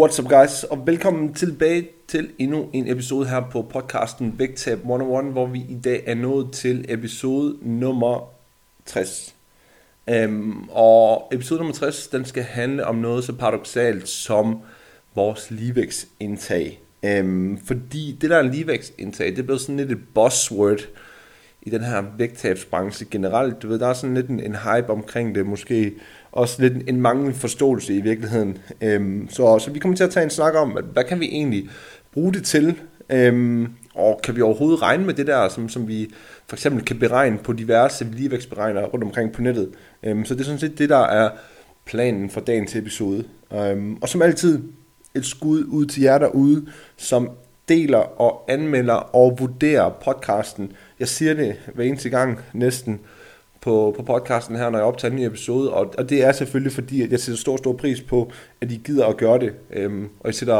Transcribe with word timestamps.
What's 0.00 0.22
up 0.22 0.28
guys, 0.28 0.64
og 0.64 0.86
velkommen 0.86 1.34
tilbage 1.34 1.88
til 2.08 2.30
endnu 2.38 2.68
en 2.72 2.88
episode 2.88 3.28
her 3.28 3.40
på 3.50 3.62
podcasten 3.62 4.34
Vægtab 4.38 4.78
101, 4.78 5.24
hvor 5.24 5.46
vi 5.46 5.58
i 5.58 5.78
dag 5.84 6.02
er 6.06 6.14
nået 6.14 6.52
til 6.52 6.84
episode 6.88 7.56
nummer 7.62 8.32
60. 8.86 9.34
Øhm, 10.10 10.68
og 10.68 11.28
episode 11.32 11.58
nummer 11.58 11.74
60, 11.74 12.08
den 12.08 12.24
skal 12.24 12.42
handle 12.42 12.86
om 12.86 12.94
noget 12.94 13.24
så 13.24 13.32
paradoxalt 13.32 14.08
som 14.08 14.58
vores 15.14 15.50
ligevægtsindtag. 15.50 16.80
Øhm, 17.02 17.58
fordi 17.64 18.18
det 18.20 18.30
der 18.30 18.36
er 18.36 18.42
ligevægtsindtag, 18.42 19.26
det 19.26 19.38
er 19.38 19.42
blevet 19.42 19.60
sådan 19.60 19.76
lidt 19.76 19.92
et 19.92 20.08
buzzword 20.14 20.80
i 21.62 21.70
den 21.70 21.84
her 21.84 22.04
vægttabsbranche 22.16 23.06
generelt. 23.10 23.62
Du 23.62 23.68
ved, 23.68 23.78
der 23.78 23.86
er 23.86 23.92
sådan 23.92 24.14
lidt 24.14 24.28
en, 24.28 24.40
en 24.40 24.56
hype 24.56 24.90
omkring 24.90 25.34
det, 25.34 25.46
måske 25.46 25.92
også 26.32 26.62
lidt 26.62 26.88
en 26.88 27.00
manglende 27.00 27.34
forståelse 27.34 27.94
i 27.94 28.00
virkeligheden. 28.00 28.58
Øhm, 28.80 29.28
så, 29.30 29.58
så 29.58 29.70
vi 29.70 29.78
kommer 29.78 29.96
til 29.96 30.04
at 30.04 30.10
tage 30.10 30.24
en 30.24 30.30
snak 30.30 30.54
om, 30.54 30.76
at, 30.76 30.84
hvad 30.84 31.04
kan 31.04 31.20
vi 31.20 31.26
egentlig 31.26 31.70
bruge 32.12 32.32
det 32.32 32.44
til, 32.44 32.76
øhm, 33.10 33.68
og 33.94 34.20
kan 34.24 34.36
vi 34.36 34.42
overhovedet 34.42 34.82
regne 34.82 35.04
med 35.04 35.14
det 35.14 35.26
der, 35.26 35.48
som, 35.48 35.68
som 35.68 35.88
vi 35.88 36.14
for 36.46 36.56
eksempel 36.56 36.84
kan 36.84 36.98
beregne 36.98 37.38
på 37.38 37.52
diverse 37.52 38.06
ligevægtsberegnere 38.12 38.84
rundt 38.84 39.04
omkring 39.04 39.32
på 39.32 39.42
nettet. 39.42 39.70
Øhm, 40.02 40.24
så 40.24 40.34
det 40.34 40.40
er 40.40 40.44
sådan 40.44 40.60
set 40.60 40.78
det, 40.78 40.88
der 40.88 41.04
er 41.06 41.30
planen 41.86 42.30
for 42.30 42.40
dagens 42.40 42.76
episode. 42.76 43.24
Øhm, 43.54 43.96
og 43.96 44.08
som 44.08 44.22
altid, 44.22 44.62
et 45.14 45.26
skud 45.26 45.64
ud 45.64 45.86
til 45.86 46.02
jer 46.02 46.18
derude, 46.18 46.66
som 46.96 47.30
deler 47.68 48.20
og 48.20 48.44
anmelder 48.48 48.94
og 48.94 49.36
vurderer 49.38 49.90
podcasten. 50.04 50.72
Jeg 51.00 51.08
siger 51.08 51.34
det 51.34 51.56
hver 51.74 51.84
eneste 51.84 52.08
gang 52.08 52.38
næsten, 52.52 53.00
på, 53.60 53.94
på 53.96 54.02
podcasten 54.02 54.56
her, 54.56 54.70
når 54.70 54.78
jeg 54.78 54.86
optager 54.86 55.12
en 55.12 55.18
ny 55.18 55.26
episode, 55.26 55.72
og, 55.72 55.94
og 55.98 56.10
det 56.10 56.24
er 56.24 56.32
selvfølgelig 56.32 56.72
fordi, 56.72 57.02
at 57.02 57.10
jeg 57.10 57.20
sætter 57.20 57.40
stor, 57.40 57.56
stor 57.56 57.72
pris 57.72 58.00
på, 58.00 58.32
at 58.60 58.72
I 58.72 58.80
gider 58.84 59.06
at 59.06 59.16
gøre 59.16 59.38
det, 59.38 59.52
øhm, 59.72 60.04
og, 60.04 60.26
jeg 60.26 60.34
sætter, 60.34 60.54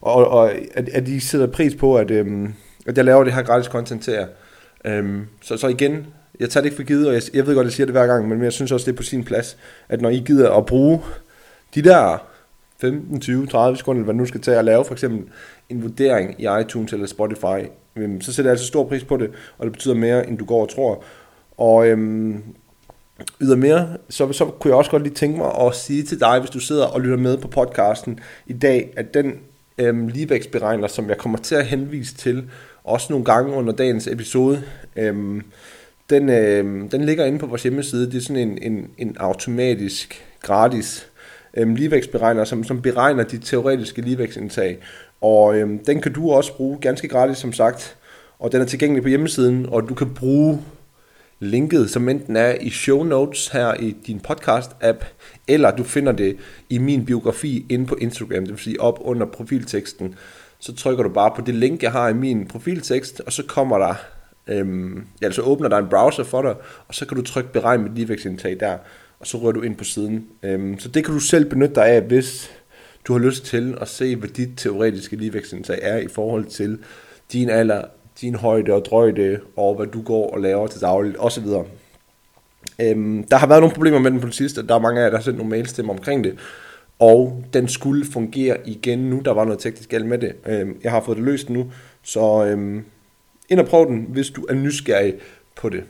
og, 0.00 0.28
og 0.28 0.52
at, 0.74 0.88
at 0.88 1.08
I 1.08 1.20
sætter 1.20 1.46
pris 1.46 1.74
på, 1.74 1.96
at, 1.96 2.10
øhm, 2.10 2.54
at 2.86 2.96
jeg 2.96 3.04
laver 3.04 3.24
det 3.24 3.32
her 3.32 3.42
gratis 3.42 3.66
content 3.66 4.02
til 4.02 4.12
jer. 4.12 4.26
Øhm, 4.84 5.26
så, 5.42 5.56
så 5.56 5.68
igen, 5.68 6.06
jeg 6.40 6.50
tager 6.50 6.62
det 6.62 6.66
ikke 6.66 6.76
for 6.76 6.82
givet, 6.82 7.08
og 7.08 7.14
jeg, 7.14 7.22
jeg 7.34 7.46
ved 7.46 7.54
godt, 7.54 7.64
at 7.64 7.70
jeg 7.70 7.72
siger 7.72 7.86
det 7.86 7.94
hver 7.94 8.06
gang, 8.06 8.28
men 8.28 8.42
jeg 8.42 8.52
synes 8.52 8.72
også, 8.72 8.86
det 8.86 8.92
er 8.92 8.96
på 8.96 9.02
sin 9.02 9.24
plads, 9.24 9.56
at 9.88 10.00
når 10.00 10.08
I 10.10 10.22
gider 10.26 10.50
at 10.50 10.66
bruge 10.66 11.00
de 11.74 11.82
der 11.82 12.26
15, 12.80 13.20
20, 13.20 13.46
30 13.46 13.76
sekunder, 13.76 14.00
eller 14.00 14.04
hvad 14.04 14.14
nu 14.14 14.26
skal 14.26 14.40
tage 14.40 14.58
at 14.58 14.64
lave 14.64 14.84
for 14.84 14.92
eksempel 14.92 15.32
en 15.68 15.82
vurdering 15.82 16.40
i 16.40 16.48
iTunes 16.60 16.92
eller 16.92 17.06
Spotify, 17.06 17.68
øhm, 17.96 18.20
så 18.20 18.32
sætter 18.32 18.50
jeg 18.50 18.52
altså 18.52 18.66
stor 18.66 18.84
pris 18.84 19.04
på 19.04 19.16
det, 19.16 19.30
og 19.58 19.64
det 19.64 19.72
betyder 19.72 19.94
mere, 19.94 20.28
end 20.28 20.38
du 20.38 20.44
går 20.44 20.62
og 20.62 20.68
tror. 20.68 21.04
Og 21.56 21.88
øhm, 21.88 22.42
ydermere, 23.40 23.88
så, 24.08 24.32
så 24.32 24.44
kunne 24.44 24.70
jeg 24.70 24.78
også 24.78 24.90
godt 24.90 25.02
lige 25.02 25.14
tænke 25.14 25.38
mig 25.38 25.52
at 25.60 25.74
sige 25.74 26.02
til 26.02 26.20
dig, 26.20 26.40
hvis 26.40 26.50
du 26.50 26.58
sidder 26.58 26.86
og 26.86 27.00
lytter 27.00 27.16
med 27.16 27.36
på 27.36 27.48
podcasten 27.48 28.20
i 28.46 28.52
dag, 28.52 28.92
at 28.96 29.14
den 29.14 29.34
øhm, 29.78 30.08
ligevægtsberegner, 30.08 30.88
som 30.88 31.08
jeg 31.08 31.18
kommer 31.18 31.38
til 31.38 31.54
at 31.54 31.66
henvise 31.66 32.14
til, 32.14 32.50
også 32.84 33.06
nogle 33.10 33.24
gange 33.24 33.52
under 33.52 33.72
dagens 33.72 34.06
episode, 34.06 34.62
øhm, 34.96 35.42
den, 36.10 36.28
øhm, 36.28 36.88
den 36.88 37.04
ligger 37.04 37.24
inde 37.24 37.38
på 37.38 37.46
vores 37.46 37.62
hjemmeside. 37.62 38.06
Det 38.06 38.14
er 38.14 38.20
sådan 38.20 38.48
en, 38.48 38.58
en, 38.62 38.90
en 38.98 39.16
automatisk, 39.20 40.24
gratis 40.42 41.06
øhm, 41.56 41.74
ligevægtsberegner, 41.74 42.44
som, 42.44 42.64
som 42.64 42.82
beregner 42.82 43.22
dit 43.24 43.42
teoretiske 43.44 44.02
ligevægtsindtag. 44.02 44.78
Og 45.20 45.56
øhm, 45.56 45.78
den 45.78 46.00
kan 46.00 46.12
du 46.12 46.30
også 46.30 46.56
bruge 46.56 46.78
ganske 46.80 47.08
gratis, 47.08 47.38
som 47.38 47.52
sagt. 47.52 47.96
Og 48.38 48.52
den 48.52 48.60
er 48.60 48.64
tilgængelig 48.64 49.02
på 49.02 49.08
hjemmesiden, 49.08 49.66
og 49.66 49.88
du 49.88 49.94
kan 49.94 50.14
bruge 50.14 50.58
linket, 51.40 51.90
som 51.90 52.08
enten 52.08 52.36
er 52.36 52.54
i 52.60 52.70
show 52.70 53.02
notes 53.02 53.48
her 53.48 53.74
i 53.74 53.96
din 54.06 54.20
podcast-app, 54.28 55.04
eller 55.48 55.76
du 55.76 55.84
finder 55.84 56.12
det 56.12 56.36
i 56.70 56.78
min 56.78 57.04
biografi 57.04 57.66
inde 57.68 57.86
på 57.86 57.94
Instagram, 58.00 58.44
det 58.44 58.50
vil 58.50 58.58
sige 58.58 58.80
op 58.80 58.98
under 59.00 59.26
profilteksten. 59.26 60.14
Så 60.58 60.74
trykker 60.74 61.02
du 61.02 61.08
bare 61.08 61.32
på 61.36 61.42
det 61.46 61.54
link, 61.54 61.82
jeg 61.82 61.92
har 61.92 62.08
i 62.08 62.14
min 62.14 62.46
profiltekst, 62.46 63.20
og 63.20 63.32
så 63.32 63.42
kommer 63.42 63.78
der, 63.78 63.94
øhm, 64.48 65.06
ja, 65.22 65.30
så 65.30 65.42
åbner 65.42 65.68
der 65.68 65.78
en 65.78 65.88
browser 65.88 66.24
for 66.24 66.42
dig, 66.42 66.54
og 66.88 66.94
så 66.94 67.06
kan 67.06 67.16
du 67.16 67.22
trykke 67.22 67.52
beregn 67.52 67.82
mit 67.82 67.94
ligevægtsindtag 67.94 68.56
der, 68.60 68.78
og 69.20 69.26
så 69.26 69.38
rører 69.38 69.52
du 69.52 69.62
ind 69.62 69.76
på 69.76 69.84
siden. 69.84 70.26
Øhm, 70.42 70.78
så 70.78 70.88
det 70.88 71.04
kan 71.04 71.14
du 71.14 71.20
selv 71.20 71.50
benytte 71.50 71.74
dig 71.74 71.86
af, 71.86 72.02
hvis 72.02 72.50
du 73.04 73.12
har 73.12 73.20
lyst 73.20 73.44
til 73.44 73.78
at 73.80 73.88
se, 73.88 74.16
hvad 74.16 74.28
dit 74.28 74.48
teoretiske 74.56 75.16
ligevægtsindtag 75.16 75.78
er 75.82 75.96
i 75.96 76.08
forhold 76.08 76.44
til 76.44 76.78
din 77.32 77.50
alder, 77.50 77.82
din 78.20 78.34
højde 78.34 78.72
og 78.72 78.84
drøjde, 78.84 79.40
og 79.56 79.74
hvad 79.74 79.86
du 79.86 80.02
går 80.02 80.30
og 80.30 80.40
laver 80.40 80.66
til 80.66 80.80
dagligt, 80.80 81.16
osv. 81.18 81.46
Øhm, 82.80 83.24
der 83.24 83.36
har 83.36 83.46
været 83.46 83.60
nogle 83.60 83.74
problemer 83.74 83.98
med 83.98 84.10
den 84.10 84.20
på 84.20 84.26
det 84.26 84.34
sidste, 84.34 84.66
der 84.66 84.74
er 84.74 84.78
mange 84.78 85.00
af 85.00 85.04
jer, 85.04 85.10
der 85.10 85.16
har 85.16 85.24
sendt 85.24 85.38
nogle 85.38 85.50
mails 85.50 85.72
til 85.72 85.84
mig 85.84 85.94
omkring 85.94 86.24
det, 86.24 86.38
og 86.98 87.44
den 87.52 87.68
skulle 87.68 88.06
fungere 88.06 88.68
igen 88.68 88.98
nu, 88.98 89.20
der 89.24 89.30
var 89.30 89.44
noget 89.44 89.60
teknisk 89.60 89.88
galt 89.88 90.06
med 90.06 90.18
det. 90.18 90.34
Øhm, 90.46 90.80
jeg 90.84 90.90
har 90.90 91.00
fået 91.00 91.16
det 91.16 91.24
løst 91.24 91.50
nu, 91.50 91.72
så 92.02 92.44
øhm, 92.44 92.84
ind 93.48 93.60
og 93.60 93.66
prøv 93.66 93.86
den, 93.86 94.06
hvis 94.08 94.30
du 94.30 94.46
er 94.48 94.54
nysgerrig 94.54 95.14
på 95.56 95.68
det. 95.68 95.84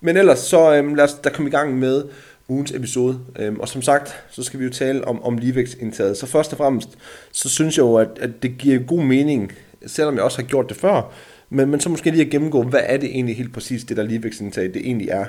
Men 0.00 0.16
ellers, 0.16 0.38
så 0.38 0.74
øhm, 0.74 0.94
lad 0.94 1.04
os 1.04 1.14
da 1.14 1.30
komme 1.30 1.48
i 1.48 1.52
gang 1.52 1.78
med 1.78 2.04
ugens 2.48 2.72
episode. 2.72 3.20
Øhm, 3.38 3.60
og 3.60 3.68
som 3.68 3.82
sagt, 3.82 4.14
så 4.30 4.42
skal 4.42 4.60
vi 4.60 4.64
jo 4.64 4.70
tale 4.70 5.08
om, 5.08 5.22
om 5.22 5.38
ligevægtsindtaget. 5.38 6.16
Så 6.16 6.26
først 6.26 6.52
og 6.52 6.58
fremmest, 6.58 6.88
så 7.32 7.48
synes 7.48 7.76
jeg 7.76 7.82
jo, 7.82 7.94
at, 7.94 8.08
at 8.20 8.30
det 8.42 8.58
giver 8.58 8.78
god 8.78 9.02
mening 9.02 9.52
selvom 9.86 10.14
jeg 10.14 10.22
også 10.22 10.42
har 10.42 10.48
gjort 10.48 10.68
det 10.68 10.76
før, 10.76 11.12
men, 11.50 11.70
men 11.70 11.80
så 11.80 11.88
måske 11.88 12.10
lige 12.10 12.24
at 12.24 12.30
gennemgå, 12.30 12.62
hvad 12.62 12.80
er 12.82 12.96
det 12.96 13.08
egentlig 13.08 13.36
helt 13.36 13.52
præcis, 13.52 13.84
det 13.84 13.96
der 13.96 14.02
ligevægtsindtag, 14.02 14.64
det 14.64 14.76
egentlig 14.76 15.08
er. 15.08 15.24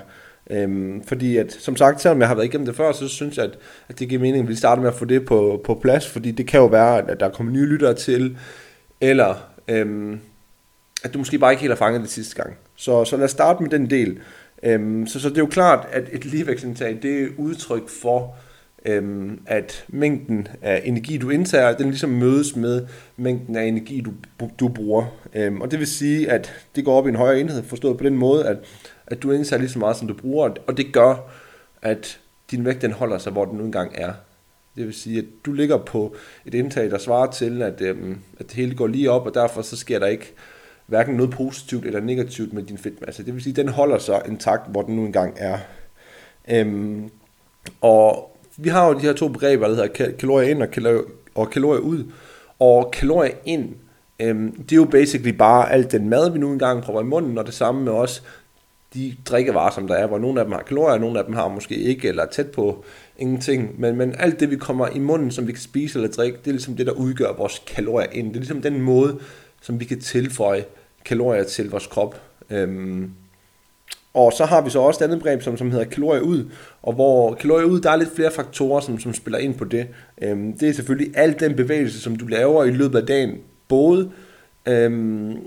Øhm, 0.50 1.04
fordi 1.04 1.38
at, 1.38 1.52
som 1.52 1.76
sagt, 1.76 2.02
selvom 2.02 2.20
jeg 2.20 2.28
har 2.28 2.36
været 2.36 2.46
igennem 2.46 2.66
det 2.66 2.76
før, 2.76 2.92
så 2.92 3.08
synes 3.08 3.38
jeg, 3.38 3.46
at, 3.46 3.58
at 3.90 4.00
det 4.00 4.10
giver 4.10 4.22
mening, 4.22 4.44
at 4.44 4.50
vi 4.50 4.56
starter 4.56 4.82
med 4.82 4.90
at 4.90 4.96
få 4.96 5.06
det 5.06 5.26
på, 5.26 5.62
på 5.64 5.76
plads, 5.76 6.08
fordi 6.08 6.32
det 6.32 6.48
kan 6.48 6.60
jo 6.60 6.66
være, 6.66 7.12
at 7.12 7.20
der 7.20 7.30
kommer 7.30 7.54
nye 7.54 7.66
lyttere 7.66 7.94
til, 7.94 8.38
eller 9.02 9.36
øhm, 9.68 10.20
at 11.04 11.14
du 11.14 11.18
måske 11.18 11.40
bare 11.40 11.52
ikke 11.52 11.62
helt 11.62 11.72
har 11.72 11.78
fanget 11.78 12.02
det 12.02 12.10
sidste 12.10 12.36
gang. 12.36 12.56
Så, 12.76 13.06
så 13.06 13.18
lad 13.18 13.26
os 13.26 13.32
starte 13.32 13.64
med 13.64 13.70
den 13.70 13.90
del. 13.90 14.20
Øhm, 14.64 15.08
så, 15.08 15.20
så 15.20 15.30
det 15.30 15.38
er 15.38 15.42
jo 15.42 15.46
klart, 15.46 15.88
at 15.92 16.04
et 16.12 16.26
ligevægtsindtag, 16.26 17.00
det 17.02 17.24
er 17.24 17.28
udtryk 17.38 17.90
for, 18.02 18.36
øhm, 18.86 19.42
at 19.46 19.86
mængden 19.88 20.48
af 20.62 20.82
energi, 20.86 21.18
du 21.18 21.30
indtager, 21.30 21.78
den 21.78 21.88
ligesom 21.88 22.10
mødes 22.10 22.56
med 22.56 22.86
mængden 23.18 23.56
af 23.56 23.64
energi, 23.64 24.02
du, 24.02 24.12
du 24.60 24.68
bruger. 24.68 25.06
Øhm, 25.34 25.62
og 25.62 25.72
det 25.72 25.80
vil 25.80 25.88
sige, 25.88 26.32
at 26.32 26.54
det 26.76 26.86
går 26.86 26.98
op 26.98 27.06
i 27.06 27.10
en 27.10 27.16
højere 27.16 27.40
enhed, 27.40 27.64
forstået 27.64 27.98
på 27.98 28.04
den 28.04 28.16
måde, 28.16 28.48
at, 28.48 28.58
at 29.08 29.24
du 29.24 29.32
indtager 29.32 29.60
lige 29.60 29.70
så 29.70 29.80
meget, 29.80 29.98
som 29.98 30.08
du 30.08 30.14
bruger, 30.14 30.50
og 30.68 30.78
det 30.78 30.94
gør, 30.94 31.32
at 31.82 32.20
din 32.52 32.66
vægt 32.66 32.82
den 32.82 32.92
holder 32.92 33.18
sig, 33.18 33.32
hvor 33.32 33.46
den 33.46 33.58
nu 33.58 33.66
engang 33.66 33.92
er. 33.96 34.14
Det 34.76 34.86
vil 34.86 34.94
sige, 34.94 35.18
at 35.20 35.26
du 35.46 35.54
ligger 35.54 35.78
på 35.78 36.16
et 36.46 36.54
indtag, 36.54 36.92
der 36.92 36.98
svarer 36.98 37.32
til, 37.32 37.62
at, 37.62 37.82
øhm, 37.82 38.18
at 38.40 38.46
det 38.46 38.56
hele 38.56 38.76
går 38.76 38.88
lige 38.88 39.12
op, 39.12 39.26
og 39.26 39.34
derfor 39.34 39.62
så 39.62 39.78
sker 39.78 40.00
der 40.00 40.08
ikke 40.08 40.34
hverken 40.86 41.16
noget 41.16 41.32
positivt 41.32 41.86
eller 41.86 42.00
negativt 42.00 42.54
med 42.54 42.64
din 42.64 42.78
fedtmasse. 42.78 43.26
Det 43.26 43.34
vil 43.34 43.44
sige, 43.44 43.52
at 43.52 43.58
den 43.58 43.68
holder 43.68 43.98
sig 43.98 44.22
intakt, 44.28 44.72
hvor 44.72 44.82
den 44.82 44.96
nu 44.96 45.06
engang 45.06 45.34
er. 45.38 45.58
Øhm, 46.50 47.10
og 47.82 48.38
vi 48.62 48.70
har 48.70 48.88
jo 48.88 48.94
de 48.94 49.00
her 49.00 49.14
to 49.14 49.28
begreber, 49.28 49.68
der 49.68 49.76
hedder 49.76 50.12
kalorier 50.20 50.50
ind 50.50 50.62
og 50.62 50.72
kalorier, 50.72 51.02
og 51.36 51.50
kalorier 51.50 51.82
ud. 51.82 52.04
Og 52.60 52.92
kalorier 52.92 53.34
ind, 53.46 53.70
øhm, 54.20 54.64
det 54.64 54.72
er 54.72 54.76
jo 54.76 54.86
basically 54.86 55.38
bare 55.38 55.72
alt 55.72 55.92
den 55.92 56.10
mad, 56.10 56.32
vi 56.32 56.40
nu 56.40 56.52
engang 56.52 56.84
prøver 56.84 57.02
i 57.02 57.06
munden, 57.06 57.38
og 57.38 57.46
det 57.46 57.54
samme 57.54 57.84
med 57.84 57.92
også 57.92 58.22
de 58.94 59.16
drikkevarer, 59.26 59.72
som 59.72 59.88
der 59.88 59.96
er, 59.96 60.08
hvor 60.08 60.18
nogle 60.18 60.40
af 60.40 60.46
dem 60.46 60.54
har 60.54 60.62
kalorier, 60.62 60.94
og 60.94 61.00
nogle 61.00 61.20
af 61.20 61.26
dem 61.26 61.34
har 61.34 61.48
måske 61.48 61.76
ikke, 61.76 62.08
eller 62.08 62.26
tæt 62.26 62.52
på 62.52 62.84
ingenting. 63.18 63.80
Men, 63.80 63.96
men 63.96 64.16
alt 64.20 64.40
det, 64.40 64.52
vi 64.52 64.56
kommer 64.56 64.88
i 64.88 65.00
munden, 65.00 65.32
som 65.32 65.48
vi 65.48 65.52
kan 65.52 65.62
spise 65.62 66.00
eller 66.00 66.12
drikke, 66.12 66.38
det 66.38 66.48
er 66.48 66.52
ligesom 66.52 66.76
det, 66.76 66.86
der 66.86 66.92
udgør 66.92 67.34
vores 67.38 67.62
kalorier 67.68 68.10
ind. 68.12 68.28
Det 68.28 68.36
er 68.36 68.40
ligesom 68.40 68.62
den 68.62 68.82
måde, 68.82 69.20
som 69.62 69.80
vi 69.80 69.86
kan 69.86 70.00
tilføje 70.00 70.66
kalorier 71.06 71.44
til 71.44 71.70
vores 71.70 71.88
krop. 71.88 72.22
Øhm, 72.50 73.12
og 74.14 74.34
så 74.34 74.46
har 74.46 74.62
vi 74.62 74.70
så 74.70 74.80
også 74.80 75.04
et 75.04 75.08
andet 75.08 75.20
begreb, 75.20 75.42
som, 75.42 75.58
som 75.58 75.72
hedder 75.72 75.86
kalorier 75.86 76.22
ud, 76.22 76.52
og 76.84 76.94
hvor 76.94 77.34
kalorier 77.34 77.66
ud, 77.66 77.80
der 77.80 77.92
er 77.92 77.96
lidt 77.96 78.16
flere 78.16 78.32
faktorer, 78.32 78.82
som, 78.82 79.00
som 79.00 79.14
spiller 79.14 79.40
ind 79.40 79.56
på 79.56 79.66
det. 79.66 79.88
Øhm, 80.22 80.58
det 80.58 80.70
er 80.70 80.74
selvfølgelig 80.74 81.18
al 81.18 81.40
den 81.40 81.56
bevægelse, 81.56 82.02
som 82.02 82.16
du 82.16 82.28
laver 82.28 82.64
i 82.64 82.72
løbet 82.72 83.00
af 83.00 83.06
dagen, 83.06 83.36
både 83.68 84.10
Øhm, 84.70 85.38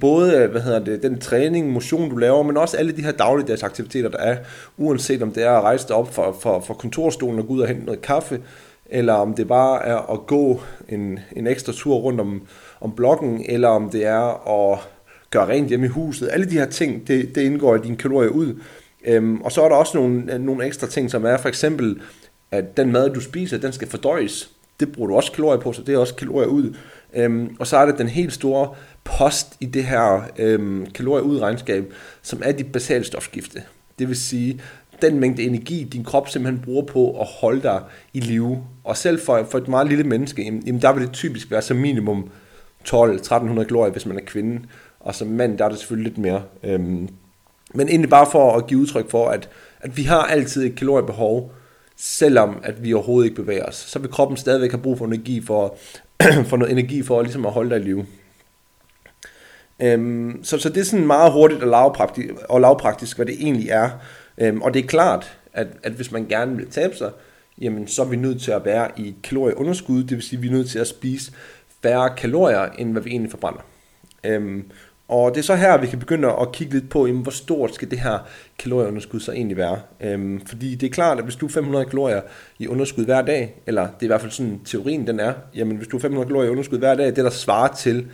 både 0.00 0.46
hvad 0.46 0.60
hedder 0.60 0.78
det, 0.78 1.02
den 1.02 1.18
træning, 1.18 1.72
motion 1.72 2.10
du 2.10 2.16
laver, 2.16 2.42
men 2.42 2.56
også 2.56 2.76
alle 2.76 2.96
de 2.96 3.02
her 3.02 3.12
dagligdags 3.12 3.62
aktiviteter, 3.62 4.08
der 4.08 4.18
er, 4.18 4.36
uanset 4.76 5.22
om 5.22 5.32
det 5.32 5.44
er 5.44 5.50
at 5.50 5.62
rejse 5.62 5.88
dig 5.88 5.96
op 5.96 6.14
for, 6.14 6.36
for, 6.40 6.60
for 6.60 6.74
kontorstolen 6.74 7.38
og 7.38 7.46
gå 7.46 7.52
ud 7.52 7.60
og 7.60 7.68
hente 7.68 7.84
noget 7.84 8.02
kaffe, 8.02 8.40
eller 8.86 9.12
om 9.12 9.34
det 9.34 9.48
bare 9.48 9.84
er 9.86 10.12
at 10.12 10.26
gå 10.26 10.60
en, 10.88 11.18
en 11.36 11.46
ekstra 11.46 11.72
tur 11.72 11.94
rundt 11.94 12.20
om, 12.20 12.42
om 12.80 12.92
blokken, 12.92 13.44
eller 13.48 13.68
om 13.68 13.90
det 13.90 14.06
er 14.06 14.48
at 14.48 14.78
gøre 15.30 15.48
rent 15.48 15.68
hjemme 15.68 15.86
i 15.86 15.88
huset. 15.88 16.28
Alle 16.32 16.46
de 16.46 16.58
her 16.58 16.66
ting, 16.66 17.08
det, 17.08 17.34
det 17.34 17.42
indgår 17.42 17.76
i 17.76 17.78
dine 17.78 17.96
kalorier 17.96 18.30
ud. 18.30 18.60
Øhm, 19.06 19.40
og 19.40 19.52
så 19.52 19.62
er 19.62 19.68
der 19.68 19.76
også 19.76 19.98
nogle, 19.98 20.38
nogle 20.38 20.66
ekstra 20.66 20.86
ting, 20.86 21.10
som 21.10 21.24
er 21.24 21.36
for 21.36 21.48
eksempel, 21.48 22.00
at 22.50 22.76
den 22.76 22.92
mad, 22.92 23.10
du 23.10 23.20
spiser, 23.20 23.58
den 23.58 23.72
skal 23.72 23.88
fordøjes. 23.88 24.50
Det 24.80 24.92
bruger 24.92 25.08
du 25.08 25.16
også 25.16 25.32
kalorier 25.32 25.60
på, 25.60 25.72
så 25.72 25.82
det 25.82 25.94
er 25.94 25.98
også 25.98 26.14
kalorier 26.14 26.48
ud. 26.48 26.74
Øhm, 27.14 27.56
og 27.58 27.66
så 27.66 27.76
er 27.76 27.86
det 27.86 27.98
den 27.98 28.08
helt 28.08 28.32
store 28.32 28.74
post 29.04 29.56
i 29.60 29.66
det 29.66 29.84
her 29.84 30.22
øhm, 30.38 30.86
kalorieudregnskab, 30.86 31.92
som 32.22 32.42
er 32.44 32.52
dit 32.52 32.72
basalstofskifte. 32.72 33.62
Det 33.98 34.08
vil 34.08 34.16
sige, 34.16 34.60
den 35.02 35.20
mængde 35.20 35.42
energi, 35.42 35.84
din 35.84 36.04
krop 36.04 36.28
simpelthen 36.28 36.64
bruger 36.64 36.84
på 36.84 37.20
at 37.20 37.26
holde 37.40 37.62
dig 37.62 37.82
i 38.12 38.20
live. 38.20 38.64
Og 38.84 38.96
selv 38.96 39.20
for, 39.20 39.46
for 39.50 39.58
et 39.58 39.68
meget 39.68 39.88
lille 39.88 40.04
menneske, 40.04 40.42
jamen, 40.42 40.82
der 40.82 40.92
vil 40.92 41.02
det 41.02 41.12
typisk 41.12 41.50
være 41.50 41.62
så 41.62 41.74
minimum 41.74 42.30
12-1300 42.88 43.64
kalorier, 43.64 43.92
hvis 43.92 44.06
man 44.06 44.16
er 44.16 44.24
kvinde. 44.26 44.60
Og 45.00 45.14
som 45.14 45.28
mand, 45.28 45.58
der 45.58 45.64
er 45.64 45.68
det 45.68 45.78
selvfølgelig 45.78 46.12
lidt 46.12 46.18
mere. 46.18 46.42
Øhm, 46.62 47.08
men 47.74 47.88
egentlig 47.88 48.10
bare 48.10 48.26
for 48.32 48.56
at 48.56 48.66
give 48.66 48.80
udtryk 48.80 49.10
for, 49.10 49.28
at, 49.28 49.48
at 49.80 49.96
vi 49.96 50.02
har 50.02 50.22
altid 50.22 50.66
et 50.66 50.76
kaloriebehov, 50.76 51.52
selvom 51.96 52.60
at 52.62 52.84
vi 52.84 52.94
overhovedet 52.94 53.30
ikke 53.30 53.42
bevæger 53.42 53.64
os. 53.64 53.74
Så 53.74 53.98
vil 53.98 54.10
kroppen 54.10 54.36
stadigvæk 54.36 54.70
have 54.70 54.82
brug 54.82 54.98
for 54.98 55.06
energi 55.06 55.40
for, 55.40 55.76
for 56.48 56.56
noget 56.56 56.72
energi 56.72 57.02
for 57.02 57.22
ligesom 57.22 57.46
at 57.46 57.52
holde 57.52 57.70
dig 57.70 57.80
i 57.80 57.84
live. 57.84 58.06
Øhm, 59.80 60.44
så, 60.44 60.58
så 60.58 60.68
det 60.68 60.76
er 60.76 60.84
sådan 60.84 61.06
meget 61.06 61.32
hurtigt 61.32 61.62
og 61.62 61.68
lavpraktisk, 61.68 62.34
og 62.48 62.60
lavpraktisk 62.60 63.16
hvad 63.16 63.26
det 63.26 63.34
egentlig 63.34 63.68
er. 63.68 63.90
Øhm, 64.38 64.62
og 64.62 64.74
det 64.74 64.84
er 64.84 64.88
klart, 64.88 65.38
at, 65.52 65.66
at 65.82 65.92
hvis 65.92 66.12
man 66.12 66.26
gerne 66.26 66.56
vil 66.56 66.70
tabe 66.70 66.96
sig, 66.96 67.10
jamen 67.60 67.88
så 67.88 68.02
er 68.02 68.06
vi 68.06 68.16
nødt 68.16 68.42
til 68.42 68.50
at 68.50 68.64
være 68.64 68.88
i 68.96 69.08
et 69.08 69.14
kalorieunderskud, 69.22 70.02
det 70.02 70.10
vil 70.10 70.22
sige, 70.22 70.36
at 70.36 70.42
vi 70.42 70.48
er 70.48 70.52
nødt 70.52 70.70
til 70.70 70.78
at 70.78 70.86
spise 70.86 71.32
færre 71.82 72.16
kalorier, 72.16 72.68
end 72.78 72.92
hvad 72.92 73.02
vi 73.02 73.10
egentlig 73.10 73.30
forbrænder. 73.30 73.60
Øhm, 74.24 74.70
og 75.10 75.34
det 75.34 75.40
er 75.40 75.44
så 75.44 75.54
her, 75.54 75.78
vi 75.78 75.86
kan 75.86 75.98
begynde 75.98 76.28
at 76.40 76.52
kigge 76.52 76.74
lidt 76.74 76.90
på, 76.90 77.06
jamen, 77.06 77.22
hvor 77.22 77.30
stort 77.32 77.74
skal 77.74 77.90
det 77.90 78.00
her 78.00 78.18
kalorieunderskud 78.58 79.20
så 79.20 79.32
egentlig 79.32 79.56
være. 79.56 79.80
Øhm, 80.00 80.40
fordi 80.46 80.74
det 80.74 80.86
er 80.86 80.90
klart, 80.90 81.18
at 81.18 81.24
hvis 81.24 81.36
du 81.36 81.46
er 81.46 81.50
500 81.50 81.84
kalorier 81.84 82.20
i 82.58 82.68
underskud 82.68 83.04
hver 83.04 83.22
dag, 83.22 83.54
eller 83.66 83.82
det 83.82 84.00
er 84.00 84.04
i 84.04 84.06
hvert 84.06 84.20
fald 84.20 84.32
sådan 84.32 84.60
teorien 84.64 85.06
den 85.06 85.20
er, 85.20 85.32
jamen 85.54 85.76
hvis 85.76 85.88
du 85.88 85.96
er 85.96 86.00
500 86.00 86.26
kalorier 86.26 86.48
i 86.48 86.50
underskud 86.50 86.78
hver 86.78 86.94
dag, 86.94 87.06
det 87.06 87.16
der 87.16 87.30
svarer 87.30 87.74
til 87.74 88.06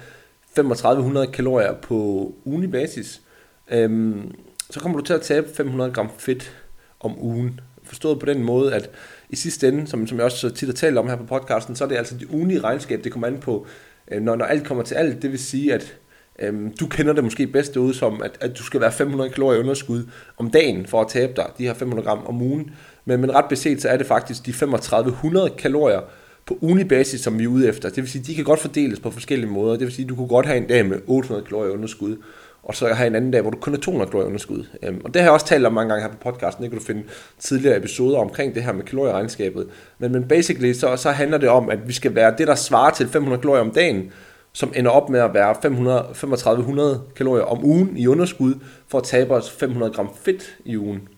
3500 0.55 1.27
kalorier 1.27 1.73
på 1.73 2.33
ugenlig 2.45 2.71
basis, 2.71 3.23
øhm, 3.71 4.35
så 4.71 4.81
kommer 4.81 4.99
du 4.99 5.05
til 5.05 5.15
at 5.15 5.23
tabe 5.23 5.49
500 5.55 5.91
gram 5.91 6.11
fedt 6.19 6.53
om 7.01 7.23
ugen. 7.23 7.61
Forstået 7.83 8.21
på 8.21 8.27
den 8.27 8.45
måde, 8.45 8.75
at 8.75 8.91
i 9.31 9.37
sidste 9.37 9.69
ende, 9.69 9.87
som, 9.87 10.07
som 10.07 10.19
jeg 10.19 10.25
også 10.25 10.39
så 10.39 10.51
tit 10.51 10.69
har 10.69 10.75
talt 10.75 10.99
om 10.99 11.09
her 11.09 11.17
på 11.17 11.25
podcasten, 11.25 11.77
så 11.77 11.85
er 11.85 11.89
det 11.89 11.97
altså 11.97 12.17
det 12.17 12.29
ugenlige 12.31 12.61
regnskab, 12.61 13.05
det 13.05 13.13
kommer 13.13 13.29
an 13.29 13.39
på, 13.39 13.67
øh, 14.11 14.23
når, 14.23 14.37
når 14.37 14.45
alt 14.45 14.67
kommer 14.67 14.85
til 14.85 14.95
alt. 14.95 15.23
Det 15.23 15.31
vil 15.31 15.39
sige, 15.39 15.75
at 15.75 15.97
øhm, 16.39 16.73
du 16.81 16.87
kender 16.87 17.13
det 17.13 17.25
måske 17.25 17.47
bedst 17.47 17.77
ud 17.77 17.95
som, 17.95 18.23
at, 18.23 18.31
at 18.41 18.59
du 18.59 18.63
skal 18.63 18.81
være 18.81 18.93
500 18.93 19.31
kalorier 19.31 19.61
underskud 19.61 20.03
om 20.39 20.51
dagen 20.51 20.87
for 20.87 21.01
at 21.01 21.09
tabe 21.09 21.33
dig 21.37 21.47
de 21.59 21.67
her 21.67 21.75
500 21.75 22.07
gram 22.09 22.27
om 22.27 22.43
ugen. 22.43 22.71
Men, 23.05 23.21
men 23.21 23.35
ret 23.35 23.45
beset, 23.49 23.83
så 23.83 23.89
er 23.89 23.97
det 23.97 24.07
faktisk 24.07 24.47
de 24.47 24.53
3500 24.53 25.51
kalorier 25.51 26.01
på 26.47 26.59
ugenlig 26.61 26.89
basis, 26.89 27.21
som 27.21 27.39
vi 27.39 27.45
er 27.45 27.49
ude 27.49 27.69
efter. 27.69 27.89
Det 27.89 27.97
vil 27.97 28.11
sige, 28.11 28.25
de 28.25 28.35
kan 28.35 28.45
godt 28.45 28.61
fordeles 28.61 29.01
på 29.01 29.11
forskellige 29.11 29.51
måder. 29.51 29.73
Det 29.73 29.87
vil 29.87 29.93
sige, 29.93 30.09
du 30.09 30.17
kunne 30.17 30.29
godt 30.29 30.47
have 30.47 30.59
en 30.59 30.67
dag 30.67 30.87
med 30.87 30.99
800 31.07 31.47
kalorier 31.47 31.73
underskud, 31.73 32.17
og 32.63 32.75
så 32.75 32.87
have 32.87 33.07
en 33.07 33.15
anden 33.15 33.31
dag, 33.31 33.41
hvor 33.43 33.51
du 33.51 33.59
kun 33.59 33.73
har 33.73 33.81
200 33.81 34.11
kalorier 34.11 34.27
underskud. 34.27 34.65
Øhm, 34.83 35.01
og 35.05 35.15
det 35.15 35.23
har 35.23 35.27
jeg 35.27 35.33
også 35.33 35.47
talt 35.47 35.67
om 35.67 35.73
mange 35.73 35.89
gange 35.89 36.03
her 36.03 36.13
på 36.13 36.31
podcasten, 36.31 36.63
det 36.63 36.71
kan 36.71 36.79
du 36.79 36.85
finde 36.85 37.03
tidligere 37.39 37.77
episoder 37.77 38.19
omkring 38.19 38.55
det 38.55 38.63
her 38.63 38.73
med 38.73 38.85
kalorieregnskabet. 38.85 39.67
Men, 39.99 40.13
men 40.13 40.29
basically, 40.29 40.73
så, 40.73 40.97
så 40.97 41.11
handler 41.11 41.39
det 41.39 41.49
om, 41.49 41.71
at 41.71 41.89
vi 41.89 41.93
skal 41.93 42.15
være 42.15 42.35
det, 42.39 42.47
der 42.47 42.55
svarer 42.55 42.91
til 42.91 43.09
500 43.09 43.41
kalorier 43.41 43.63
om 43.63 43.71
dagen, 43.71 44.13
som 44.57 44.73
ender 44.77 44.91
op 44.91 45.09
med 45.09 45.21
at 45.21 45.35
være 45.35 45.55
3500 45.55 47.03
kalorier 47.17 47.45
om 47.45 47.65
ugen 47.65 47.97
i 47.97 48.07
underskud, 48.07 48.55
for 48.89 48.99
at 48.99 49.05
tabe 49.05 49.35
os 49.35 49.51
500 49.51 49.93
gram 49.93 50.11
fedt 50.23 50.57
i 50.65 50.77
ugen. 50.77 51.09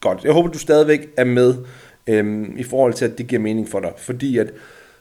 Godt, 0.00 0.24
jeg 0.24 0.32
håber, 0.32 0.48
du 0.48 0.58
stadigvæk 0.58 1.08
er 1.16 1.24
med 1.24 1.54
øhm, 2.06 2.56
i 2.56 2.62
forhold 2.62 2.94
til, 2.94 3.04
at 3.04 3.18
det 3.18 3.26
giver 3.26 3.42
mening 3.42 3.68
for 3.68 3.80
dig. 3.80 3.92
Fordi 3.96 4.38
at, 4.38 4.52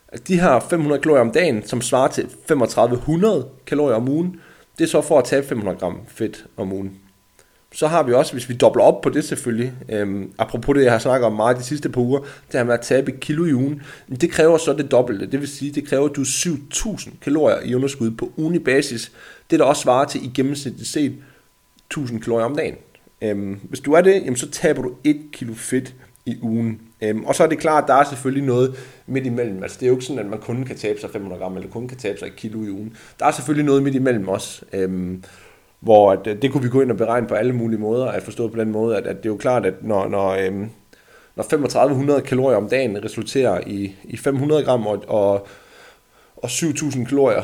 at 0.08 0.28
de 0.28 0.40
her 0.40 0.60
500 0.60 1.02
kalorier 1.02 1.22
om 1.22 1.31
dagen, 1.31 1.64
som 1.66 1.81
svarer 1.81 2.08
til 2.08 2.30
3500 2.48 3.48
kalorier 3.66 3.96
om 3.96 4.10
ugen, 4.10 4.40
det 4.78 4.84
er 4.84 4.88
så 4.88 5.02
for 5.02 5.19
at 5.19 5.26
tabe 5.26 5.48
500 5.48 5.78
gram 5.78 6.00
fedt 6.08 6.46
om 6.58 6.74
ugen. 6.74 7.00
Så 7.74 7.88
har 7.88 8.04
vi 8.04 8.14
også, 8.14 8.34
hvis 8.34 8.50
vi 8.50 8.54
dobler 8.54 8.84
op 8.84 9.02
på 9.02 9.10
det 9.10 9.24
selvfølgelig, 9.24 9.74
øhm, 9.90 10.34
apropos 10.38 10.75
det, 10.75 10.84
jeg 10.84 10.92
har 10.92 11.00
snakket 11.00 11.25
om 11.25 11.34
meget 11.34 11.58
de 11.58 11.64
sidste 11.64 11.90
par 11.90 12.02
uger, 12.02 12.20
det 12.20 12.30
her 12.54 12.64
med 12.64 12.74
at 12.74 12.81
tabe 12.81 13.12
kilo 13.12 13.46
i 13.46 13.54
ugen, 13.54 13.81
det 14.22 14.31
kræver 14.31 14.58
så 14.58 14.74
det 14.74 14.92
dobbelte. 14.92 15.25
Det 15.25 15.40
vil 15.40 15.48
sige, 15.48 15.72
det 15.72 15.88
kræver, 15.88 16.10
at 16.10 16.16
du 16.16 16.22
7.000 16.22 17.10
kalorier 17.22 17.62
i 17.64 17.75
underskud 17.75 18.12
på 18.12 18.31
ugenlig 18.38 18.64
basis. 18.64 19.12
Det 19.52 19.60
der 19.60 19.66
også 19.66 19.81
svarer 19.81 20.06
til 20.06 20.25
i 20.25 20.31
gennemsnitligt 20.36 20.90
set 20.90 21.16
1000 21.88 22.22
kalorier 22.22 22.46
om 22.46 22.56
dagen. 22.56 22.75
Øhm, 23.22 23.60
hvis 23.64 23.80
du 23.80 23.94
er 23.94 24.02
det, 24.02 24.14
jamen, 24.14 24.36
så 24.36 24.52
taber 24.52 24.81
du 24.81 24.92
1 25.04 25.22
kilo 25.31 25.54
fedt 25.54 25.96
i 26.26 26.38
ugen. 26.42 26.81
Øhm, 27.02 27.26
og 27.26 27.36
så 27.36 27.44
er 27.44 27.48
det 27.48 27.60
klart, 27.60 27.84
at 27.84 27.88
der 27.88 27.94
er 27.94 28.04
selvfølgelig 28.04 28.44
noget 28.44 28.76
midt 29.08 29.26
imellem. 29.26 29.64
Altså 29.64 29.78
det 29.80 29.86
er 29.86 29.88
jo 29.88 29.94
ikke 29.94 30.06
sådan, 30.06 30.19
at 30.19 30.30
man 30.30 30.40
kun 30.40 30.64
kan 30.64 30.78
tabe 30.78 31.00
sig 31.00 31.10
500 31.10 31.42
gram, 31.42 31.56
eller 31.56 31.69
kun 31.69 31.88
kan 31.88 31.98
tabe 31.98 32.19
sig 32.19 32.26
et 32.26 32.36
kilo 32.36 32.64
i 32.64 32.69
ugen. 32.69 32.98
Der 33.19 33.26
er 33.26 33.31
selvfølgelig 33.31 33.66
noget 33.66 33.84
midt 33.84 33.96
imellem 33.96 34.28
også. 34.28 34.62
Øhm, 34.74 35.24
hvor 35.83 36.12
at, 36.12 36.27
øh, 36.27 36.41
det 36.41 36.51
kunne 36.51 36.63
vi 36.63 36.69
gå 36.69 36.81
ind 36.81 36.91
og 36.91 36.97
beregne 36.97 37.27
på 37.27 37.35
alle 37.35 37.53
mulige 37.53 37.80
måder, 37.80 38.06
at 38.06 38.24
forstå 38.24 38.47
på 38.47 38.59
den 38.59 38.71
måde, 38.71 38.97
at, 38.97 39.07
at 39.07 39.18
det 39.18 39.25
er 39.25 39.30
jo 39.30 39.38
klart, 39.38 39.65
at 39.65 39.74
når, 39.81 40.07
når, 40.07 40.30
øhm, 40.30 40.69
når 41.35 41.44
3500 41.44 42.21
kalorier 42.21 42.57
om 42.57 42.69
dagen 42.69 43.03
resulterer 43.06 43.62
i, 43.68 43.95
i 44.03 44.18
500 44.18 44.63
gram 44.63 44.88
og, 44.88 45.03
og, 45.07 45.47
og 46.38 46.50
7000 46.50 47.06
kalorier, 47.06 47.41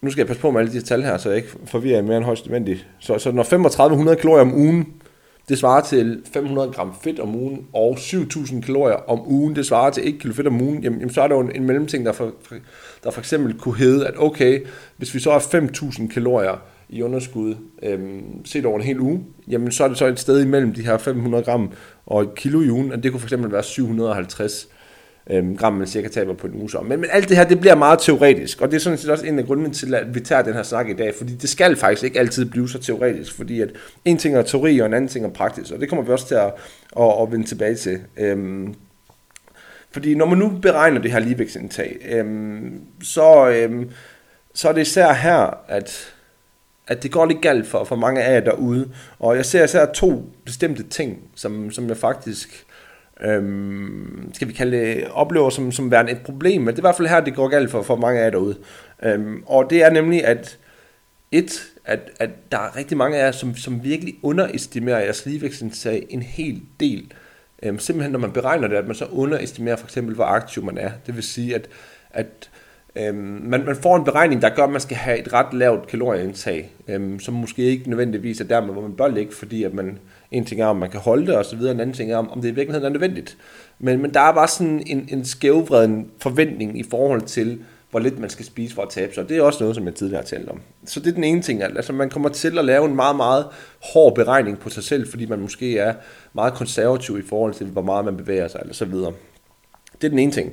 nu 0.00 0.10
skal 0.10 0.20
jeg 0.20 0.26
passe 0.26 0.42
på 0.42 0.50
med 0.50 0.60
alle 0.60 0.72
de 0.72 0.80
tal 0.80 1.02
her, 1.02 1.16
så 1.16 1.28
jeg 1.28 1.36
ikke 1.36 1.56
forvirrer 1.64 2.02
mere 2.02 2.16
end 2.16 2.24
højst 2.24 2.46
nødvendigt. 2.46 2.86
Så, 2.98 3.18
så 3.18 3.32
når 3.32 3.42
3500 3.42 4.16
kalorier 4.16 4.42
om 4.42 4.54
ugen 4.54 4.86
det 5.48 5.58
svarer 5.58 5.80
til 5.80 6.22
500 6.32 6.72
gram 6.72 6.94
fedt 7.02 7.20
om 7.20 7.34
ugen, 7.34 7.66
og 7.72 7.98
7000 7.98 8.62
kalorier 8.62 8.96
om 8.96 9.28
ugen, 9.32 9.56
det 9.56 9.66
svarer 9.66 9.90
til 9.90 10.08
1 10.08 10.20
kilo 10.20 10.34
fedt 10.34 10.46
om 10.46 10.60
ugen, 10.60 10.82
jamen, 10.82 10.98
jamen 10.98 11.14
så 11.14 11.22
er 11.22 11.28
der 11.28 11.34
jo 11.34 11.40
en, 11.40 11.56
en 11.56 11.64
mellemting, 11.64 12.06
der 12.06 12.12
for, 12.12 12.32
der 13.04 13.10
for 13.10 13.20
eksempel 13.20 13.58
kunne 13.58 13.76
hedde, 13.76 14.06
at 14.06 14.14
okay, 14.16 14.66
hvis 14.96 15.14
vi 15.14 15.20
så 15.20 15.32
har 15.32 15.38
5000 15.38 16.10
kalorier 16.10 16.62
i 16.88 17.02
underskud 17.02 17.54
øhm, 17.82 18.44
set 18.44 18.66
over 18.66 18.78
en 18.78 18.84
hel 18.84 19.00
uge, 19.00 19.24
jamen 19.48 19.72
så 19.72 19.84
er 19.84 19.88
det 19.88 19.98
så 19.98 20.06
et 20.06 20.20
sted 20.20 20.44
imellem 20.44 20.72
de 20.72 20.82
her 20.82 20.98
500 20.98 21.44
gram 21.44 21.72
og 22.06 22.22
et 22.22 22.34
kilo 22.34 22.60
i 22.60 22.70
ugen, 22.70 22.92
og 22.92 23.02
det 23.02 23.10
kunne 23.10 23.20
for 23.20 23.26
eksempel 23.26 23.52
være 23.52 23.62
750 23.62 24.68
øhm, 25.30 25.56
gram, 25.56 25.72
man 25.72 25.86
cirka 25.86 26.08
taber 26.08 26.34
på 26.34 26.46
en 26.46 26.54
uge 26.54 26.70
så. 26.70 26.80
Men, 26.80 27.00
men 27.00 27.10
alt 27.12 27.28
det 27.28 27.36
her, 27.36 27.44
det 27.44 27.60
bliver 27.60 27.74
meget 27.74 27.98
teoretisk, 27.98 28.60
og 28.60 28.70
det 28.70 28.76
er 28.76 28.80
sådan 28.80 28.98
set 28.98 29.10
også 29.10 29.26
en 29.26 29.38
af 29.38 29.44
grundene 29.44 29.70
til, 29.70 29.94
at 29.94 30.14
vi 30.14 30.20
tager 30.20 30.42
den 30.42 30.54
her 30.54 30.62
snak 30.62 30.88
i 30.88 30.92
dag, 30.92 31.14
fordi 31.14 31.34
det 31.34 31.48
skal 31.50 31.76
faktisk 31.76 32.04
ikke 32.04 32.18
altid 32.18 32.44
blive 32.44 32.68
så 32.68 32.78
teoretisk, 32.78 33.36
fordi 33.36 33.60
at 33.60 33.70
en 34.04 34.18
ting 34.18 34.36
er 34.36 34.42
teori, 34.42 34.78
og 34.78 34.86
en 34.86 34.94
anden 34.94 35.08
ting 35.08 35.24
er 35.24 35.30
praktisk, 35.30 35.72
og 35.72 35.80
det 35.80 35.88
kommer 35.88 36.04
vi 36.04 36.12
også 36.12 36.28
til 36.28 36.34
at, 36.34 36.52
at, 37.00 37.22
at 37.22 37.32
vende 37.32 37.46
tilbage 37.46 37.74
til. 37.74 38.00
Øhm, 38.16 38.74
fordi 39.90 40.14
når 40.14 40.26
man 40.26 40.38
nu 40.38 40.58
beregner 40.62 41.00
det 41.00 41.12
her 41.12 41.18
ligevægtsindtag, 41.18 41.96
øhm, 42.10 42.80
så, 43.02 43.48
øhm, 43.48 43.90
så 44.54 44.68
er 44.68 44.72
det 44.72 44.80
især 44.80 45.12
her, 45.12 45.58
at 45.68 46.13
at 46.88 47.02
det 47.02 47.12
går 47.12 47.26
lidt 47.26 47.42
galt 47.42 47.66
for, 47.66 47.84
for 47.84 47.96
mange 47.96 48.22
af 48.22 48.34
jer 48.34 48.40
derude. 48.40 48.90
Og 49.18 49.36
jeg 49.36 49.46
ser 49.46 49.64
især 49.64 49.86
to 49.86 50.32
bestemte 50.44 50.82
ting, 50.82 51.18
som, 51.34 51.70
som 51.70 51.88
jeg 51.88 51.96
faktisk 51.96 52.66
øhm, 53.20 54.30
skal 54.34 54.48
vi 54.48 54.52
kalde 54.52 54.76
det, 54.76 55.08
oplever 55.10 55.50
som, 55.50 55.72
som 55.72 55.90
værende 55.90 56.12
et 56.12 56.22
problem. 56.24 56.60
Men 56.60 56.68
det 56.68 56.74
er 56.74 56.80
i 56.80 56.86
hvert 56.86 56.96
fald 56.96 57.08
her, 57.08 57.20
det 57.20 57.34
går 57.34 57.48
galt 57.48 57.70
for, 57.70 57.82
for 57.82 57.96
mange 57.96 58.20
af 58.20 58.24
jer 58.24 58.30
derude. 58.30 58.56
Øhm, 59.02 59.42
og 59.46 59.70
det 59.70 59.82
er 59.82 59.90
nemlig, 59.90 60.24
at 60.24 60.58
et, 61.32 61.72
at, 61.84 62.00
at 62.20 62.30
der 62.52 62.58
er 62.58 62.76
rigtig 62.76 62.96
mange 62.96 63.16
af 63.18 63.24
jer, 63.24 63.32
som, 63.32 63.56
som 63.56 63.84
virkelig 63.84 64.14
underestimerer 64.22 64.98
jeres 64.98 65.26
ligevægtsindtag 65.26 66.06
en 66.10 66.22
hel 66.22 66.62
del. 66.80 67.12
Øhm, 67.62 67.78
simpelthen 67.78 68.12
når 68.12 68.18
man 68.18 68.32
beregner 68.32 68.68
det, 68.68 68.76
at 68.76 68.86
man 68.86 68.94
så 68.94 69.04
underestimerer 69.04 69.76
for 69.76 69.86
eksempel, 69.86 70.14
hvor 70.14 70.24
aktiv 70.24 70.64
man 70.64 70.78
er. 70.78 70.90
Det 71.06 71.14
vil 71.14 71.22
sige, 71.22 71.54
at, 71.54 71.68
at 72.10 72.50
øhm, 72.96 73.40
man, 73.44 73.64
man 73.64 73.76
får 73.76 73.96
en 73.96 74.04
beregning, 74.04 74.42
der 74.42 74.48
gør, 74.48 74.64
at 74.64 74.70
man 74.70 74.80
skal 74.80 74.96
have 74.96 75.18
et 75.18 75.32
ret 75.32 75.54
lavt 75.54 75.86
kalorieindtag, 75.86 76.72
øhm, 76.88 77.20
som 77.20 77.34
måske 77.34 77.62
ikke 77.62 77.90
nødvendigvis 77.90 78.40
er 78.40 78.44
der, 78.44 78.60
hvor 78.60 78.82
man 78.82 78.92
bør 78.92 79.08
ligge, 79.08 79.34
fordi 79.34 79.64
at 79.64 79.74
man 79.74 79.98
en 80.30 80.44
ting 80.44 80.60
er, 80.60 80.66
om 80.66 80.76
man 80.76 80.90
kan 80.90 81.00
holde 81.00 81.26
det 81.26 81.36
og 81.36 81.44
så 81.44 81.56
videre, 81.56 81.74
en 81.74 81.80
anden 81.80 81.96
ting 81.96 82.12
er, 82.12 82.16
om 82.16 82.40
det 82.40 82.48
i 82.48 82.54
virkeligheden 82.54 82.86
er 82.86 82.90
nødvendigt. 82.90 83.36
Men, 83.78 84.02
men 84.02 84.14
der 84.14 84.20
er 84.20 84.32
bare 84.32 84.48
sådan 84.48 84.82
en, 84.86 85.08
en 85.12 85.24
skævvreden 85.24 86.10
forventning 86.18 86.78
i 86.78 86.84
forhold 86.90 87.22
til, 87.22 87.58
hvor 87.90 88.00
lidt 88.00 88.18
man 88.18 88.30
skal 88.30 88.44
spise 88.44 88.74
for 88.74 88.82
at 88.82 88.88
tabe 88.88 89.14
sig. 89.14 89.28
Det 89.28 89.36
er 89.36 89.42
også 89.42 89.64
noget, 89.64 89.76
som 89.76 89.86
jeg 89.86 89.94
tidligere 89.94 90.22
har 90.22 90.26
talt 90.26 90.48
om. 90.48 90.60
Så 90.86 91.00
det 91.00 91.08
er 91.08 91.14
den 91.14 91.24
ene 91.24 91.42
ting. 91.42 91.62
Altså 91.62 91.92
man 91.92 92.10
kommer 92.10 92.28
til 92.28 92.58
at 92.58 92.64
lave 92.64 92.84
en 92.84 92.96
meget, 92.96 93.16
meget 93.16 93.46
hård 93.92 94.14
beregning 94.14 94.58
på 94.58 94.70
sig 94.70 94.84
selv, 94.84 95.10
fordi 95.10 95.26
man 95.26 95.40
måske 95.40 95.78
er 95.78 95.94
meget 96.32 96.54
konservativ 96.54 97.18
i 97.18 97.22
forhold 97.28 97.54
til, 97.54 97.66
hvor 97.66 97.82
meget 97.82 98.04
man 98.04 98.16
bevæger 98.16 98.48
sig, 98.48 98.60
eller 98.60 98.74
så 98.74 98.84
videre. 98.84 99.12
Det 100.00 100.04
er 100.04 100.08
den 100.08 100.18
ene 100.18 100.32
ting. 100.32 100.52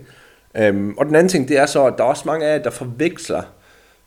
Øhm, 0.58 0.98
og 0.98 1.05
den 1.05 1.15
anden 1.15 1.29
ting, 1.29 1.48
det 1.48 1.58
er 1.58 1.65
så, 1.65 1.86
at 1.86 1.93
der 1.98 2.03
er 2.03 2.08
også 2.08 2.24
mange 2.25 2.46
af 2.46 2.58
jer, 2.58 2.63
der 2.63 2.70
forveksler 2.70 3.41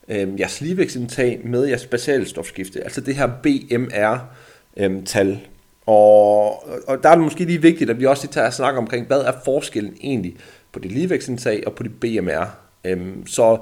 øhm, 0.08 0.38
jeres 0.38 0.60
ligevægtsindtag 0.60 1.40
med 1.44 1.64
jeres 1.64 1.86
basalstofskifte, 1.86 2.84
altså 2.84 3.00
det 3.00 3.14
her 3.14 3.26
BMR-tal. 3.42 5.28
Øhm, 5.28 5.38
og, 5.86 6.68
og 6.88 7.02
der 7.02 7.08
er 7.08 7.14
det 7.14 7.24
måske 7.24 7.44
lige 7.44 7.62
vigtigt, 7.62 7.90
at 7.90 8.00
vi 8.00 8.06
også 8.06 8.22
lige 8.22 8.32
tager 8.32 8.46
og 8.46 8.52
snakker 8.52 8.80
omkring, 8.80 9.06
hvad 9.06 9.20
er 9.20 9.32
forskellen 9.44 9.96
egentlig 10.02 10.36
på 10.72 10.78
det 10.78 10.92
ligevægtsindtag 10.92 11.62
og 11.66 11.74
på 11.74 11.82
det 11.82 12.00
BMR. 12.00 12.44
Øhm, 12.84 13.26
så 13.26 13.58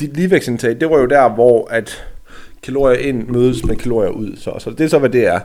dit 0.00 0.16
ligevægtsindtag, 0.16 0.80
det 0.80 0.90
var 0.90 0.98
jo 0.98 1.06
der, 1.06 1.28
hvor 1.28 1.68
at 1.70 2.06
kalorier 2.66 2.98
ind 2.98 3.28
mødes 3.28 3.64
med 3.64 3.76
kalorier 3.76 4.10
ud. 4.10 4.36
Så, 4.36 4.54
så 4.58 4.70
det 4.70 4.80
er 4.80 4.88
så, 4.88 4.98
hvad 4.98 5.10
det 5.10 5.26
er. 5.26 5.40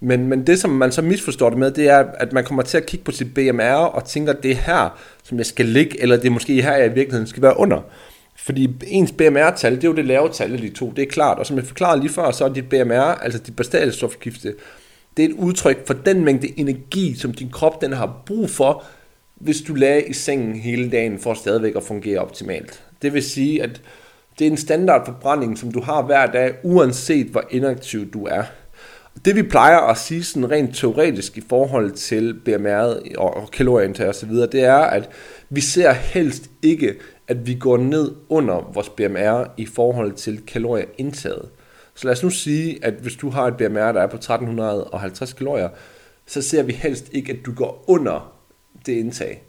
Men, 0.00 0.28
men 0.28 0.46
det, 0.46 0.58
som 0.58 0.70
man 0.70 0.92
så 0.92 1.02
misforstår 1.02 1.50
det 1.50 1.58
med, 1.58 1.70
det 1.70 1.88
er, 1.88 2.04
at 2.18 2.32
man 2.32 2.44
kommer 2.44 2.62
til 2.62 2.76
at 2.76 2.86
kigge 2.86 3.04
på 3.04 3.12
sit 3.12 3.34
BMR 3.34 3.62
og 3.62 4.04
tænker, 4.04 4.32
det 4.32 4.50
er 4.50 4.54
her, 4.54 4.98
som 5.22 5.38
jeg 5.38 5.46
skal 5.46 5.66
ligge, 5.66 6.02
eller 6.02 6.16
det 6.16 6.26
er 6.26 6.30
måske 6.30 6.62
her, 6.62 6.76
jeg 6.76 6.86
i 6.86 6.94
virkeligheden 6.94 7.26
skal 7.26 7.42
være 7.42 7.58
under. 7.58 7.80
Fordi 8.36 8.68
ens 8.86 9.12
BMR-tal, 9.12 9.76
det 9.76 9.84
er 9.84 9.88
jo 9.88 9.94
det 9.94 10.04
lave 10.04 10.28
tal 10.28 10.52
af 10.52 10.60
de 10.60 10.68
to, 10.68 10.92
det 10.96 11.02
er 11.02 11.06
klart. 11.06 11.38
Og 11.38 11.46
som 11.46 11.56
jeg 11.56 11.64
forklarede 11.64 12.00
lige 12.00 12.12
før, 12.12 12.30
så 12.30 12.44
er 12.44 12.52
dit 12.52 12.68
BMR, 12.68 13.22
altså 13.22 13.38
dit 13.38 13.56
bastalstofskifte, 13.56 14.54
det 15.16 15.24
er 15.24 15.28
et 15.28 15.34
udtryk 15.34 15.86
for 15.86 15.94
den 15.94 16.24
mængde 16.24 16.60
energi, 16.60 17.14
som 17.14 17.32
din 17.32 17.50
krop 17.50 17.82
den 17.82 17.92
har 17.92 18.22
brug 18.26 18.50
for, 18.50 18.84
hvis 19.34 19.60
du 19.60 19.74
lader 19.74 20.02
i 20.06 20.12
sengen 20.12 20.54
hele 20.54 20.90
dagen 20.90 21.18
for 21.18 21.34
stadigvæk 21.34 21.76
at 21.76 21.82
fungere 21.82 22.18
optimalt. 22.18 22.82
Det 23.02 23.14
vil 23.14 23.22
sige, 23.22 23.62
at 23.62 23.80
det 24.38 24.46
er 24.46 24.50
en 24.50 24.56
standardforbrænding, 24.56 25.58
som 25.58 25.72
du 25.72 25.80
har 25.80 26.02
hver 26.02 26.26
dag, 26.26 26.54
uanset 26.62 27.26
hvor 27.26 27.44
inaktiv 27.50 28.12
du 28.12 28.24
er. 28.24 28.42
Det 29.24 29.36
vi 29.36 29.42
plejer 29.42 29.78
at 29.78 29.98
sige 29.98 30.24
sådan 30.24 30.50
rent 30.50 30.76
teoretisk 30.76 31.38
i 31.38 31.42
forhold 31.48 31.90
til 31.90 32.34
BMR 32.44 33.16
og 33.18 33.50
kalorieindtag 33.50 34.08
osv., 34.08 34.30
det 34.30 34.54
er, 34.64 34.76
at 34.76 35.08
vi 35.50 35.60
ser 35.60 35.92
helst 35.92 36.50
ikke, 36.62 36.94
at 37.28 37.46
vi 37.46 37.54
går 37.54 37.76
ned 37.76 38.14
under 38.28 38.70
vores 38.74 38.88
BMR 38.88 39.44
i 39.56 39.66
forhold 39.66 40.12
til 40.12 40.40
kalorieindtaget. 40.46 41.48
Så 41.94 42.06
lad 42.06 42.12
os 42.12 42.22
nu 42.22 42.30
sige, 42.30 42.78
at 42.82 42.94
hvis 42.94 43.16
du 43.16 43.30
har 43.30 43.46
et 43.46 43.56
BMR, 43.56 43.92
der 43.92 44.02
er 44.02 44.06
på 44.06 44.16
1350 44.16 45.32
kalorier, 45.32 45.68
så 46.26 46.42
ser 46.42 46.62
vi 46.62 46.72
helst 46.72 47.08
ikke, 47.12 47.32
at 47.32 47.38
du 47.46 47.54
går 47.54 47.84
under 47.86 48.32
det 48.86 48.92
indtag. 48.92 49.42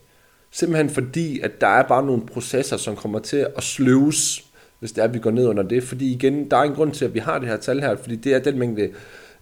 Simpelthen 0.51 0.89
fordi, 0.89 1.39
at 1.39 1.61
der 1.61 1.67
er 1.67 1.87
bare 1.87 2.05
nogle 2.05 2.25
processer, 2.25 2.77
som 2.77 2.95
kommer 2.95 3.19
til 3.19 3.47
at 3.57 3.63
sløves, 3.63 4.46
hvis 4.79 4.91
det 4.91 5.01
er, 5.01 5.05
at 5.05 5.13
vi 5.13 5.19
går 5.19 5.31
ned 5.31 5.47
under 5.47 5.63
det. 5.63 5.83
Fordi 5.83 6.13
igen, 6.13 6.51
der 6.51 6.57
er 6.57 6.63
en 6.63 6.73
grund 6.73 6.91
til, 6.91 7.05
at 7.05 7.13
vi 7.13 7.19
har 7.19 7.39
det 7.39 7.47
her 7.47 7.57
tal 7.57 7.81
her, 7.81 7.95
fordi 7.95 8.15
det 8.15 8.33
er 8.33 8.39
den 8.39 8.59
mængde 8.59 8.89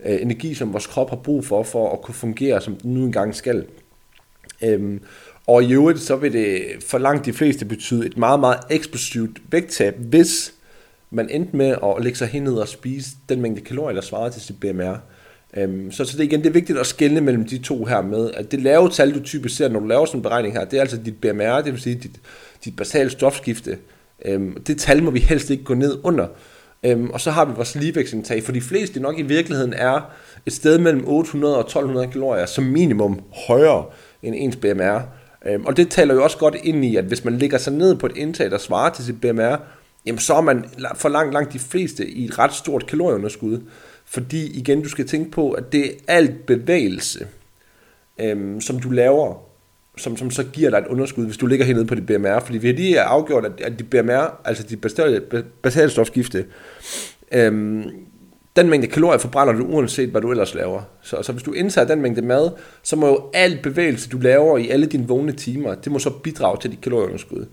øh, 0.06 0.22
energi, 0.22 0.54
som 0.54 0.74
vores 0.74 0.88
krop 0.88 1.10
har 1.10 1.18
brug 1.18 1.46
for, 1.46 1.64
for 1.64 1.94
at 1.94 2.02
kunne 2.02 2.16
fungere, 2.16 2.62
som 2.62 2.76
den 2.76 2.94
nu 2.94 3.06
engang 3.06 3.36
skal. 3.36 3.66
Øhm, 4.64 5.02
og 5.48 5.64
i 5.64 5.74
øvrigt, 5.74 6.00
så 6.00 6.16
vil 6.16 6.34
det 6.34 6.62
for 6.88 6.98
langt 6.98 7.26
de 7.26 7.34
fleste 7.34 7.66
betyde 7.66 8.06
et 8.06 8.18
meget, 8.18 8.40
meget 8.40 8.60
eksplosivt 8.70 9.42
vægttab, 9.52 9.96
hvis 9.98 10.54
man 11.10 11.30
endte 11.30 11.56
med 11.56 11.76
at 11.84 12.04
lægge 12.04 12.18
sig 12.18 12.28
hen 12.28 12.44
ned 12.44 12.54
og 12.54 12.68
spise 12.68 13.10
den 13.30 13.42
mængde 13.42 13.62
kalorier, 13.62 13.94
der 13.94 14.02
svarer 14.02 14.30
til 14.30 14.42
sit 14.42 14.60
BMR. 14.60 14.96
Øhm, 15.58 15.92
så, 15.92 16.06
så 16.06 16.18
det 16.18 16.24
igen, 16.24 16.40
det 16.40 16.48
er 16.48 16.54
vigtigt 16.54 16.80
at 16.80 16.86
skelne 16.86 17.22
mellem 17.22 17.46
de 17.48 17.58
to 17.58 17.86
her 17.86 18.02
med, 18.02 18.32
at 18.34 18.52
det 18.52 18.62
lave 18.62 18.90
tal, 18.90 19.14
du 19.14 19.24
typisk 19.24 19.56
ser, 19.56 19.70
når 19.70 19.80
du 19.80 19.88
laver 19.88 20.06
sådan 20.06 20.20
en 20.20 20.24
beregning 20.24 20.54
her, 20.54 20.66
det 20.66 20.78
er 20.78 20.82
altså 20.82 20.98
dit 20.98 21.22
BMR, 21.22 21.62
det 21.62 21.74
vil 21.74 21.82
sige 21.82 21.96
dit, 21.96 22.20
dit 22.66 22.76
basale 22.76 23.10
stofskifte. 23.10 23.78
Øhm, 24.26 24.64
det 24.64 24.78
tal 24.78 25.04
må 25.04 25.12
vi 25.12 25.20
helst 25.20 25.50
ikke 25.50 25.64
gå 25.64 25.74
ned 25.74 25.98
under. 26.04 26.28
Øhm, 26.84 27.10
og 27.10 27.22
så 27.22 27.32
har 27.32 27.46
vi 27.46 27.54
vores 27.56 27.76
ligevægtsindtag, 27.76 28.44
for 28.44 28.52
de 28.52 28.62
fleste 28.62 29.00
nok 29.00 29.20
i 29.20 29.22
virkeligheden 29.22 29.74
er 29.74 30.12
et 30.46 30.54
sted 30.54 30.78
mellem 30.78 31.08
800 31.08 31.56
og 31.56 31.62
1200 31.62 32.08
kalorier 32.08 32.46
som 32.46 32.64
minimum 32.64 33.22
højere 33.48 33.86
end 34.24 34.36
ens 34.38 34.56
BMR. 34.56 35.00
Øhm, 35.46 35.66
og 35.66 35.78
det 35.78 35.90
taler 35.90 36.14
jo 36.14 36.24
også 36.24 36.38
godt 36.38 36.56
ind 36.64 36.86
i, 36.86 36.96
at 36.96 37.06
hvis 37.06 37.26
man 37.26 37.38
ligger 37.38 37.58
sig 37.58 37.74
ned 37.74 37.96
på 37.96 38.06
et 38.06 38.18
indtag, 38.18 38.52
der 38.52 38.58
svarer 38.58 38.90
til 38.90 39.06
sit 39.06 39.22
BMR, 39.22 39.56
jamen 40.06 40.20
så 40.20 40.34
er 40.34 40.42
man 40.42 40.66
for 40.96 41.10
langt, 41.10 41.34
langt 41.34 41.54
de 41.54 41.60
fleste 41.60 42.10
i 42.10 42.26
et 42.26 42.40
ret 42.40 42.54
stort 42.54 42.88
kalorieunderskud. 42.88 43.62
Fordi 44.06 44.60
igen, 44.60 44.82
du 44.82 44.90
skal 44.90 45.08
tænke 45.08 45.32
på, 45.32 45.52
at 45.52 45.72
det 45.72 45.86
er 45.86 45.92
alt 46.08 46.46
bevægelse, 46.46 47.28
øhm, 48.20 48.62
som 48.62 48.80
du 48.80 48.90
laver, 48.90 49.55
som, 49.98 50.18
som 50.18 50.32
så 50.32 50.44
giver 50.44 50.70
dig 50.70 50.78
et 50.78 50.88
underskud, 50.88 51.26
hvis 51.26 51.38
du 51.38 51.46
ligger 51.46 51.66
hernede 51.66 51.86
på 51.86 51.96
dit 51.96 52.06
BMR. 52.06 52.40
Fordi 52.40 52.58
vi 52.58 52.68
har 52.68 52.76
lige 52.76 53.02
afgjort, 53.02 53.46
at, 53.46 53.62
at 53.62 53.80
dit 53.80 53.90
BMR, 53.90 54.42
altså 54.46 54.64
dit 54.64 54.82
basale 55.62 55.90
stofskifte, 55.90 56.46
øhm, 57.32 57.84
den 58.56 58.70
mængde 58.70 58.88
kalorier 58.88 59.18
forbrænder 59.18 59.54
du 59.54 59.66
uanset 59.66 60.10
hvad 60.10 60.22
du 60.22 60.32
ellers 60.32 60.56
laver. 60.56 60.82
Så, 61.02 61.22
så 61.22 61.32
hvis 61.32 61.44
du 61.44 61.54
indtager 61.54 61.88
den 61.88 62.02
mængde 62.02 62.22
mad, 62.22 62.52
så 62.84 62.96
må 62.96 63.08
jo 63.08 63.24
al 63.34 63.60
bevægelse 63.64 64.10
du 64.10 64.18
laver 64.18 64.58
i 64.58 64.70
alle 64.70 64.86
dine 64.86 65.08
vågne 65.08 65.32
timer, 65.32 65.76
det 65.76 65.92
må 65.92 66.00
så 66.00 66.10
bidrage 66.10 66.58
til 66.62 66.72
dit 66.72 66.82
kalorieunderskud. 66.82 67.46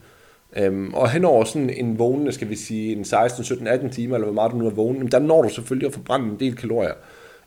Øhm, 0.57 0.95
og 0.95 1.11
henover 1.11 1.45
sådan 1.45 1.71
en 1.71 1.99
vågne, 1.99 2.33
skal 2.33 2.49
vi 2.49 2.57
sige, 2.57 2.97
en 2.97 3.05
16, 3.05 3.45
17, 3.45 3.67
18 3.67 3.91
timer, 3.91 4.15
eller 4.15 4.27
hvor 4.27 4.35
meget 4.35 4.53
du 4.53 4.57
nu 4.57 4.67
er 4.67 4.71
vågen, 4.71 5.07
der 5.07 5.19
når 5.19 5.43
du 5.43 5.49
selvfølgelig 5.49 5.87
at 5.87 5.95
forbrænde 5.95 6.27
en 6.27 6.41
del 6.41 6.57
kalorier. 6.57 6.93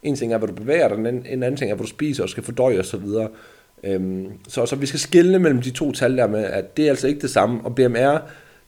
En 0.03 0.15
ting 0.15 0.33
er, 0.33 0.37
hvad 0.37 0.47
du 0.47 0.53
bevæger 0.53 0.87
dig, 0.87 0.97
en 0.97 1.43
anden 1.43 1.57
ting 1.57 1.71
er, 1.71 1.75
hvad 1.75 1.85
du 1.85 1.89
spiser 1.89 2.23
og 2.23 2.29
skal 2.29 2.43
fordøje 2.43 2.79
osv. 2.79 3.05
Øhm, 3.85 4.31
så, 4.47 4.65
så 4.65 4.75
vi 4.75 4.85
skal 4.85 4.99
skille 4.99 5.39
mellem 5.39 5.61
de 5.61 5.71
to 5.71 5.91
tal 5.91 6.17
der 6.17 6.27
med, 6.27 6.43
at 6.43 6.77
det 6.77 6.85
er 6.85 6.89
altså 6.89 7.07
ikke 7.07 7.21
det 7.21 7.29
samme, 7.29 7.61
og 7.63 7.75
BMR, 7.75 8.17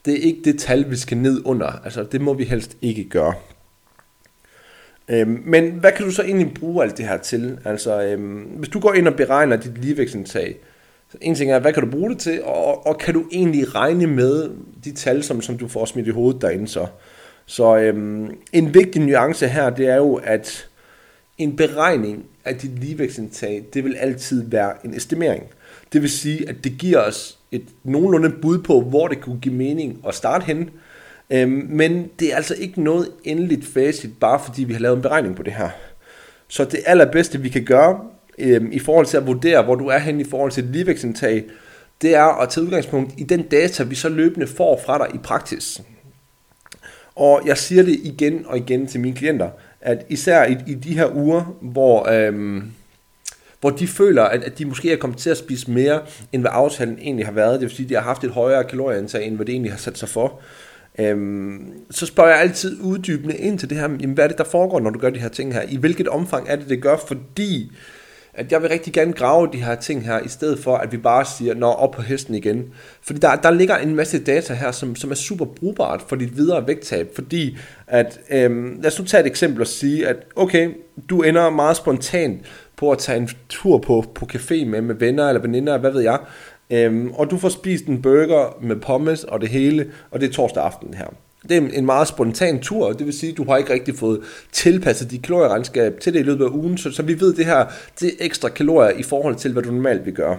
det 0.05 0.13
er 0.13 0.21
ikke 0.21 0.41
det 0.45 0.59
tal, 0.59 0.91
vi 0.91 0.95
skal 0.95 1.17
ned 1.17 1.41
under. 1.45 1.67
Altså, 1.83 2.03
det 2.03 2.21
må 2.21 2.33
vi 2.33 2.43
helst 2.43 2.77
ikke 2.81 3.09
gøre. 3.09 3.33
Øhm, 5.09 5.41
men 5.45 5.71
hvad 5.71 5.91
kan 5.91 6.05
du 6.05 6.11
så 6.11 6.23
egentlig 6.23 6.53
bruge 6.53 6.83
alt 6.83 6.97
det 6.97 7.07
her 7.07 7.17
til? 7.17 7.59
Altså, 7.65 8.03
øhm, 8.03 8.41
hvis 8.41 8.69
du 8.69 8.79
går 8.79 8.93
ind 8.93 9.07
og 9.07 9.15
beregner 9.15 9.55
dit 9.55 9.77
ligevægtsindtag, 9.77 10.57
så 11.11 11.17
en 11.21 11.35
ting 11.35 11.51
er, 11.51 11.59
hvad 11.59 11.73
kan 11.73 11.83
du 11.83 11.91
bruge 11.91 12.09
det 12.09 12.19
til, 12.19 12.43
og, 12.43 12.87
og 12.87 12.97
kan 12.97 13.13
du 13.13 13.25
egentlig 13.31 13.75
regne 13.75 14.07
med 14.07 14.49
de 14.83 14.91
tal, 14.91 15.23
som, 15.23 15.41
som 15.41 15.57
du 15.57 15.67
får 15.67 15.85
smidt 15.85 16.07
i 16.07 16.11
hovedet 16.11 16.41
derinde 16.41 16.67
så. 16.67 16.87
Så 17.45 17.77
øhm, 17.77 18.37
en 18.53 18.73
vigtig 18.73 19.01
nuance 19.01 19.47
her, 19.47 19.69
det 19.69 19.89
er 19.89 19.95
jo, 19.95 20.15
at 20.23 20.67
en 21.37 21.55
beregning 21.55 22.25
af 22.47 22.55
dit 22.55 22.79
ligevægtsindtag, 22.79 23.63
det 23.73 23.83
vil 23.83 23.95
altid 23.95 24.43
være 24.49 24.73
en 24.85 24.93
estimering. 24.93 25.43
Det 25.93 26.01
vil 26.01 26.09
sige, 26.09 26.49
at 26.49 26.55
det 26.63 26.77
giver 26.79 26.99
os 26.99 27.37
et 27.51 27.63
nogenlunde 27.83 28.29
bud 28.41 28.57
på, 28.57 28.81
hvor 28.81 29.07
det 29.07 29.21
kunne 29.21 29.39
give 29.39 29.55
mening 29.55 30.01
at 30.07 30.15
starte 30.15 30.45
hen. 30.45 30.69
Øhm, 31.29 31.67
men 31.69 32.09
det 32.19 32.31
er 32.31 32.35
altså 32.35 32.55
ikke 32.55 32.81
noget 32.81 33.09
endeligt 33.23 33.65
facit, 33.65 34.19
bare 34.19 34.39
fordi 34.45 34.63
vi 34.63 34.73
har 34.73 34.79
lavet 34.79 34.95
en 34.95 35.01
beregning 35.01 35.35
på 35.35 35.43
det 35.43 35.53
her. 35.53 35.69
Så 36.47 36.65
det 36.65 36.79
allerbedste, 36.85 37.41
vi 37.41 37.49
kan 37.49 37.65
gøre, 37.65 37.99
øhm, 38.37 38.69
i 38.71 38.79
forhold 38.79 39.05
til 39.05 39.17
at 39.17 39.27
vurdere, 39.27 39.63
hvor 39.63 39.75
du 39.75 39.87
er 39.87 39.97
hen 39.97 40.19
i 40.19 40.23
forhold 40.23 40.51
til 40.51 40.63
dit 40.63 40.71
ligevægtsindtag, 40.71 41.43
det 42.01 42.15
er 42.15 42.41
at 42.41 42.49
tage 42.49 42.63
udgangspunkt 42.65 43.13
i 43.17 43.23
den 43.23 43.41
data, 43.41 43.83
vi 43.83 43.95
så 43.95 44.09
løbende 44.09 44.47
får 44.47 44.81
fra 44.85 44.97
dig 44.97 45.15
i 45.15 45.17
praksis. 45.17 45.81
Og 47.15 47.41
jeg 47.45 47.57
siger 47.57 47.83
det 47.83 47.99
igen 48.03 48.45
og 48.45 48.57
igen 48.57 48.87
til 48.87 48.99
mine 48.99 49.15
klienter, 49.15 49.49
at 49.81 50.05
især 50.09 50.45
i, 50.45 50.57
i 50.67 50.73
de 50.73 50.93
her 50.93 51.15
uger, 51.15 51.57
hvor, 51.61 52.09
øhm, 52.09 52.63
hvor 53.61 53.69
de 53.69 53.87
føler, 53.87 54.23
at, 54.23 54.43
at 54.43 54.57
de 54.57 54.65
måske 54.65 54.91
er 54.91 54.97
kommet 54.97 55.19
til 55.19 55.29
at 55.29 55.37
spise 55.37 55.71
mere, 55.71 56.01
end 56.31 56.41
hvad 56.41 56.51
aftalen 56.53 56.99
egentlig 56.99 57.25
har 57.25 57.33
været, 57.33 57.53
det 57.53 57.61
vil 57.61 57.75
sige, 57.75 57.85
at 57.85 57.89
de 57.89 57.95
har 57.95 58.01
haft 58.01 58.23
et 58.23 58.31
højere 58.31 58.63
kalorieindtag, 58.63 59.27
end 59.27 59.35
hvad 59.35 59.45
det 59.45 59.53
egentlig 59.53 59.71
har 59.71 59.79
sat 59.79 59.97
sig 59.97 60.09
for, 60.09 60.39
øhm, 60.99 61.73
så 61.91 62.05
spørger 62.05 62.29
jeg 62.29 62.39
altid 62.39 62.81
uddybende 62.81 63.37
ind 63.37 63.59
til 63.59 63.69
det 63.69 63.77
her, 63.77 63.83
jamen, 63.83 64.13
hvad 64.13 64.23
er 64.23 64.27
det, 64.27 64.37
der 64.37 64.43
foregår, 64.43 64.79
når 64.79 64.89
du 64.89 64.99
gør 64.99 65.09
de 65.09 65.19
her 65.19 65.29
ting 65.29 65.53
her? 65.53 65.61
I 65.61 65.75
hvilket 65.75 66.07
omfang 66.07 66.49
er 66.49 66.55
det, 66.55 66.69
det 66.69 66.81
gør? 66.81 66.97
Fordi 67.07 67.71
at 68.37 68.51
jeg 68.51 68.61
vil 68.61 68.69
rigtig 68.69 68.93
gerne 68.93 69.13
grave 69.13 69.49
de 69.53 69.63
her 69.63 69.75
ting 69.75 70.05
her, 70.05 70.19
i 70.19 70.27
stedet 70.27 70.59
for, 70.59 70.75
at 70.75 70.91
vi 70.91 70.97
bare 70.97 71.25
siger, 71.37 71.53
når 71.53 71.73
op 71.73 71.91
på 71.91 72.01
hesten 72.01 72.35
igen. 72.35 72.65
Fordi 73.01 73.19
der, 73.19 73.35
der 73.35 73.51
ligger 73.51 73.77
en 73.77 73.95
masse 73.95 74.23
data 74.23 74.53
her, 74.53 74.71
som, 74.71 74.95
som 74.95 75.11
er 75.11 75.15
super 75.15 75.45
brugbart 75.45 76.03
for 76.07 76.15
dit 76.15 76.37
videre 76.37 76.67
vægttab, 76.67 77.15
fordi 77.15 77.57
at, 77.87 78.19
øhm, 78.31 78.79
lad 78.81 78.91
os 78.91 78.99
nu 78.99 79.05
tage 79.05 79.21
et 79.21 79.27
eksempel 79.27 79.61
og 79.61 79.67
sige, 79.67 80.07
at 80.07 80.15
okay, 80.35 80.69
du 81.09 81.21
ender 81.21 81.49
meget 81.49 81.77
spontant 81.77 82.45
på 82.75 82.91
at 82.91 82.97
tage 82.97 83.17
en 83.17 83.29
tur 83.49 83.77
på, 83.77 84.03
på 84.15 84.27
café 84.33 84.65
med, 84.65 84.81
med 84.81 84.95
venner 84.95 85.27
eller 85.27 85.41
veninder, 85.41 85.77
hvad 85.77 85.91
ved 85.91 86.01
jeg, 86.01 86.19
øhm, 86.69 87.11
og 87.11 87.31
du 87.31 87.37
får 87.37 87.49
spist 87.49 87.85
en 87.85 88.01
burger 88.01 88.57
med 88.61 88.75
pommes 88.75 89.23
og 89.23 89.41
det 89.41 89.49
hele, 89.49 89.91
og 90.11 90.21
det 90.21 90.29
er 90.29 90.33
torsdag 90.33 90.63
aften 90.63 90.93
her. 90.93 91.07
Det 91.49 91.57
er 91.57 91.61
en 91.73 91.85
meget 91.85 92.07
spontan 92.07 92.59
tur, 92.59 92.91
det 92.91 93.05
vil 93.05 93.13
sige, 93.13 93.31
at 93.31 93.37
du 93.37 93.43
har 93.43 93.57
ikke 93.57 93.73
rigtig 93.73 93.95
fået 93.95 94.19
tilpasset 94.51 95.11
dit 95.11 95.21
kalorieregnskab 95.21 95.99
til 95.99 96.13
det 96.13 96.19
i 96.19 96.23
løbet 96.23 96.45
af 96.45 96.49
ugen, 96.49 96.77
så, 96.77 96.91
så 96.91 97.03
vi 97.03 97.19
ved 97.19 97.33
det 97.33 97.45
her, 97.45 97.65
det 97.99 98.07
er 98.07 98.13
ekstra 98.19 98.49
kalorier 98.49 98.97
i 98.97 99.03
forhold 99.03 99.35
til, 99.35 99.53
hvad 99.53 99.63
du 99.63 99.71
normalt 99.71 100.05
vil 100.05 100.13
gøre. 100.13 100.37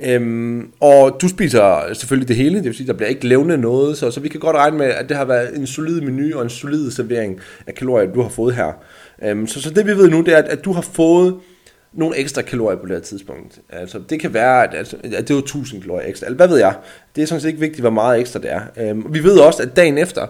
Øhm, 0.00 0.70
og 0.80 1.18
du 1.20 1.28
spiser 1.28 1.94
selvfølgelig 1.94 2.28
det 2.28 2.36
hele, 2.36 2.56
det 2.56 2.64
vil 2.64 2.74
sige, 2.74 2.86
der 2.86 2.92
bliver 2.92 3.08
ikke 3.08 3.28
levnet 3.28 3.60
noget, 3.60 3.98
så, 3.98 4.10
så 4.10 4.20
vi 4.20 4.28
kan 4.28 4.40
godt 4.40 4.56
regne 4.56 4.78
med, 4.78 4.86
at 4.86 5.08
det 5.08 5.16
har 5.16 5.24
været 5.24 5.56
en 5.56 5.66
solid 5.66 6.00
menu 6.00 6.36
og 6.36 6.42
en 6.42 6.50
solid 6.50 6.90
servering 6.90 7.40
af 7.66 7.74
kalorier, 7.74 8.12
du 8.12 8.22
har 8.22 8.28
fået 8.28 8.54
her. 8.54 8.72
Øhm, 9.22 9.46
så, 9.46 9.62
så 9.62 9.70
det 9.70 9.86
vi 9.86 9.96
ved 9.96 10.10
nu, 10.10 10.20
det 10.20 10.34
er, 10.34 10.38
at, 10.38 10.44
at 10.44 10.64
du 10.64 10.72
har 10.72 10.82
fået 10.82 11.34
nogle 11.96 12.16
ekstra 12.16 12.42
kalorier 12.42 12.78
på 12.78 12.86
det 12.86 12.96
her 12.96 13.02
tidspunkt. 13.02 13.60
Altså, 13.68 14.00
det 14.10 14.20
kan 14.20 14.34
være, 14.34 14.64
at, 14.64 14.74
at, 14.74 14.94
at 15.14 15.28
det 15.28 15.34
er 15.34 15.38
1000 15.38 15.80
kalorier 15.80 16.08
ekstra, 16.08 16.26
eller 16.26 16.36
hvad 16.36 16.48
ved 16.48 16.58
jeg. 16.58 16.74
Det 17.16 17.22
er 17.22 17.26
sådan 17.26 17.40
set 17.40 17.48
ikke 17.48 17.60
vigtigt, 17.60 17.80
hvor 17.80 17.90
meget 17.90 18.20
ekstra 18.20 18.40
det 18.40 18.52
er. 18.52 18.60
Øhm, 18.76 19.06
vi 19.14 19.24
ved 19.24 19.38
også, 19.38 19.62
at 19.62 19.76
dagen 19.76 19.98
efter, 19.98 20.26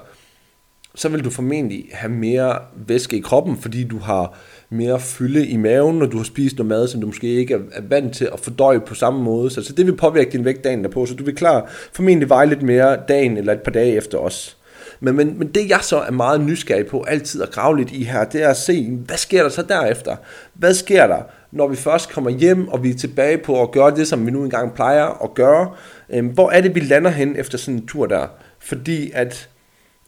så 0.95 1.09
vil 1.09 1.25
du 1.25 1.31
formentlig 1.31 1.89
have 1.93 2.13
mere 2.13 2.59
væske 2.87 3.17
i 3.17 3.21
kroppen, 3.21 3.59
fordi 3.59 3.85
du 3.85 3.99
har 3.99 4.39
mere 4.71 5.01
fylde 5.01 5.47
i 5.47 5.57
maven, 5.57 6.03
og 6.03 6.13
du 6.13 6.17
har 6.17 6.25
spist 6.25 6.57
noget 6.57 6.69
mad, 6.69 6.89
som 6.89 7.01
du 7.01 7.07
måske 7.07 7.27
ikke 7.27 7.55
er 7.55 7.83
vant 7.89 8.15
til 8.15 8.29
at 8.33 8.41
fordøje 8.41 8.81
på 8.81 8.95
samme 8.95 9.23
måde. 9.23 9.51
Så, 9.51 9.63
så 9.63 9.73
det 9.73 9.87
vil 9.87 9.97
påvirke 9.97 10.33
din 10.33 10.45
vægt 10.45 10.65
dagen 10.65 10.85
derpå, 10.85 11.07
så 11.07 11.15
du 11.15 11.25
vil 11.25 11.35
klar 11.35 11.71
formentlig 11.93 12.29
veje 12.29 12.47
lidt 12.47 12.63
mere 12.63 12.99
dagen 13.09 13.37
eller 13.37 13.53
et 13.53 13.61
par 13.61 13.71
dage 13.71 13.97
efter 13.97 14.19
os. 14.19 14.57
Men, 15.01 15.17
men, 15.17 15.39
men 15.39 15.49
det 15.49 15.69
jeg 15.69 15.79
så 15.83 15.99
er 15.99 16.11
meget 16.11 16.41
nysgerrig 16.41 16.87
på 16.87 17.03
altid 17.03 17.43
at 17.43 17.51
grave 17.51 17.77
lidt 17.77 17.93
i 17.93 18.05
her, 18.05 18.25
det 18.25 18.43
er 18.43 18.49
at 18.49 18.57
se, 18.57 18.91
hvad 18.91 19.17
sker 19.17 19.43
der 19.43 19.51
så 19.51 19.63
derefter? 19.63 20.17
Hvad 20.55 20.75
sker 20.75 21.07
der, 21.07 21.23
når 21.57 21.69
vi 21.69 21.77
først 21.77 22.13
kommer 22.13 22.31
hjem, 22.31 22.69
og 22.69 22.83
vi 22.83 22.91
er 22.91 22.95
tilbage 22.95 23.39
på 23.39 23.63
at 23.63 23.71
gøre 23.71 23.97
det, 23.97 24.09
som 24.09 24.27
vi 24.27 24.31
nu 24.31 24.45
engang 24.45 24.75
plejer 24.75 25.25
at 25.25 25.35
gøre? 25.35 25.71
øh, 26.11 26.27
hvor 26.27 26.51
er 26.51 26.61
det, 26.61 26.75
vi 26.75 26.81
lander 26.81 27.11
hen 27.11 27.37
efter 27.37 27.59
sådan 27.59 27.81
en 27.81 27.87
tur 27.87 28.07
der? 28.07 28.27
Fordi 28.59 29.11
at 29.15 29.49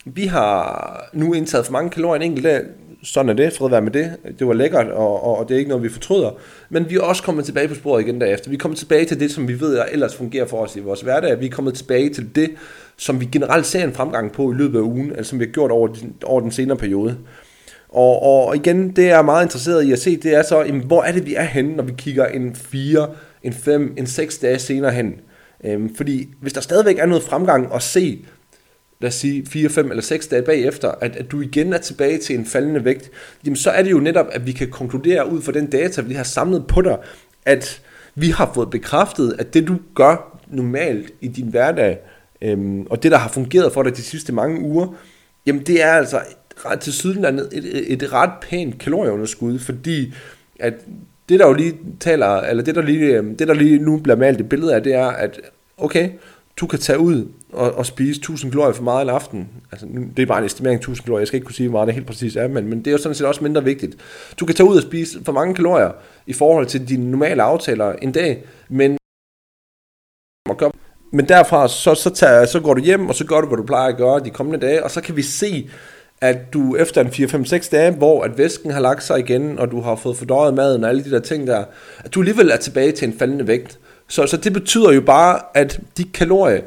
vi 0.05 0.27
har 0.27 1.09
nu 1.13 1.33
indtaget 1.33 1.67
for 1.67 1.73
mange 1.73 1.91
kalorier 1.91 2.17
en 2.17 2.31
enkelt 2.31 2.45
dag, 2.45 2.61
sådan 3.03 3.29
er 3.29 3.33
det, 3.33 3.53
fred 3.53 3.71
være 3.71 3.83
med 3.83 3.91
det, 3.91 4.17
det 4.39 4.47
var 4.47 4.53
lækkert, 4.53 4.87
og, 4.87 5.25
og, 5.25 5.39
og 5.39 5.49
det 5.49 5.55
er 5.55 5.59
ikke 5.59 5.69
noget, 5.69 5.85
vi 5.85 5.89
fortryder. 5.89 6.31
Men 6.69 6.91
vi 6.91 6.95
er 6.97 7.01
også 7.01 7.23
kommet 7.23 7.45
tilbage 7.45 7.69
på 7.69 7.75
sporet 7.75 8.03
igen 8.03 8.21
derefter. 8.21 8.51
Vi 8.51 8.57
er 8.57 8.61
kommet 8.61 8.79
tilbage 8.79 9.05
til 9.05 9.21
det, 9.21 9.31
som 9.31 9.49
vi 9.49 9.61
ved, 9.61 9.77
der 9.77 9.85
ellers 9.85 10.17
fungerer 10.17 10.47
for 10.47 10.57
os 10.57 10.77
i 10.77 10.81
vores 10.81 11.01
hverdag. 11.01 11.41
Vi 11.41 11.47
er 11.47 11.51
kommet 11.51 11.75
tilbage 11.75 12.11
til 12.11 12.35
det, 12.35 12.51
som 12.97 13.21
vi 13.21 13.29
generelt 13.33 13.67
ser 13.67 13.85
en 13.85 13.93
fremgang 13.93 14.33
på 14.33 14.53
i 14.53 14.55
løbet 14.55 14.79
af 14.79 14.83
ugen, 14.83 15.13
altså 15.13 15.31
som 15.31 15.39
vi 15.39 15.45
har 15.45 15.53
gjort 15.53 15.71
over, 15.71 15.89
over 16.25 16.41
den 16.41 16.51
senere 16.51 16.77
periode. 16.77 17.17
Og, 17.89 18.23
og 18.23 18.57
igen, 18.57 18.91
det 18.91 19.05
jeg 19.05 19.19
er 19.19 19.23
meget 19.23 19.45
interesseret 19.45 19.85
i 19.85 19.93
at 19.93 19.99
se, 19.99 20.17
det 20.17 20.35
er 20.35 20.43
så, 20.43 20.63
jamen, 20.63 20.85
hvor 20.87 21.03
er 21.03 21.13
det, 21.13 21.27
vi 21.27 21.35
er 21.35 21.43
henne, 21.43 21.77
når 21.77 21.85
vi 21.85 21.93
kigger 21.99 22.27
en 22.27 22.57
4, 22.57 23.09
en 23.43 23.53
5, 23.53 23.95
en 23.97 24.07
6 24.07 24.39
dage 24.39 24.59
senere 24.59 24.91
hen. 24.91 25.15
Øhm, 25.65 25.95
fordi 25.97 26.29
hvis 26.41 26.53
der 26.53 26.61
stadigvæk 26.61 26.99
er 26.99 27.07
noget 27.07 27.23
fremgang 27.23 27.75
at 27.75 27.83
se, 27.83 28.25
lad 29.01 29.09
os 29.09 29.15
sige, 29.15 29.47
4, 29.47 29.69
5 29.69 29.91
eller 29.91 30.03
6 30.03 30.27
dage 30.27 30.43
bagefter, 30.43 30.91
at, 31.01 31.17
at 31.17 31.31
du 31.31 31.41
igen 31.41 31.73
er 31.73 31.79
tilbage 31.79 32.19
til 32.19 32.39
en 32.39 32.47
faldende 32.47 32.85
vægt, 32.85 33.11
jamen 33.45 33.57
så 33.57 33.71
er 33.71 33.83
det 33.83 33.91
jo 33.91 33.99
netop, 33.99 34.27
at 34.33 34.47
vi 34.47 34.53
kan 34.53 34.71
konkludere 34.71 35.31
ud 35.33 35.43
fra 35.43 35.53
den 35.53 35.71
data, 35.71 36.01
vi 36.01 36.15
har 36.15 36.25
samlet 36.25 36.67
på 36.67 36.83
dig, 36.83 36.99
at 37.45 37.83
vi 38.15 38.31
har 38.31 38.51
fået 38.55 38.71
bekræftet, 38.71 39.37
at 39.39 39.55
det 39.55 39.69
du 39.69 39.77
gør 39.95 40.41
normalt 40.49 41.13
i 41.21 41.29
din 41.29 41.49
hverdag, 41.49 41.99
øhm, 42.43 42.87
og 42.91 43.03
det 43.03 43.13
der 43.13 43.19
har 43.19 43.29
fungeret 43.29 43.73
for 43.73 43.83
dig 43.83 43.97
de 43.97 44.03
sidste 44.03 44.33
mange 44.33 44.61
uger, 44.61 44.87
jamen 45.47 45.63
det 45.63 45.83
er 45.83 45.93
altså 45.93 46.21
til 46.81 46.93
Sydlandet 46.93 47.49
et, 47.53 47.65
et, 47.65 47.93
et 47.93 48.13
ret 48.13 48.31
pænt 48.41 48.79
kalorieunderskud, 48.79 49.59
fordi 49.59 50.15
at 50.61 50.75
det 51.29 51.41
der 51.41 51.47
jo 51.47 51.53
lige 51.53 51.75
taler, 52.01 52.27
eller 52.27 52.63
det 52.63 52.75
der 52.75 52.83
lige, 52.83 53.17
øh, 53.17 53.25
det 53.39 53.49
der 53.49 53.55
lige 53.55 53.79
nu 53.79 53.99
bliver 53.99 54.17
malet 54.17 54.41
et 54.41 54.49
billede 54.49 54.75
af, 54.75 54.83
det 54.83 54.95
er, 54.95 55.07
at 55.07 55.41
okay, 55.77 56.11
du 56.57 56.67
kan 56.67 56.79
tage 56.79 56.99
ud 56.99 57.27
og, 57.53 57.73
og 57.73 57.87
spise 57.87 58.19
1000 58.19 58.53
kalorier 58.53 58.73
for 58.73 58.83
meget 58.83 59.03
en 59.03 59.09
aften. 59.09 59.49
Altså, 59.73 59.87
det 60.17 60.23
er 60.23 60.27
bare 60.27 60.39
en 60.39 60.45
estimering 60.45 60.79
1000 60.79 61.05
kalorier. 61.05 61.21
Jeg 61.21 61.27
skal 61.27 61.37
ikke 61.37 61.45
kunne 61.45 61.55
sige, 61.55 61.69
hvor 61.69 61.79
meget 61.79 61.87
det 61.87 61.95
helt 61.95 62.07
præcis 62.07 62.37
er, 62.37 62.49
men, 62.49 62.67
men 62.67 62.79
det 62.79 62.87
er 62.87 62.93
jo 62.93 62.99
sådan 62.99 63.15
set 63.15 63.27
også 63.27 63.45
mindre 63.45 63.65
vigtigt. 63.65 63.97
Du 64.41 64.47
kan 64.47 64.55
tage 64.55 64.69
ud 64.69 64.77
og 64.77 64.83
spise 64.83 65.25
for 65.25 65.33
mange 65.33 65.55
kalorier 65.55 65.91
i 66.27 66.33
forhold 66.33 66.67
til 66.67 66.89
dine 66.89 67.11
normale 67.11 67.43
aftaler 67.43 67.93
en 67.93 68.13
dag, 68.13 68.45
men 68.69 68.99
men 71.13 71.29
derfra 71.29 71.69
så, 71.69 71.95
så, 71.95 72.11
tager, 72.11 72.47
så 72.47 72.61
går 72.61 72.75
du 72.75 72.81
hjem, 72.81 73.09
og 73.09 73.15
så 73.15 73.27
gør 73.27 73.41
du, 73.41 73.47
hvad 73.47 73.57
du 73.57 73.63
plejer 73.63 73.89
at 73.89 73.97
gøre 73.97 74.21
de 74.21 74.31
kommende 74.31 74.67
dage, 74.67 74.85
og 74.85 74.91
så 74.91 75.01
kan 75.01 75.17
vi 75.17 75.23
se, 75.23 75.71
at 76.21 76.53
du 76.53 76.77
efter 76.77 77.01
en 77.01 77.07
4-5-6 77.07 77.71
dage, 77.71 77.91
hvor 77.91 78.23
at 78.23 78.39
væsken 78.39 78.71
har 78.71 78.81
lagt 78.81 79.05
sig 79.05 79.19
igen, 79.19 79.59
og 79.59 79.71
du 79.71 79.81
har 79.81 79.97
fået 79.97 80.17
fordøjet 80.17 80.55
maden 80.55 80.85
og 80.85 80.91
alle 80.91 81.05
de 81.05 81.11
der 81.11 81.21
ting 81.21 81.47
der, 81.47 81.65
at 81.99 82.15
du 82.15 82.21
alligevel 82.21 82.51
er 82.51 82.57
tilbage 82.57 82.93
til 82.93 83.09
en 83.09 83.19
faldende 83.19 83.47
vægt. 83.47 83.79
Så, 84.09 84.27
så 84.27 84.37
det 84.37 84.53
betyder 84.53 84.93
jo 84.93 85.01
bare, 85.01 85.41
at 85.55 85.81
de 85.97 86.05
kalorier, 86.05 86.61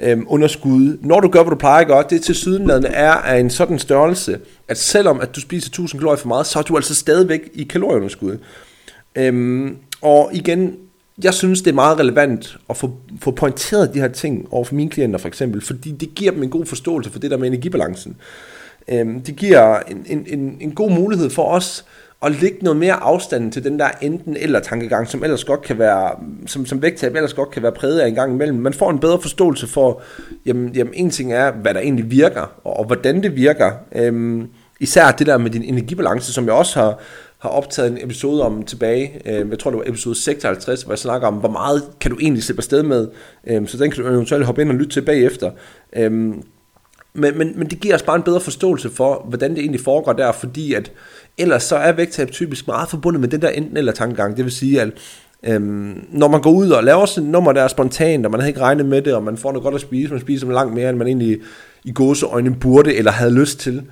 øhm, 0.00 0.24
underskud, 0.28 0.98
når 1.00 1.20
du 1.20 1.28
gør, 1.28 1.42
hvad 1.42 1.50
du 1.50 1.56
plejer 1.56 1.80
at 1.80 1.86
gøre, 1.86 2.04
det 2.10 2.22
til 2.22 2.34
sydenladende 2.34 2.88
er 2.88 3.12
af 3.12 3.38
en 3.38 3.50
sådan 3.50 3.78
størrelse, 3.78 4.38
at 4.68 4.78
selvom 4.78 5.20
at 5.20 5.36
du 5.36 5.40
spiser 5.40 5.68
1000 5.68 6.00
kalorier 6.00 6.18
for 6.18 6.28
meget, 6.28 6.46
så 6.46 6.58
er 6.58 6.62
du 6.62 6.76
altså 6.76 6.94
stadigvæk 6.94 7.50
i 7.54 7.62
kalorieunderskud. 7.62 8.38
Øhm, 9.16 9.76
og 10.02 10.30
igen, 10.32 10.76
jeg 11.22 11.34
synes, 11.34 11.62
det 11.62 11.70
er 11.70 11.74
meget 11.74 11.98
relevant 11.98 12.58
at 12.70 12.76
få, 12.76 12.96
få 13.20 13.30
pointeret 13.30 13.94
de 13.94 14.00
her 14.00 14.08
ting 14.08 14.48
over 14.50 14.64
for 14.64 14.74
mine 14.74 14.90
klienter 14.90 15.18
for 15.18 15.28
eksempel, 15.28 15.60
fordi 15.60 15.90
det 15.90 16.14
giver 16.14 16.32
dem 16.32 16.42
en 16.42 16.50
god 16.50 16.66
forståelse 16.66 17.10
for 17.10 17.18
det 17.18 17.30
der 17.30 17.36
med 17.36 17.48
energibalancen. 17.48 18.16
Øhm, 18.88 19.20
det 19.20 19.36
giver 19.36 19.78
en, 19.78 20.06
en, 20.06 20.26
en, 20.26 20.56
en 20.60 20.72
god 20.72 20.90
mulighed 20.90 21.30
for 21.30 21.44
os 21.44 21.84
at 22.22 22.40
lægge 22.40 22.58
noget 22.62 22.76
mere 22.76 22.94
afstand 22.94 23.52
til 23.52 23.64
den 23.64 23.78
der 23.78 23.88
enten 24.00 24.36
eller 24.36 24.60
tankegang, 24.60 25.08
som 25.08 25.24
ellers 25.24 25.44
godt 25.44 25.62
kan 25.62 25.78
være, 25.78 26.10
som, 26.46 26.66
som 26.66 26.82
vægttab 26.82 27.14
ellers 27.14 27.34
godt 27.34 27.50
kan 27.50 27.62
være 27.62 27.72
præget 27.72 28.00
af 28.00 28.08
en 28.08 28.14
gang 28.14 28.32
imellem. 28.32 28.58
Man 28.58 28.74
får 28.74 28.90
en 28.90 28.98
bedre 28.98 29.20
forståelse 29.20 29.66
for, 29.66 30.02
jamen, 30.46 30.68
jamen 30.74 30.94
en 30.96 31.10
ting 31.10 31.32
er, 31.32 31.52
hvad 31.52 31.74
der 31.74 31.80
egentlig 31.80 32.10
virker, 32.10 32.52
og, 32.64 32.76
og 32.76 32.84
hvordan 32.84 33.22
det 33.22 33.36
virker. 33.36 33.72
Øhm, 33.92 34.48
især 34.80 35.10
det 35.10 35.26
der 35.26 35.38
med 35.38 35.50
din 35.50 35.62
energibalance, 35.62 36.32
som 36.32 36.44
jeg 36.44 36.52
også 36.52 36.80
har, 36.80 36.98
har 37.38 37.48
optaget 37.48 37.90
en 37.90 37.98
episode 38.04 38.42
om 38.42 38.62
tilbage, 38.62 39.20
øhm, 39.26 39.50
jeg 39.50 39.58
tror 39.58 39.70
det 39.70 39.78
var 39.78 39.84
episode 39.86 40.14
56, 40.14 40.82
hvor 40.82 40.92
jeg 40.92 40.98
snakker 40.98 41.28
om, 41.28 41.34
hvor 41.34 41.50
meget 41.50 41.82
kan 42.00 42.10
du 42.10 42.18
egentlig 42.20 42.42
slippe 42.42 42.60
afsted 42.60 42.82
med, 42.82 43.08
øh, 43.46 43.68
så 43.68 43.76
den 43.76 43.90
kan 43.90 44.04
du 44.04 44.10
eventuelt 44.10 44.46
hoppe 44.46 44.62
ind 44.62 44.70
og 44.70 44.74
lytte 44.74 44.92
til 44.92 45.02
bagefter. 45.02 45.50
Øhm, 45.96 46.42
men, 47.14 47.38
men, 47.38 47.52
men 47.56 47.70
det 47.70 47.80
giver 47.80 47.94
os 47.94 48.02
bare 48.02 48.16
en 48.16 48.22
bedre 48.22 48.40
forståelse 48.40 48.90
for, 48.90 49.26
hvordan 49.28 49.50
det 49.50 49.58
egentlig 49.58 49.80
foregår 49.80 50.12
der, 50.12 50.32
fordi 50.32 50.74
at 50.74 50.92
ellers 51.38 51.62
så 51.62 51.76
er 51.76 51.92
vægttab 51.92 52.30
typisk 52.30 52.66
meget 52.66 52.88
forbundet 52.88 53.20
med 53.20 53.28
den 53.28 53.42
der 53.42 53.48
enten 53.48 53.76
eller 53.76 53.92
tankegang, 53.92 54.36
det 54.36 54.44
vil 54.44 54.52
sige, 54.52 54.80
at 54.80 54.90
Øhm, 55.42 56.06
når 56.10 56.28
man 56.28 56.40
går 56.40 56.50
ud 56.50 56.70
og 56.70 56.84
laver 56.84 57.06
sådan 57.06 57.26
et 57.26 57.32
nummer, 57.32 57.52
der 57.52 57.62
er 57.62 57.68
spontant, 57.68 58.26
og 58.26 58.32
man 58.32 58.40
har 58.40 58.48
ikke 58.48 58.60
regnet 58.60 58.86
med 58.86 59.02
det, 59.02 59.14
og 59.14 59.22
man 59.22 59.36
får 59.36 59.52
noget 59.52 59.62
godt 59.62 59.74
at 59.74 59.80
spise, 59.80 60.12
man 60.12 60.20
spiser 60.20 60.52
langt 60.52 60.74
mere, 60.74 60.90
end 60.90 60.98
man 60.98 61.06
egentlig 61.06 61.40
i 61.84 61.92
gåseøjne 61.92 62.54
burde 62.54 62.94
eller 62.94 63.10
havde 63.10 63.34
lyst 63.34 63.60
til, 63.60 63.82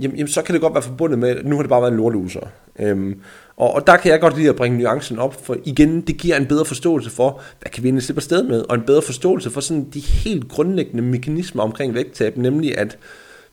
jamen, 0.00 0.16
jamen, 0.16 0.28
så 0.28 0.42
kan 0.42 0.52
det 0.52 0.62
godt 0.62 0.74
være 0.74 0.82
forbundet 0.82 1.18
med, 1.18 1.28
at 1.28 1.46
nu 1.46 1.56
har 1.56 1.62
det 1.62 1.68
bare 1.68 1.82
været 1.82 1.92
en 1.92 1.96
lorteluser. 1.96 2.40
Øhm, 2.78 3.20
og, 3.56 3.74
og 3.74 3.86
der 3.86 3.96
kan 3.96 4.10
jeg 4.10 4.20
godt 4.20 4.36
lide 4.36 4.48
at 4.48 4.56
bringe 4.56 4.78
nuancen 4.78 5.18
op, 5.18 5.44
for 5.46 5.56
igen, 5.64 6.00
det 6.00 6.16
giver 6.16 6.36
en 6.36 6.46
bedre 6.46 6.64
forståelse 6.64 7.10
for, 7.10 7.40
hvad 7.60 7.70
kan 7.70 7.82
vi 7.82 7.88
egentlig 7.88 8.02
slippe 8.02 8.18
afsted 8.18 8.42
med, 8.42 8.64
og 8.68 8.74
en 8.74 8.82
bedre 8.82 9.02
forståelse 9.02 9.50
for 9.50 9.60
sådan 9.60 9.90
de 9.94 10.00
helt 10.00 10.48
grundlæggende 10.48 11.02
mekanismer 11.02 11.62
omkring 11.62 11.94
vægttab, 11.94 12.36
nemlig 12.36 12.78
at 12.78 12.98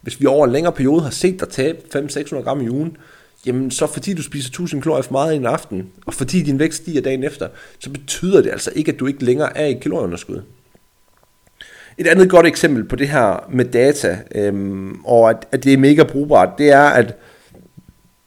hvis 0.02 0.22
vi 0.22 0.26
over 0.26 0.46
en 0.46 0.52
længere 0.52 0.74
periode 0.74 1.02
har 1.02 1.10
set 1.10 1.40
dig 1.40 1.50
tabe 1.50 1.78
500-600 1.96 2.36
gram 2.36 2.62
i 2.62 2.70
ugen, 2.70 2.98
jamen 3.46 3.72
så 3.72 3.88
fordi 3.88 4.14
du 4.14 4.24
spiser 4.24 4.50
1000 4.50 4.82
kalorier 4.82 5.02
for 5.02 5.12
meget 5.12 5.34
i 5.34 5.36
en 5.36 5.46
aften, 5.46 5.90
og 6.06 6.14
fordi 6.14 6.42
din 6.42 6.60
vægt 6.60 6.76
stiger 6.76 7.02
dagen 7.02 7.24
efter, 7.24 7.48
så 7.80 7.90
betyder 7.90 8.42
det 8.42 8.52
altså 8.52 8.72
ikke, 8.76 8.92
at 8.92 9.00
du 9.00 9.08
ikke 9.08 9.26
længere 9.26 9.58
er 9.58 9.66
i 9.66 9.74
kalorieunderskud. 9.74 10.42
Et 11.98 12.08
andet 12.08 12.30
godt 12.30 12.46
eksempel 12.46 12.84
på 12.84 12.96
det 12.96 13.10
her 13.10 13.48
med 13.50 13.66
data, 13.66 14.20
øhm, 14.36 15.06
og 15.06 15.30
at, 15.30 15.48
at 15.52 15.64
det 15.64 15.74
er 15.74 15.78
mega 15.78 16.04
brugbart, 16.04 16.50
det 16.58 16.72
er, 16.72 16.84
at 16.84 17.16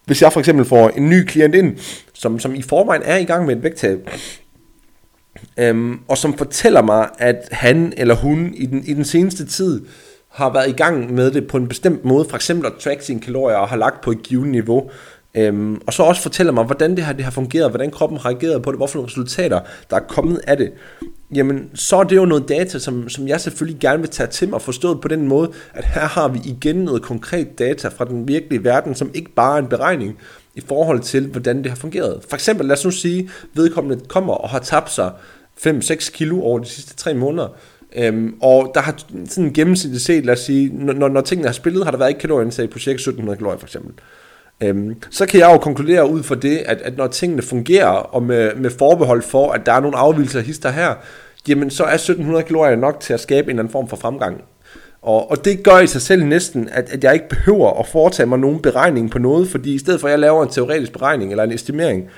hvis 0.06 0.22
jeg 0.22 0.32
for 0.32 0.40
eksempel 0.40 0.64
får 0.64 0.88
en 0.88 1.08
ny 1.08 1.24
klient 1.24 1.54
ind, 1.54 1.76
som, 2.12 2.38
som 2.38 2.54
i 2.54 2.62
forvejen 2.62 3.02
er 3.04 3.16
i 3.16 3.24
gang 3.24 3.46
med 3.46 3.56
et 3.56 3.62
vægttab, 3.62 4.10
øhm, 5.56 6.00
og 6.08 6.18
som 6.18 6.38
fortæller 6.38 6.82
mig, 6.82 7.08
at 7.18 7.48
han 7.52 7.92
eller 7.96 8.14
hun 8.14 8.54
i 8.54 8.66
den, 8.66 8.84
i 8.84 8.92
den 8.92 9.04
seneste 9.04 9.46
tid 9.46 9.86
har 10.30 10.52
været 10.52 10.68
i 10.68 10.72
gang 10.72 11.14
med 11.14 11.30
det 11.30 11.46
på 11.46 11.56
en 11.56 11.68
bestemt 11.68 12.04
måde, 12.04 12.24
for 12.28 12.36
eksempel 12.36 12.66
at 12.66 12.72
track 12.80 13.02
sine 13.02 13.20
kalorier 13.20 13.56
og 13.56 13.68
har 13.68 13.76
lagt 13.76 14.00
på 14.00 14.10
et 14.10 14.22
givet 14.22 14.48
niveau, 14.48 14.90
øhm, 15.34 15.80
og 15.86 15.92
så 15.92 16.02
også 16.02 16.22
fortæller 16.22 16.52
mig, 16.52 16.64
hvordan 16.64 16.96
det 16.96 17.04
her 17.04 17.12
det 17.12 17.24
har 17.24 17.30
fungeret, 17.30 17.70
hvordan 17.70 17.90
kroppen 17.90 18.18
har 18.18 18.26
reageret 18.26 18.62
på 18.62 18.70
det, 18.70 18.78
hvorfor 18.78 19.04
resultater, 19.04 19.60
der 19.90 19.96
er 19.96 20.00
kommet 20.00 20.40
af 20.46 20.56
det, 20.56 20.72
jamen 21.34 21.70
så 21.74 21.96
er 21.96 22.04
det 22.04 22.16
jo 22.16 22.24
noget 22.24 22.48
data, 22.48 22.78
som, 22.78 23.08
som 23.08 23.28
jeg 23.28 23.40
selvfølgelig 23.40 23.80
gerne 23.80 24.00
vil 24.00 24.10
tage 24.10 24.26
til 24.26 24.48
mig, 24.48 24.62
forstået 24.62 25.00
på 25.00 25.08
den 25.08 25.28
måde, 25.28 25.50
at 25.74 25.84
her 25.84 26.00
har 26.00 26.28
vi 26.28 26.38
igen 26.44 26.76
noget 26.76 27.02
konkret 27.02 27.58
data 27.58 27.88
fra 27.88 28.04
den 28.04 28.28
virkelige 28.28 28.64
verden, 28.64 28.94
som 28.94 29.10
ikke 29.14 29.30
bare 29.30 29.54
er 29.58 29.62
en 29.62 29.68
beregning 29.68 30.18
i 30.54 30.60
forhold 30.60 31.00
til, 31.00 31.26
hvordan 31.26 31.58
det 31.58 31.66
har 31.66 31.76
fungeret. 31.76 32.20
For 32.28 32.36
eksempel, 32.36 32.66
lad 32.66 32.76
os 32.76 32.84
nu 32.84 32.90
sige, 32.90 33.30
vedkommende 33.54 34.04
kommer 34.08 34.34
og 34.34 34.48
har 34.48 34.58
tabt 34.58 34.90
sig 34.90 35.12
5-6 35.66 36.12
kilo 36.12 36.42
over 36.42 36.58
de 36.58 36.66
sidste 36.66 36.96
3 36.96 37.14
måneder, 37.14 37.48
Øhm, 37.96 38.34
og 38.40 38.70
der 38.74 38.80
har 38.80 38.98
sådan 39.28 39.52
gennemsnitligt 39.52 40.04
set, 40.04 40.24
lad 40.24 40.34
os 40.34 40.40
sige, 40.40 40.70
når, 40.72 41.08
når 41.08 41.20
tingene 41.20 41.48
har 41.48 41.52
spillet, 41.52 41.84
har 41.84 41.90
der 41.90 41.98
været 41.98 42.10
et 42.10 42.18
kalorieindtag 42.18 42.70
på 42.70 42.78
cirka 42.78 42.94
1700 42.94 43.36
kalorier 43.36 43.58
for 43.58 43.66
eksempel. 43.66 43.92
Øhm, 44.60 44.96
så 45.10 45.26
kan 45.26 45.40
jeg 45.40 45.52
jo 45.52 45.58
konkludere 45.58 46.10
ud 46.10 46.22
fra 46.22 46.34
det, 46.34 46.56
at, 46.56 46.80
at 46.80 46.96
når 46.96 47.06
tingene 47.06 47.42
fungerer, 47.42 47.88
og 47.88 48.22
med, 48.22 48.54
med 48.54 48.70
forbehold 48.70 49.22
for, 49.22 49.52
at 49.52 49.66
der 49.66 49.72
er 49.72 49.80
nogle 49.80 49.96
afvielser 49.96 50.40
hister 50.40 50.70
her, 50.70 50.94
jamen 51.48 51.70
så 51.70 51.84
er 51.84 51.94
1700 51.94 52.44
kalorier 52.44 52.76
nok 52.76 53.00
til 53.00 53.12
at 53.12 53.20
skabe 53.20 53.44
en 53.44 53.50
eller 53.50 53.62
anden 53.62 53.72
form 53.72 53.88
for 53.88 53.96
fremgang. 53.96 54.42
Og, 55.02 55.30
og 55.30 55.44
det 55.44 55.62
gør 55.62 55.78
i 55.78 55.86
sig 55.86 56.02
selv 56.02 56.24
næsten, 56.24 56.68
at, 56.72 56.92
at 56.92 57.04
jeg 57.04 57.14
ikke 57.14 57.28
behøver 57.28 57.80
at 57.80 57.86
foretage 57.86 58.26
mig 58.26 58.38
nogen 58.38 58.62
beregning 58.62 59.10
på 59.10 59.18
noget, 59.18 59.48
fordi 59.48 59.74
i 59.74 59.78
stedet 59.78 60.00
for 60.00 60.08
at 60.08 60.10
jeg 60.10 60.18
laver 60.18 60.42
en 60.42 60.48
teoretisk 60.48 60.92
beregning 60.92 61.30
eller 61.30 61.44
en 61.44 61.52
estimering, 61.52 62.08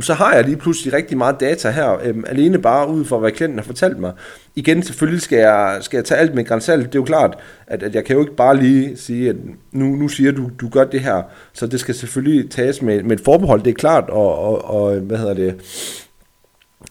så 0.00 0.14
har 0.14 0.34
jeg 0.34 0.44
lige 0.44 0.56
pludselig 0.56 0.92
rigtig 0.92 1.18
meget 1.18 1.40
data 1.40 1.70
her, 1.70 1.98
øhm, 2.04 2.24
alene 2.28 2.58
bare 2.58 2.88
ud 2.88 3.04
fra, 3.04 3.18
hvad 3.18 3.30
klienten 3.30 3.58
har 3.58 3.64
fortalt 3.64 3.98
mig. 3.98 4.12
Igen, 4.56 4.82
selvfølgelig 4.82 5.22
skal 5.22 5.38
jeg, 5.38 5.78
skal 5.80 5.96
jeg 5.96 6.04
tage 6.04 6.20
alt 6.20 6.34
med 6.34 6.44
grænsalt. 6.44 6.86
Det 6.86 6.94
er 6.94 6.98
jo 6.98 7.04
klart, 7.04 7.38
at, 7.66 7.82
at 7.82 7.94
jeg 7.94 8.04
kan 8.04 8.16
jo 8.16 8.22
ikke 8.22 8.36
bare 8.36 8.56
lige 8.56 8.96
sige, 8.96 9.30
at 9.30 9.36
nu, 9.72 9.84
nu 9.84 10.08
siger 10.08 10.32
du, 10.32 10.50
du 10.60 10.68
gør 10.68 10.84
det 10.84 11.00
her, 11.00 11.22
så 11.52 11.66
det 11.66 11.80
skal 11.80 11.94
selvfølgelig 11.94 12.50
tages 12.50 12.82
med, 12.82 13.02
med 13.02 13.16
et 13.16 13.24
forbehold, 13.24 13.62
det 13.62 13.70
er 13.70 13.74
klart, 13.74 14.10
og, 14.10 14.38
og, 14.38 14.64
og 14.64 15.00
hvad 15.00 15.18
hedder 15.18 15.34
det, 15.34 15.54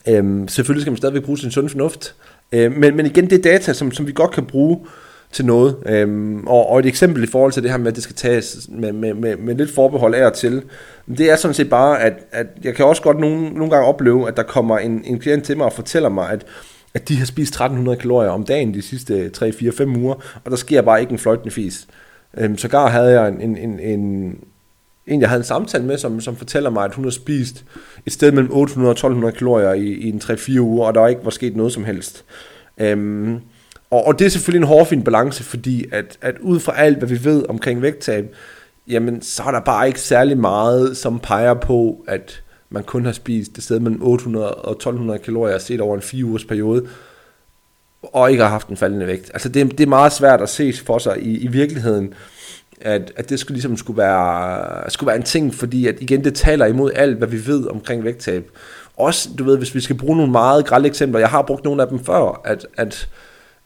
øhm, 0.08 0.48
selvfølgelig 0.48 0.82
skal 0.82 0.92
man 0.92 0.98
stadigvæk 0.98 1.24
bruge 1.24 1.38
sin 1.38 1.52
sund 1.52 1.70
fornuft. 1.70 2.16
Øhm, 2.52 2.74
men, 2.74 2.96
men 2.96 3.06
igen, 3.06 3.30
det 3.30 3.38
er 3.38 3.52
data, 3.52 3.74
som, 3.74 3.92
som 3.92 4.08
vi 4.08 4.12
godt 4.12 4.32
kan 4.32 4.46
bruge 4.46 4.80
til 5.32 5.46
noget. 5.46 5.76
Øhm, 5.86 6.48
og, 6.48 6.70
og 6.70 6.80
et 6.80 6.86
eksempel 6.86 7.24
i 7.24 7.28
forhold 7.28 7.52
til 7.52 7.64
det 7.64 7.72
her 7.72 7.78
med, 7.78 7.88
at 7.88 7.96
det 7.96 8.04
skal 8.04 8.16
tages 8.16 8.70
med, 8.70 8.92
med, 8.92 9.14
med, 9.14 9.36
med 9.38 9.56
lidt 9.56 9.72
forbehold 9.72 10.16
af 10.16 10.26
og 10.26 10.34
til, 10.34 10.64
det 11.18 11.32
er 11.32 11.36
sådan 11.36 11.56
set 11.56 11.70
bare, 11.70 12.02
at, 12.02 12.14
at 12.32 12.48
jeg 12.64 12.76
kan 12.76 12.86
også 12.86 13.02
godt 13.02 13.20
nogle, 13.20 13.50
nogle 13.50 13.70
gange 13.70 13.88
opleve, 13.88 14.28
at 14.28 14.38
der 14.38 14.44
kommer 14.44 14.78
en, 14.78 15.02
en 15.06 15.20
klient 15.20 15.44
til 15.44 15.58
mig 15.58 15.66
og 15.66 15.74
fortæller 15.74 16.10
mig, 16.10 16.30
at 16.30 16.46
at 16.94 17.10
de 17.10 17.18
har 17.18 17.26
spist 17.26 17.54
1300 17.54 17.98
kalorier 17.98 18.30
om 18.30 18.44
dagen 18.44 18.74
de 18.74 18.82
sidste 18.82 19.30
3, 19.30 19.52
4, 19.52 19.72
5 19.72 19.96
uger, 19.96 20.14
og 20.44 20.52
der 20.52 20.58
sker 20.58 20.82
bare 20.82 21.02
ikke 21.02 21.12
en 21.12 21.18
fløjtende 21.18 21.52
fis. 21.52 21.88
Øhm, 22.38 22.58
sågar 22.58 22.90
havde 22.90 23.22
jeg 23.22 23.28
en, 23.28 23.42
en, 23.42 23.58
en, 23.58 23.80
en, 23.80 24.36
en, 25.08 25.22
jeg 25.22 25.30
havde 25.30 25.40
en 25.40 25.46
samtale 25.46 25.86
med, 25.86 25.98
som, 25.98 26.22
som 26.22 26.36
fortæller 26.36 26.70
mig, 26.70 26.86
at 26.86 26.96
hun 26.96 27.06
har 27.06 27.12
spist 27.12 27.66
et 28.06 28.14
sted 28.14 28.32
mellem 28.32 28.52
800 28.52 28.90
og 28.90 28.92
1200 28.92 29.34
kalorier 29.34 29.74
i, 29.74 29.88
i 29.88 30.10
en 30.10 30.22
3-4 30.24 30.60
uger, 30.60 30.88
og 30.88 30.96
der 30.96 31.08
ikke 31.08 31.24
var 31.24 31.32
sket 31.32 31.56
noget 31.56 31.74
som 31.74 31.86
helst. 31.86 32.26
Øhm, 32.78 33.40
og, 33.92 34.08
og 34.08 34.20
det 34.20 34.26
er 34.26 34.30
selvfølgelig 34.30 34.62
en 34.62 34.68
hårfin 34.68 35.04
balance, 35.04 35.44
fordi 35.44 35.86
at, 35.92 36.18
at 36.22 36.38
ud 36.40 36.60
fra 36.60 36.78
alt, 36.78 36.98
hvad 36.98 37.08
vi 37.08 37.24
ved 37.24 37.46
omkring 37.50 37.82
vægttab, 37.82 38.36
jamen 38.88 39.22
så 39.22 39.44
er 39.44 39.52
der 39.52 39.60
bare 39.60 39.88
ikke 39.88 40.00
særlig 40.00 40.38
meget, 40.38 40.98
som 40.98 41.20
peger 41.20 41.54
på, 41.54 42.04
at 42.08 42.44
man 42.70 42.84
kun 42.84 43.06
har 43.06 43.12
spist 43.12 43.58
et 43.58 43.64
sted 43.64 43.80
mellem 43.80 44.04
800 44.04 44.56
og 44.56 44.72
1200 44.72 45.20
kalorier 45.20 45.58
set 45.58 45.82
over 45.82 45.96
en 45.96 46.02
4 46.02 46.26
ugers 46.26 46.46
periode, 46.46 46.88
og 48.02 48.32
ikke 48.32 48.44
har 48.44 48.50
haft 48.50 48.68
en 48.68 48.78
faldende 48.78 49.08
vægt. 49.08 49.30
Altså 49.34 49.50
det, 49.50 49.72
det 49.72 49.84
er 49.84 49.88
meget 49.88 50.12
svært 50.12 50.42
at 50.42 50.50
se 50.50 50.74
for 50.86 50.98
sig 50.98 51.22
i, 51.22 51.38
i 51.38 51.48
virkeligheden, 51.48 52.14
at, 52.82 53.12
at 53.16 53.30
det 53.30 53.40
skulle 53.40 53.56
ligesom 53.56 53.78
skulle 53.78 53.98
være, 53.98 54.90
skulle 54.90 55.08
være 55.08 55.18
en 55.18 55.24
ting, 55.24 55.54
fordi 55.54 55.88
at 55.88 55.96
igen, 56.00 56.24
det 56.24 56.36
taler 56.36 56.66
imod 56.66 56.92
alt, 56.96 57.18
hvad 57.18 57.28
vi 57.28 57.48
ved 57.48 57.68
omkring 57.68 58.04
vægttab. 58.04 58.50
Også, 58.98 59.30
du 59.38 59.44
ved, 59.44 59.58
hvis 59.58 59.76
vi 59.76 59.82
skal 59.82 59.98
bruge 59.98 60.18
nogle 60.18 60.32
meget 60.32 60.66
grælde 60.66 60.88
eksempler, 60.88 61.20
jeg 61.20 61.30
har 61.30 61.42
brugt 61.42 61.64
nogle 61.64 61.82
af 61.82 61.88
dem 61.88 62.00
før, 62.06 62.42
at, 62.46 62.68
at 62.78 63.10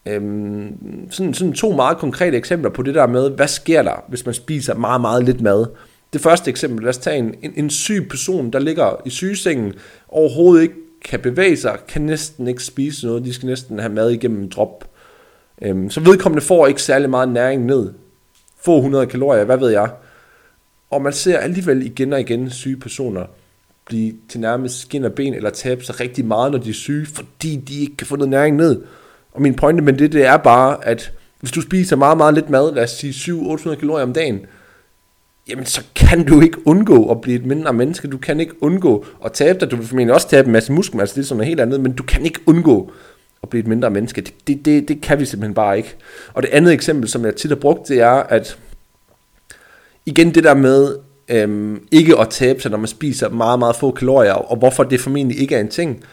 øhm, 0.06 0.78
sådan, 1.12 1.34
sådan 1.34 1.54
to 1.54 1.72
meget 1.72 1.98
konkrete 1.98 2.38
eksempler 2.38 2.70
på 2.70 2.82
det 2.82 2.96
der 2.96 3.08
med, 3.08 3.30
hvad 3.30 3.48
sker 3.48 3.84
der, 3.84 4.04
hvis 4.08 4.26
man 4.26 4.34
spiser 4.34 4.76
meget, 4.76 5.02
meget 5.02 5.24
lidt 5.24 5.42
mad. 5.42 5.66
Det 6.14 6.22
første 6.22 6.50
eksempel, 6.50 6.84
lad 6.84 6.90
os 6.90 6.98
tage 6.98 7.18
en, 7.18 7.36
en, 7.42 7.54
en 7.56 7.70
syg 7.70 8.08
person, 8.10 8.52
der 8.52 8.60
ligger 8.60 9.02
i 9.06 9.10
sygesengen, 9.10 9.74
overhovedet 10.08 10.62
ikke 10.62 10.76
kan 11.06 11.20
bevæge 11.20 11.58
sig, 11.58 11.78
kan 11.88 12.02
næsten 12.02 12.48
ikke 12.48 12.64
spise 12.64 13.06
noget, 13.06 13.26
de 13.26 13.34
skal 13.34 13.48
næsten 13.48 13.80
have 13.80 13.94
mad 13.94 14.12
igennem 14.12 14.44
en 14.44 14.50
drop. 14.50 14.90
Øhm, 15.62 15.90
så 15.90 16.00
vedkommende 16.00 16.46
får 16.46 16.68
ikke 16.68 16.82
særlig 16.82 17.10
meget 17.10 17.30
næring 17.30 17.66
ned. 17.66 17.94
Få 18.66 18.76
100 18.76 19.06
kalorier, 19.06 19.44
hvad 19.44 19.58
ved 19.58 19.70
jeg. 19.70 19.90
Og 20.90 21.02
man 21.02 21.14
ser 21.14 21.38
alligevel 21.38 21.86
igen 21.86 22.14
og 22.14 22.20
igen 22.20 22.50
syge 22.50 22.78
personer 22.78 23.26
blive 23.86 24.14
til 24.30 24.40
nærmest 24.40 24.82
skin 24.82 25.04
og 25.04 25.14
ben, 25.14 25.34
eller 25.34 25.50
tabe 25.50 25.84
sig 25.84 26.00
rigtig 26.00 26.26
meget, 26.26 26.52
når 26.52 26.60
de 26.60 26.70
er 26.70 26.74
syge, 26.74 27.06
fordi 27.06 27.56
de 27.56 27.82
ikke 27.82 27.98
kan 27.98 28.08
få 28.08 28.16
noget 28.16 28.30
næring 28.30 28.56
ned. 28.56 28.82
Og 29.36 29.42
min 29.42 29.54
pointe 29.54 29.84
med 29.84 29.94
det, 29.94 30.14
det 30.14 30.26
er 30.26 30.38
bare, 30.38 30.86
at 30.86 31.12
hvis 31.40 31.52
du 31.52 31.62
spiser 31.62 31.96
meget, 31.96 32.18
meget 32.18 32.34
lidt 32.34 32.50
mad, 32.50 32.74
lad 32.74 32.84
os 32.84 32.92
sige 32.92 33.12
700-800 33.12 33.76
kalorier 33.76 34.04
om 34.04 34.14
dagen, 34.14 34.46
jamen 35.50 35.66
så 35.66 35.84
kan 35.96 36.26
du 36.26 36.42
ikke 36.42 36.68
undgå 36.68 37.12
at 37.12 37.22
blive 37.22 37.40
et 37.40 37.46
mindre 37.46 37.74
menneske. 37.74 38.08
Du 38.08 38.18
kan 38.18 38.40
ikke 38.40 38.64
undgå 38.64 39.06
at 39.26 39.32
tabe 39.32 39.60
dig. 39.60 39.72
Du 39.72 39.76
vil 39.76 39.88
formentlig 39.88 40.14
også 40.14 40.30
tabe 40.30 40.46
en 40.46 40.52
masse 40.52 40.72
muskelmasse, 40.72 41.14
altså 41.14 41.16
det 41.16 41.26
er 41.26 41.28
sådan 41.28 41.38
noget 41.38 41.48
helt 41.48 41.60
andet, 41.60 41.82
men 41.82 41.94
du 41.94 42.04
kan 42.04 42.26
ikke 42.26 42.40
undgå 42.46 42.92
at 43.44 43.50
blive 43.50 43.60
et 43.60 43.68
mindre 43.68 43.90
menneske. 43.90 44.22
Det, 44.22 44.34
det, 44.48 44.66
det, 44.66 44.88
det 44.88 45.02
kan 45.02 45.20
vi 45.20 45.26
simpelthen 45.26 45.54
bare 45.54 45.78
ikke. 45.78 45.96
Og 46.34 46.44
det 46.44 46.50
andet 46.50 46.74
eksempel, 46.74 47.10
som 47.10 47.26
jeg 47.26 47.36
tit 47.36 47.52
har 47.52 47.56
brugt, 47.56 47.88
det 47.88 48.00
er, 48.00 48.12
at 48.12 48.58
igen 50.06 50.36
det 50.36 50.44
der 50.44 50.54
med 50.54 50.96
øhm, 51.30 51.88
ikke 51.92 52.20
at 52.20 52.30
tabe 52.30 52.62
sig, 52.62 52.72
når 52.72 52.78
man 52.78 52.88
spiser 52.88 53.30
meget, 53.30 53.60
meget 53.60 53.76
få 53.76 53.92
kalorier, 53.92 54.34
og 54.34 54.58
hvorfor 54.58 54.84
det 54.84 55.00
formentlig 55.00 55.40
ikke 55.40 55.56
er 55.56 55.60
en 55.60 55.70
ting. 55.70 56.04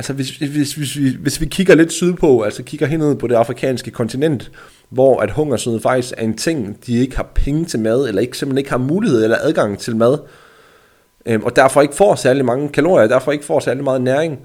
Altså 0.00 0.12
hvis, 0.12 0.30
hvis, 0.30 0.74
hvis, 0.74 0.96
vi, 0.96 1.16
hvis 1.20 1.40
vi 1.40 1.46
kigger 1.46 1.74
lidt 1.74 1.92
sydpå, 1.92 2.42
altså 2.42 2.62
kigger 2.62 2.86
henad 2.86 3.16
på 3.16 3.26
det 3.26 3.34
afrikanske 3.34 3.90
kontinent, 3.90 4.50
hvor 4.88 5.20
at 5.20 5.30
hungersnød 5.30 5.80
faktisk 5.80 6.14
er 6.16 6.24
en 6.24 6.36
ting, 6.36 6.86
de 6.86 6.98
ikke 6.98 7.16
har 7.16 7.30
penge 7.34 7.64
til 7.64 7.80
mad, 7.80 8.08
eller 8.08 8.20
ikke, 8.20 8.38
simpelthen 8.38 8.58
ikke 8.58 8.70
har 8.70 8.78
mulighed 8.78 9.24
eller 9.24 9.36
adgang 9.40 9.78
til 9.78 9.96
mad, 9.96 10.18
øhm, 11.26 11.44
og 11.44 11.56
derfor 11.56 11.82
ikke 11.82 11.94
får 11.94 12.14
særlig 12.14 12.44
mange 12.44 12.68
kalorier, 12.68 13.08
derfor 13.08 13.32
ikke 13.32 13.44
får 13.44 13.60
særlig 13.60 13.84
meget 13.84 14.02
næring, 14.02 14.38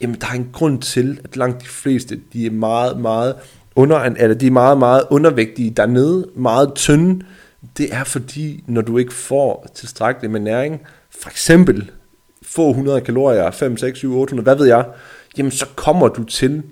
jamen 0.00 0.16
der 0.20 0.26
er 0.26 0.34
en 0.34 0.50
grund 0.52 0.82
til, 0.82 1.20
at 1.24 1.36
langt 1.36 1.62
de 1.62 1.68
fleste, 1.68 2.20
de 2.32 2.46
er 2.46 2.50
meget, 2.50 3.00
meget 3.00 3.34
under, 3.76 3.98
eller 3.98 4.34
de 4.34 4.46
er 4.46 4.50
meget, 4.50 4.78
meget 4.78 5.02
undervægtige 5.10 5.70
dernede, 5.70 6.28
meget 6.34 6.74
tynde, 6.74 7.24
det 7.78 7.94
er 7.94 8.04
fordi, 8.04 8.64
når 8.66 8.80
du 8.80 8.98
ikke 8.98 9.14
får 9.14 9.66
tilstrækkeligt 9.74 10.32
med 10.32 10.40
næring, 10.40 10.80
for 11.10 11.30
eksempel 11.30 11.90
få 12.54 12.70
100 12.70 13.00
kalorier, 13.00 13.50
5, 13.50 13.76
6, 13.76 13.98
7, 13.98 14.16
800, 14.16 14.44
hvad 14.44 14.56
ved 14.56 14.66
jeg, 14.66 14.84
jamen 15.38 15.52
så 15.52 15.66
kommer 15.76 16.08
du 16.08 16.24
til 16.24 16.62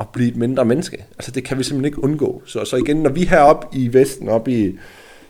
at 0.00 0.08
blive 0.08 0.28
et 0.28 0.36
mindre 0.36 0.64
menneske. 0.64 1.04
Altså 1.18 1.30
det 1.30 1.44
kan 1.44 1.58
vi 1.58 1.62
simpelthen 1.62 1.84
ikke 1.84 2.04
undgå. 2.04 2.42
Så, 2.46 2.64
så 2.64 2.76
igen, 2.76 2.96
når 2.96 3.10
vi 3.10 3.24
heroppe 3.24 3.78
i 3.78 3.92
Vesten, 3.92 4.28
op 4.28 4.48
i, 4.48 4.78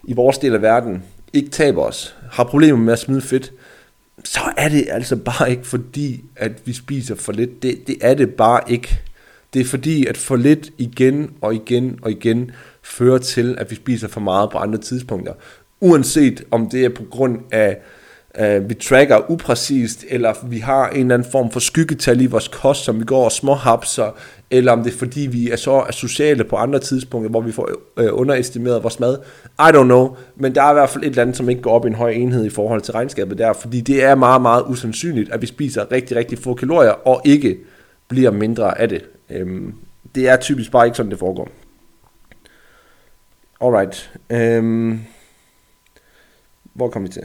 i 0.05 0.12
vores 0.12 0.38
del 0.38 0.55
af 0.55 0.62
verden, 0.62 1.03
ikke 1.33 1.51
taber 1.51 1.83
os, 1.83 2.16
har 2.31 2.44
problemer 2.44 2.79
med 2.79 2.92
at 2.92 2.98
smide 2.98 3.20
fedt, 3.20 3.53
så 4.24 4.40
er 4.57 4.68
det 4.68 4.87
altså 4.90 5.16
bare 5.16 5.51
ikke 5.51 5.66
fordi, 5.66 6.24
at 6.37 6.53
vi 6.64 6.72
spiser 6.72 7.14
for 7.14 7.33
lidt. 7.33 7.62
Det, 7.62 7.87
det 7.87 7.96
er 8.01 8.14
det 8.14 8.35
bare 8.35 8.61
ikke. 8.68 9.01
Det 9.55 9.61
er 9.61 9.64
fordi, 9.64 10.07
at 10.07 10.16
for 10.16 10.37
lidt 10.37 10.70
igen 10.79 11.31
og 11.40 11.55
igen 11.55 11.98
og 12.03 12.11
igen 12.11 12.51
fører 12.83 13.18
til, 13.18 13.57
at 13.59 13.70
vi 13.70 13.77
spiser 13.77 14.09
for 14.09 14.20
meget 14.20 14.51
på 14.51 14.59
andre 14.59 14.79
tidspunkter. 14.79 15.33
Uanset 15.81 16.44
om 16.51 16.70
det 16.70 16.85
er 16.85 16.88
på 16.88 17.03
grund 17.11 17.38
af 17.51 17.79
øh, 18.41 18.69
vi 18.69 18.75
tracker 18.75 19.31
upræcist, 19.31 20.05
eller 20.09 20.35
vi 20.47 20.59
har 20.59 20.88
en 20.88 21.01
eller 21.01 21.14
anden 21.14 21.31
form 21.33 21.51
for 21.51 21.61
skyggetal 21.61 22.21
i 22.21 22.27
vores 22.27 22.49
kost, 22.49 22.85
som 22.85 23.01
vi 23.01 23.05
går 23.05 23.25
og 23.25 23.33
småhapser, 23.33 24.17
eller 24.51 24.73
om 24.73 24.83
det 24.83 24.95
er 24.95 24.99
fordi, 24.99 25.21
vi 25.21 25.51
er 25.51 25.57
så 25.57 25.85
sociale 25.91 26.45
på 26.45 26.57
andre 26.57 26.79
tidspunkter, 26.79 27.31
hvor 27.31 27.41
vi 27.41 27.53
får 27.53 27.71
øh, 27.97 28.09
underestimeret 28.12 28.83
vores 28.83 29.01
mad. 29.01 29.19
I 29.59 29.71
don't 29.77 29.85
know, 29.85 30.17
men 30.37 30.55
der 30.55 30.62
er 30.62 30.71
i 30.71 30.75
hvert 30.75 30.91
fald 30.91 31.05
et 31.05 31.09
eller 31.09 31.23
andet, 31.23 31.37
som 31.37 31.49
ikke 31.49 31.62
går 31.62 31.73
op 31.73 31.85
i 31.85 31.88
en 31.88 31.95
høj 31.95 32.11
enhed 32.11 32.45
i 32.45 32.51
forhold 32.51 32.81
til 32.81 32.93
regnskabet 32.93 33.38
der, 33.38 33.53
fordi 33.53 33.81
det 33.81 34.05
er 34.05 34.14
meget, 34.14 34.43
meget 34.43 34.64
usandsynligt, 34.69 35.33
at 35.33 35.43
vi 35.43 35.47
spiser 35.47 35.93
rigtig, 35.93 36.17
rigtig 36.17 36.38
få 36.38 36.55
kalorier, 36.55 36.91
og 36.91 37.23
ikke 37.25 37.59
bliver 38.09 38.31
mindre 38.31 38.81
af 38.81 38.88
det. 38.88 39.05
Um, 39.43 39.75
det 40.14 40.29
er 40.29 40.37
typisk 40.37 40.71
bare 40.71 40.87
ikke 40.87 40.97
sådan, 40.97 41.11
det 41.11 41.19
foregår. 41.19 41.49
Alright. 43.61 44.11
Um, 44.59 45.01
hvor 46.75 46.88
kom 46.88 47.03
vi 47.03 47.09
til? 47.09 47.23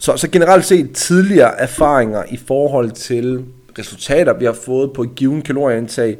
Så, 0.00 0.16
så 0.16 0.30
generelt 0.30 0.64
set 0.64 0.92
tidligere 0.92 1.60
erfaringer 1.60 2.22
i 2.28 2.36
forhold 2.36 2.90
til 2.90 3.44
resultater, 3.78 4.38
vi 4.38 4.44
har 4.44 4.52
fået 4.52 4.92
på 4.92 5.02
et 5.02 5.14
given 5.14 5.42
kalorieindtag, 5.42 6.18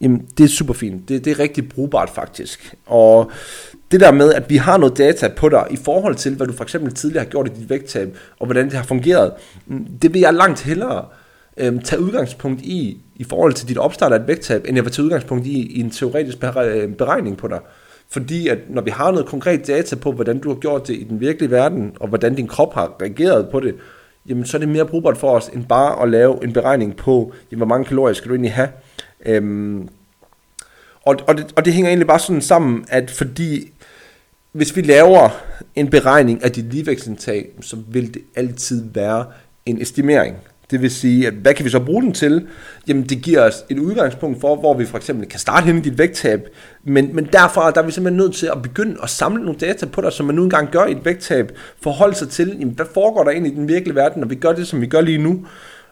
jamen 0.00 0.26
det 0.38 0.44
er 0.44 0.48
super 0.48 0.74
fint. 0.74 1.08
Det, 1.08 1.24
det 1.24 1.30
er 1.30 1.38
rigtig 1.38 1.68
brugbart 1.68 2.10
faktisk. 2.10 2.74
Og 2.86 3.30
det 3.90 4.00
der 4.00 4.12
med, 4.12 4.34
at 4.34 4.50
vi 4.50 4.56
har 4.56 4.76
noget 4.76 4.98
data 4.98 5.28
på 5.28 5.48
dig 5.48 5.66
i 5.70 5.76
forhold 5.76 6.14
til, 6.14 6.34
hvad 6.34 6.46
du 6.46 6.52
for 6.52 6.62
eksempel 6.64 6.94
tidligere 6.94 7.24
har 7.24 7.30
gjort 7.30 7.46
i 7.46 7.60
dit 7.60 7.70
vægttab, 7.70 8.16
og 8.38 8.46
hvordan 8.46 8.64
det 8.64 8.72
har 8.72 8.84
fungeret, 8.84 9.32
mm, 9.66 9.86
det 10.02 10.14
vil 10.14 10.20
jeg 10.20 10.34
langt 10.34 10.62
hellere 10.62 11.04
øhm, 11.56 11.78
tage 11.78 12.02
udgangspunkt 12.02 12.62
i, 12.62 13.00
i 13.16 13.24
forhold 13.24 13.52
til 13.52 13.68
dit 13.68 13.78
opstart 13.78 14.12
af 14.12 14.16
et 14.16 14.26
vægttab, 14.26 14.64
end 14.68 14.76
jeg 14.76 14.84
vil 14.84 14.92
tage 14.92 15.04
udgangspunkt 15.04 15.46
i, 15.46 15.76
i 15.76 15.80
en 15.80 15.90
teoretisk 15.90 16.40
beregning 16.98 17.36
på 17.36 17.48
dig. 17.48 17.60
Fordi 18.10 18.48
at 18.48 18.58
når 18.68 18.82
vi 18.82 18.90
har 18.90 19.10
noget 19.10 19.26
konkret 19.26 19.66
data 19.66 19.96
på, 19.96 20.12
hvordan 20.12 20.38
du 20.38 20.48
har 20.48 20.56
gjort 20.56 20.88
det 20.88 20.94
i 20.94 21.04
den 21.04 21.20
virkelige 21.20 21.50
verden, 21.50 21.92
og 22.00 22.08
hvordan 22.08 22.34
din 22.34 22.46
krop 22.46 22.74
har 22.74 22.96
reageret 23.02 23.48
på 23.48 23.60
det, 23.60 23.74
jamen 24.26 24.46
så 24.46 24.56
er 24.56 24.58
det 24.58 24.68
mere 24.68 24.86
brugbart 24.86 25.18
for 25.18 25.30
os, 25.30 25.48
end 25.48 25.64
bare 25.66 26.02
at 26.02 26.08
lave 26.08 26.44
en 26.44 26.52
beregning 26.52 26.96
på, 26.96 27.32
jamen, 27.50 27.58
hvor 27.58 27.66
mange 27.66 27.84
kalorier 27.84 28.14
skal 28.14 28.28
du 28.28 28.34
egentlig 28.34 28.52
have. 28.52 28.68
Øhm, 29.26 29.88
og, 31.02 31.16
og, 31.26 31.38
det, 31.38 31.52
og 31.56 31.64
det 31.64 31.72
hænger 31.72 31.88
egentlig 31.88 32.06
bare 32.06 32.18
sådan 32.18 32.42
sammen, 32.42 32.84
at 32.88 33.10
fordi 33.10 33.72
hvis 34.52 34.76
vi 34.76 34.80
laver 34.80 35.28
en 35.74 35.90
beregning 35.90 36.44
af 36.44 36.52
dit 36.52 36.64
ligevægtsindtag, 36.64 37.48
så 37.60 37.76
vil 37.88 38.14
det 38.14 38.22
altid 38.36 38.84
være 38.94 39.26
en 39.66 39.82
estimering. 39.82 40.36
Det 40.70 40.82
vil 40.82 40.90
sige, 40.90 41.26
at 41.26 41.32
hvad 41.32 41.54
kan 41.54 41.64
vi 41.64 41.70
så 41.70 41.80
bruge 41.80 42.02
den 42.02 42.12
til? 42.12 42.46
Jamen 42.88 43.02
det 43.02 43.22
giver 43.22 43.42
os 43.42 43.64
et 43.68 43.78
udgangspunkt 43.78 44.40
for, 44.40 44.56
hvor 44.56 44.74
vi 44.74 44.86
for 44.86 44.96
eksempel 44.96 45.28
kan 45.28 45.40
starte 45.40 45.66
hen 45.66 45.78
i 45.78 45.80
dit 45.80 45.98
vægttab, 45.98 46.48
men, 46.84 47.14
men 47.14 47.28
derfra 47.32 47.70
der 47.70 47.80
er 47.80 47.86
vi 47.86 47.92
simpelthen 47.92 48.16
nødt 48.16 48.34
til 48.34 48.46
at 48.46 48.62
begynde 48.62 48.96
at 49.02 49.10
samle 49.10 49.44
nogle 49.44 49.58
data 49.58 49.86
på 49.86 50.00
dig, 50.00 50.12
som 50.12 50.26
man 50.26 50.34
nu 50.34 50.42
engang 50.42 50.70
gør 50.70 50.84
i 50.84 50.92
et 50.92 51.04
vægttab, 51.04 51.52
forholde 51.82 52.14
sig 52.14 52.28
til, 52.28 52.56
jamen, 52.58 52.74
hvad 52.74 52.86
foregår 52.94 53.24
der 53.24 53.30
egentlig 53.30 53.52
i 53.52 53.56
den 53.56 53.68
virkelige 53.68 53.94
verden, 53.94 54.20
når 54.20 54.28
vi 54.28 54.34
gør 54.34 54.52
det, 54.52 54.66
som 54.66 54.80
vi 54.80 54.86
gør 54.86 55.00
lige 55.00 55.18
nu, 55.18 55.46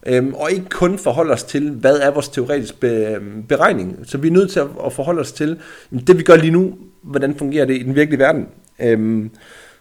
øhm, 0.06 0.34
og 0.34 0.50
ikke 0.50 0.68
kun 0.70 0.98
forholde 0.98 1.32
os 1.32 1.44
til, 1.44 1.70
hvad 1.70 1.98
er 1.98 2.10
vores 2.10 2.28
teoretiske 2.28 2.76
be, 2.80 3.20
beregning. 3.48 3.98
Så 4.04 4.18
vi 4.18 4.28
er 4.28 4.32
nødt 4.32 4.50
til 4.50 4.60
at, 4.60 4.66
at 4.86 4.92
forholde 4.92 5.20
os 5.20 5.32
til, 5.32 5.58
jamen, 5.92 6.04
det 6.04 6.18
vi 6.18 6.22
gør 6.22 6.36
lige 6.36 6.50
nu, 6.50 6.74
hvordan 7.02 7.34
fungerer 7.34 7.64
det 7.64 7.76
i 7.76 7.82
den 7.82 7.94
virkelige 7.94 8.18
verden. 8.18 8.46
Øhm, 8.82 9.30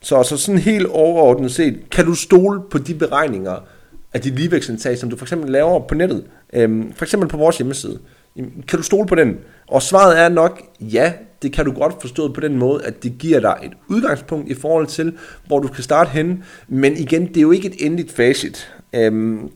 så, 0.02 0.24
så 0.24 0.38
sådan 0.38 0.62
helt 0.62 0.88
overordnet 0.88 1.52
set, 1.52 1.90
kan 1.92 2.06
du 2.06 2.16
stole 2.16 2.62
på 2.72 2.78
de 2.78 2.94
beregninger, 2.94 3.68
af 4.18 4.24
dit 4.24 4.36
ligevægtsindtag, 4.36 4.98
som 4.98 5.10
du 5.10 5.18
for 5.18 5.26
eksempel 5.26 5.50
laver 5.50 5.80
på 5.80 5.96
nettet, 5.96 6.24
øhm, 6.54 6.94
for 6.94 7.06
eksempel 7.06 7.30
på 7.30 7.38
vores 7.38 7.58
hjemmeside, 7.58 8.00
kan 8.68 8.78
du 8.78 8.84
stole 8.84 9.08
på 9.08 9.16
den? 9.16 9.38
Og 9.68 9.82
svaret 9.82 10.20
er 10.20 10.30
nok, 10.30 10.62
ja, 10.80 11.14
det 11.42 11.54
kan 11.54 11.66
du 11.66 11.72
godt 11.72 12.02
forstå 12.02 12.34
på 12.34 12.42
den 12.42 12.58
måde, 12.58 12.86
at 12.86 13.04
det 13.04 13.18
giver 13.20 13.40
dig 13.40 13.56
et 13.64 13.72
udgangspunkt 13.88 14.50
i 14.50 14.54
forhold 14.54 14.88
til, 14.88 15.14
hvor 15.48 15.60
du 15.60 15.68
kan 15.68 15.84
starte 15.84 16.10
hen. 16.10 16.44
Men 16.68 16.98
igen, 16.98 17.28
det 17.28 17.38
er 17.38 17.42
jo 17.42 17.52
ikke 17.52 17.68
et 17.68 17.86
endeligt 17.86 18.12
facit. 18.12 18.74
Øhm, 18.94 19.50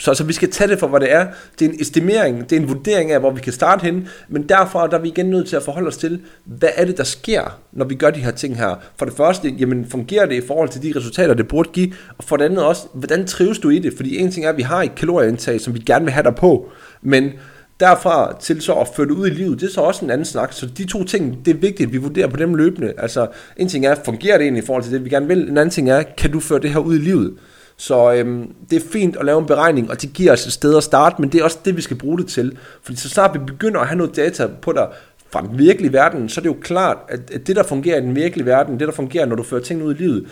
så 0.00 0.10
altså, 0.10 0.24
vi 0.24 0.32
skal 0.32 0.50
tage 0.50 0.70
det 0.70 0.78
for, 0.78 0.86
hvad 0.86 1.00
det 1.00 1.12
er. 1.12 1.26
Det 1.58 1.64
er 1.64 1.70
en 1.70 1.80
estimering, 1.80 2.50
det 2.50 2.56
er 2.56 2.60
en 2.60 2.68
vurdering 2.68 3.12
af, 3.12 3.20
hvor 3.20 3.30
vi 3.30 3.40
kan 3.40 3.52
starte 3.52 3.82
hen, 3.82 4.08
men 4.28 4.42
derfra 4.48 4.86
der 4.86 4.98
er 4.98 5.02
vi 5.02 5.08
igen 5.08 5.26
nødt 5.26 5.48
til 5.48 5.56
at 5.56 5.62
forholde 5.62 5.88
os 5.88 5.96
til, 5.96 6.20
hvad 6.44 6.68
er 6.76 6.84
det, 6.84 6.96
der 6.96 7.04
sker, 7.04 7.58
når 7.72 7.84
vi 7.84 7.94
gør 7.94 8.10
de 8.10 8.20
her 8.20 8.30
ting 8.30 8.56
her. 8.56 8.74
For 8.96 9.04
det 9.04 9.14
første, 9.16 9.48
jamen 9.48 9.86
fungerer 9.90 10.26
det 10.26 10.34
i 10.44 10.46
forhold 10.46 10.68
til 10.68 10.82
de 10.82 10.92
resultater, 10.96 11.34
det 11.34 11.48
burde 11.48 11.68
give, 11.72 11.92
og 12.18 12.24
for 12.24 12.36
det 12.36 12.44
andet 12.44 12.64
også, 12.64 12.82
hvordan 12.94 13.26
trives 13.26 13.58
du 13.58 13.68
i 13.68 13.78
det? 13.78 13.92
Fordi 13.96 14.18
en 14.18 14.30
ting 14.30 14.46
er, 14.46 14.50
at 14.50 14.56
vi 14.56 14.62
har 14.62 14.82
et 14.82 14.94
kalorieindtag, 14.94 15.60
som 15.60 15.74
vi 15.74 15.78
gerne 15.78 16.04
vil 16.04 16.12
have 16.12 16.24
dig 16.24 16.34
på, 16.34 16.70
men 17.02 17.32
derfra 17.80 18.36
til 18.40 18.60
så 18.60 18.72
at 18.72 18.88
føre 18.96 19.06
det 19.06 19.12
ud 19.12 19.26
i 19.26 19.30
livet, 19.30 19.60
det 19.60 19.66
er 19.66 19.72
så 19.72 19.80
også 19.80 20.04
en 20.04 20.10
anden 20.10 20.24
snak. 20.24 20.52
Så 20.52 20.66
de 20.66 20.84
to 20.84 21.04
ting, 21.04 21.44
det 21.44 21.54
er 21.54 21.58
vigtigt, 21.58 21.86
at 21.86 21.92
vi 21.92 21.98
vurderer 21.98 22.28
på 22.28 22.36
dem 22.36 22.54
løbende. 22.54 22.92
Altså, 22.98 23.26
en 23.56 23.68
ting 23.68 23.86
er, 23.86 23.94
fungerer 24.04 24.38
det 24.38 24.44
egentlig 24.44 24.62
i 24.62 24.66
forhold 24.66 24.84
til 24.84 24.92
det, 24.92 25.04
vi 25.04 25.10
gerne 25.10 25.28
vil? 25.28 25.48
En 25.48 25.58
anden 25.58 25.70
ting 25.70 25.90
er, 25.90 26.02
kan 26.02 26.32
du 26.32 26.40
føre 26.40 26.58
det 26.58 26.70
her 26.70 26.78
ud 26.78 26.94
i 26.94 26.98
livet? 26.98 27.34
Så 27.82 28.12
øhm, 28.12 28.54
det 28.70 28.76
er 28.76 28.88
fint 28.92 29.16
at 29.16 29.24
lave 29.24 29.38
en 29.38 29.46
beregning, 29.46 29.90
og 29.90 30.02
det 30.02 30.12
giver 30.12 30.32
os 30.32 30.46
et 30.46 30.52
sted 30.52 30.76
at 30.76 30.82
starte, 30.82 31.16
men 31.18 31.32
det 31.32 31.40
er 31.40 31.44
også 31.44 31.58
det, 31.64 31.76
vi 31.76 31.82
skal 31.82 31.96
bruge 31.96 32.18
det 32.18 32.26
til. 32.26 32.58
Fordi 32.82 32.98
så 32.98 33.08
snart 33.08 33.34
vi 33.34 33.38
begynder 33.38 33.80
at 33.80 33.86
have 33.86 33.96
noget 33.96 34.16
data 34.16 34.46
på 34.62 34.72
dig 34.72 34.88
fra 35.30 35.42
den 35.42 35.58
virkelige 35.58 35.92
verden, 35.92 36.28
så 36.28 36.40
er 36.40 36.42
det 36.42 36.48
jo 36.48 36.56
klart, 36.60 36.96
at, 37.08 37.46
det, 37.46 37.56
der 37.56 37.62
fungerer 37.62 37.98
i 37.98 38.00
den 38.00 38.14
virkelige 38.14 38.46
verden, 38.46 38.80
det, 38.80 38.88
der 38.88 38.94
fungerer, 38.94 39.26
når 39.26 39.36
du 39.36 39.42
fører 39.42 39.62
ting 39.62 39.82
ud 39.82 39.94
i 39.94 39.98
livet, 39.98 40.26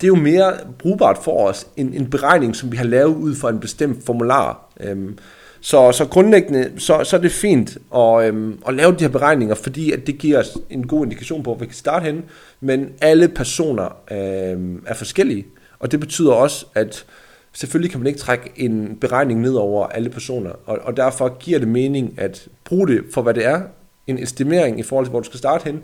det 0.00 0.04
er 0.04 0.08
jo 0.08 0.14
mere 0.14 0.52
brugbart 0.78 1.18
for 1.22 1.48
os 1.48 1.66
end 1.76 1.94
en 1.94 2.10
beregning, 2.10 2.56
som 2.56 2.72
vi 2.72 2.76
har 2.76 2.84
lavet 2.84 3.14
ud 3.14 3.34
fra 3.34 3.50
en 3.50 3.60
bestemt 3.60 4.06
formular. 4.06 4.72
Øhm, 4.80 5.18
så, 5.60 5.92
så 5.92 6.06
grundlæggende, 6.06 6.70
så, 6.78 7.04
så 7.04 7.16
er 7.16 7.20
det 7.20 7.32
fint 7.32 7.78
at, 7.96 8.28
øhm, 8.28 8.58
at 8.68 8.74
lave 8.74 8.92
de 8.92 9.04
her 9.04 9.08
beregninger, 9.08 9.54
fordi 9.54 9.92
at 9.92 10.06
det 10.06 10.18
giver 10.18 10.38
os 10.38 10.58
en 10.70 10.86
god 10.86 11.04
indikation 11.04 11.42
på, 11.42 11.50
hvor 11.50 11.58
vi 11.60 11.66
kan 11.66 11.74
starte 11.74 12.04
hen. 12.04 12.24
Men 12.60 12.88
alle 13.00 13.28
personer 13.28 13.96
øhm, 14.10 14.82
er 14.86 14.94
forskellige, 14.94 15.46
og 15.84 15.90
det 15.90 16.00
betyder 16.00 16.32
også, 16.32 16.66
at 16.74 17.04
selvfølgelig 17.52 17.90
kan 17.90 18.00
man 18.00 18.06
ikke 18.06 18.18
trække 18.18 18.52
en 18.56 18.98
beregning 19.00 19.40
ned 19.40 19.54
over 19.54 19.86
alle 19.86 20.10
personer, 20.10 20.50
og, 20.66 20.78
og 20.82 20.96
derfor 20.96 21.38
giver 21.38 21.58
det 21.58 21.68
mening 21.68 22.14
at 22.18 22.48
bruge 22.64 22.88
det 22.88 23.04
for, 23.14 23.22
hvad 23.22 23.34
det 23.34 23.46
er, 23.46 23.62
en 24.06 24.18
estimering 24.18 24.80
i 24.80 24.82
forhold 24.82 25.06
til, 25.06 25.10
hvor 25.10 25.20
du 25.20 25.24
skal 25.24 25.38
starte 25.38 25.64
hen, 25.64 25.82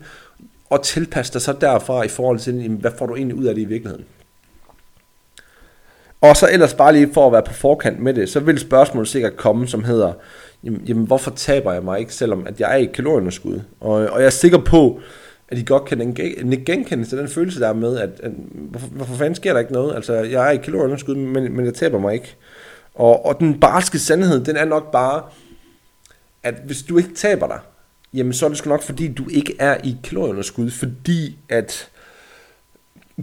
og 0.71 0.83
tilpasse 0.83 1.33
dig 1.33 1.43
så 1.43 1.53
derfra 1.53 2.03
i 2.03 2.09
forhold 2.09 2.39
til, 2.39 2.69
hvad 2.69 2.91
får 2.99 3.07
du 3.07 3.17
egentlig 3.17 3.37
ud 3.37 3.45
af 3.45 3.55
det 3.55 3.63
i 3.63 3.65
virkeligheden. 3.65 4.05
Og 6.21 6.37
så 6.37 6.49
ellers 6.53 6.75
bare 6.75 6.93
lige 6.93 7.11
for 7.15 7.27
at 7.27 7.33
være 7.33 7.43
på 7.43 7.53
forkant 7.53 8.01
med 8.01 8.15
det, 8.15 8.29
så 8.29 8.41
vil 8.41 8.59
spørgsmålet 8.59 9.09
sikkert 9.09 9.37
komme, 9.37 9.69
som 9.69 9.85
hedder, 9.85 10.13
jamen, 10.65 10.81
jamen 10.81 11.07
hvorfor 11.07 11.31
taber 11.31 11.73
jeg 11.73 11.83
mig 11.83 12.01
ikke, 12.01 12.15
selvom 12.15 12.47
at 12.47 12.61
jeg 12.61 12.73
er 12.73 12.77
i 12.77 12.85
kalorieunderskud? 12.85 13.61
Og, 13.81 13.93
og 13.93 14.21
jeg 14.21 14.27
er 14.27 14.31
sikker 14.31 14.59
på, 14.59 15.01
at 15.51 15.57
de 15.57 15.65
godt 15.65 15.85
kan 15.85 16.15
genkende 16.67 17.05
til 17.05 17.19
den 17.19 17.29
følelse 17.29 17.61
der 17.61 17.73
med, 17.73 17.99
at, 17.99 18.11
at 18.23 18.33
hvorfor, 18.53 18.87
hvorfor 18.87 19.15
fanden 19.15 19.35
sker 19.35 19.53
der 19.53 19.61
ikke 19.61 19.73
noget? 19.73 19.95
Altså, 19.95 20.15
jeg 20.15 20.47
er 20.47 20.51
i 20.51 20.57
kalorieunderskud, 20.57 21.15
men, 21.15 21.57
men 21.57 21.65
jeg 21.65 21.75
taber 21.75 21.99
mig 21.99 22.15
ikke. 22.15 22.37
Og, 22.95 23.27
og 23.27 23.41
den 23.41 23.61
barske 23.61 23.99
sandhed, 23.99 24.45
den 24.45 24.57
er 24.57 24.65
nok 24.65 24.93
bare, 24.93 25.23
at 26.43 26.55
hvis 26.67 26.83
du 26.83 26.99
ikke 26.99 27.15
taber 27.15 27.47
dig, 27.47 27.59
jamen 28.15 28.33
så 28.33 28.45
er 28.45 28.49
det 28.49 28.59
sgu 28.59 28.71
nok 28.71 28.83
fordi, 28.83 29.09
du 29.09 29.29
ikke 29.29 29.57
er 29.59 29.77
i 29.85 29.97
kalorieunderskud, 30.05 30.71
fordi 30.71 31.39
at 31.49 31.89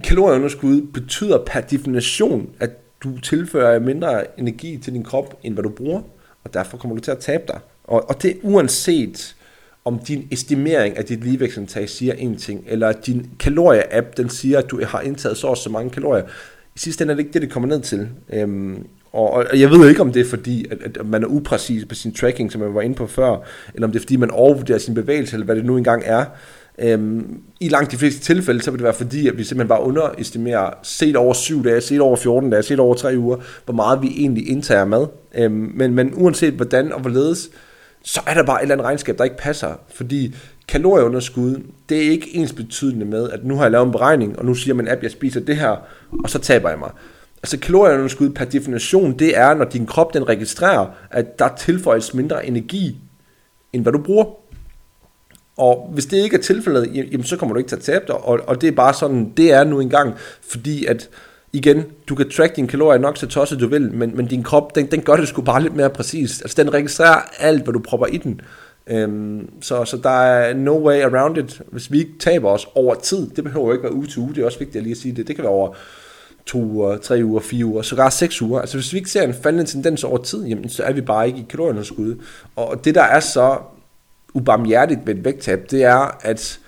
kalorieunderskud 0.03 0.81
betyder 0.81 1.43
per 1.45 1.61
definition, 1.61 2.49
at 2.59 2.69
du 3.03 3.19
tilfører 3.19 3.79
mindre 3.79 4.39
energi 4.39 4.77
til 4.77 4.93
din 4.93 5.03
krop, 5.03 5.39
end 5.43 5.53
hvad 5.53 5.63
du 5.63 5.69
bruger, 5.69 6.01
og 6.43 6.53
derfor 6.53 6.77
kommer 6.77 6.95
du 6.95 7.01
til 7.01 7.11
at 7.11 7.19
tabe 7.19 7.43
dig. 7.47 7.59
Og, 7.83 8.09
og 8.09 8.21
det 8.21 8.31
er 8.31 8.35
uanset, 8.41 9.35
om 9.87 9.99
din 9.99 10.27
estimering 10.31 10.97
af 10.97 11.05
dit 11.05 11.23
ligevægtsindtag 11.23 11.89
siger 11.89 12.13
en 12.13 12.37
ting, 12.37 12.63
eller 12.67 12.91
din 12.91 13.29
kalorie-app, 13.39 14.17
den 14.17 14.29
siger, 14.29 14.57
at 14.57 14.71
du 14.71 14.81
har 14.85 15.01
indtaget 15.01 15.37
så 15.37 15.47
og 15.47 15.57
så 15.57 15.69
mange 15.69 15.89
kalorier. 15.89 16.23
I 16.75 16.79
sidste 16.79 17.01
ende 17.01 17.11
er 17.11 17.15
det 17.15 17.23
ikke 17.23 17.33
det, 17.33 17.41
det 17.41 17.51
kommer 17.51 17.69
ned 17.69 17.81
til. 17.81 18.07
Øhm, 18.33 18.85
og, 19.11 19.29
og 19.31 19.59
jeg 19.59 19.69
ved 19.69 19.89
ikke, 19.89 20.01
om 20.01 20.11
det 20.11 20.19
er 20.19 20.29
fordi, 20.29 20.65
at, 20.71 20.97
at 20.97 21.05
man 21.05 21.23
er 21.23 21.27
upræcis 21.27 21.85
på 21.85 21.95
sin 21.95 22.13
tracking, 22.13 22.51
som 22.51 22.61
jeg 22.61 22.75
var 22.75 22.81
inde 22.81 22.95
på 22.95 23.07
før, 23.07 23.37
eller 23.73 23.87
om 23.87 23.91
det 23.91 23.99
er 23.99 24.03
fordi, 24.03 24.15
man 24.15 24.31
overvurderer 24.31 24.77
sin 24.77 24.93
bevægelse, 24.93 25.33
eller 25.33 25.45
hvad 25.45 25.55
det 25.55 25.65
nu 25.65 25.77
engang 25.77 26.03
er. 26.05 26.25
Øhm, 26.79 27.41
I 27.59 27.69
langt 27.69 27.91
de 27.91 27.97
fleste 27.97 28.21
tilfælde, 28.21 28.61
så 28.61 28.71
vil 28.71 28.77
det 28.77 28.83
være 28.83 28.93
fordi, 28.93 29.27
at 29.27 29.37
vi 29.37 29.43
simpelthen 29.43 29.67
bare 29.67 29.81
underestimerer, 29.81 30.69
set 30.83 31.15
over 31.15 31.33
7 31.33 31.63
dage, 31.63 31.81
set 31.81 32.01
over 32.01 32.15
14 32.15 32.49
dage, 32.49 32.63
set 32.63 32.79
over 32.79 32.95
3 32.95 33.17
uger, 33.17 33.37
hvor 33.65 33.73
meget 33.73 34.01
vi 34.01 34.07
egentlig 34.17 34.49
indtager 34.49 34.85
mad. 34.85 35.07
Øhm, 35.35 35.71
men, 35.75 35.93
men 35.93 36.13
uanset 36.15 36.53
hvordan 36.53 36.93
og 36.93 37.01
hvorledes, 37.01 37.49
så 38.07 38.21
er 38.25 38.33
der 38.33 38.43
bare 38.43 38.59
et 38.59 38.61
eller 38.61 38.75
andet 38.75 38.85
regnskab, 38.85 39.17
der 39.17 39.23
ikke 39.23 39.37
passer. 39.37 39.73
Fordi 39.89 40.35
kalorieunderskud, 40.67 41.61
det 41.89 41.97
er 41.97 42.11
ikke 42.11 42.35
ens 42.35 42.53
betydende 42.53 43.05
med, 43.05 43.29
at 43.29 43.45
nu 43.45 43.55
har 43.55 43.63
jeg 43.63 43.71
lavet 43.71 43.85
en 43.85 43.91
beregning, 43.91 44.39
og 44.39 44.45
nu 44.45 44.53
siger 44.53 44.75
min 44.75 44.87
app, 44.87 45.03
jeg 45.03 45.11
spiser 45.11 45.39
det 45.39 45.57
her, 45.57 45.75
og 46.23 46.29
så 46.29 46.39
taber 46.39 46.69
jeg 46.69 46.79
mig. 46.79 46.91
Altså 47.43 47.59
kalorieunderskud 47.59 48.29
per 48.29 48.45
definition, 48.45 49.19
det 49.19 49.37
er, 49.37 49.53
når 49.53 49.65
din 49.65 49.85
krop 49.85 50.13
den 50.13 50.29
registrerer, 50.29 50.87
at 51.11 51.39
der 51.39 51.55
tilføjes 51.55 52.13
mindre 52.13 52.45
energi, 52.45 52.97
end 53.73 53.83
hvad 53.83 53.93
du 53.93 53.99
bruger. 53.99 54.25
Og 55.57 55.89
hvis 55.93 56.05
det 56.05 56.17
ikke 56.17 56.37
er 56.37 56.41
tilfældet, 56.41 56.95
jamen, 56.95 57.23
så 57.23 57.37
kommer 57.37 57.53
du 57.53 57.57
ikke 57.57 57.69
til 57.69 57.75
at 57.75 57.81
tabe 57.81 58.03
dig, 58.07 58.15
og, 58.15 58.39
og 58.47 58.61
det 58.61 58.67
er 58.67 58.71
bare 58.71 58.93
sådan, 58.93 59.33
det 59.37 59.53
er 59.53 59.63
nu 59.63 59.79
engang, 59.79 60.13
fordi 60.41 60.85
at 60.85 61.09
igen, 61.53 61.83
du 62.09 62.15
kan 62.15 62.29
track 62.29 62.55
dine 62.55 62.67
kalorier 62.67 62.99
nok 62.99 63.17
så 63.17 63.27
tosset 63.27 63.59
du 63.59 63.67
vil, 63.67 63.91
men, 63.93 64.17
men 64.17 64.25
din 64.25 64.43
krop, 64.43 64.75
den, 64.75 64.91
den 64.91 65.01
gør 65.01 65.15
det 65.15 65.27
sgu 65.27 65.41
bare 65.41 65.61
lidt 65.61 65.75
mere 65.75 65.89
præcist. 65.89 66.41
Altså 66.41 66.63
den 66.63 66.73
registrerer 66.73 67.21
alt, 67.39 67.63
hvad 67.63 67.73
du 67.73 67.79
propper 67.79 68.07
i 68.07 68.17
den. 68.17 68.41
Øhm, 68.87 69.49
så, 69.61 69.85
så 69.85 69.97
der 69.97 70.09
er 70.09 70.53
no 70.53 70.87
way 70.87 71.01
around 71.01 71.37
it, 71.37 71.61
hvis 71.71 71.91
vi 71.91 71.99
ikke 71.99 72.19
taber 72.19 72.49
os 72.49 72.67
over 72.75 72.95
tid. 72.95 73.29
Det 73.29 73.43
behøver 73.43 73.65
jo 73.65 73.71
ikke 73.71 73.83
være 73.83 73.93
uge 73.93 74.07
til 74.07 74.19
uge, 74.19 74.35
det 74.35 74.41
er 74.41 74.45
også 74.45 74.59
vigtigt 74.59 74.75
at 74.75 74.83
lige 74.83 74.91
at 74.91 74.97
sige 74.97 75.15
det. 75.15 75.27
Det 75.27 75.35
kan 75.35 75.43
være 75.43 75.53
over 75.53 75.73
to 76.45 76.59
uger, 76.59 76.97
tre 76.97 77.21
uger, 77.23 77.39
fire 77.39 77.65
uger, 77.65 77.81
sågar 77.81 78.09
seks 78.09 78.41
uger. 78.41 78.59
Altså 78.59 78.77
hvis 78.77 78.93
vi 78.93 78.97
ikke 78.97 79.09
ser 79.09 79.21
en 79.21 79.33
faldende 79.33 79.65
tendens 79.65 80.03
over 80.03 80.17
tid, 80.17 80.45
jamen, 80.45 80.69
så 80.69 80.83
er 80.83 80.93
vi 80.93 81.01
bare 81.01 81.27
ikke 81.27 81.39
i 81.39 81.45
kalorieunderskud. 81.49 82.15
Og 82.55 82.85
det 82.85 82.95
der 82.95 83.03
er 83.03 83.19
så 83.19 83.57
ubarmhjertigt 84.33 84.99
ved 85.05 85.15
et 85.15 85.25
vægttab, 85.25 85.71
det 85.71 85.83
er, 85.83 86.17
at 86.21 86.59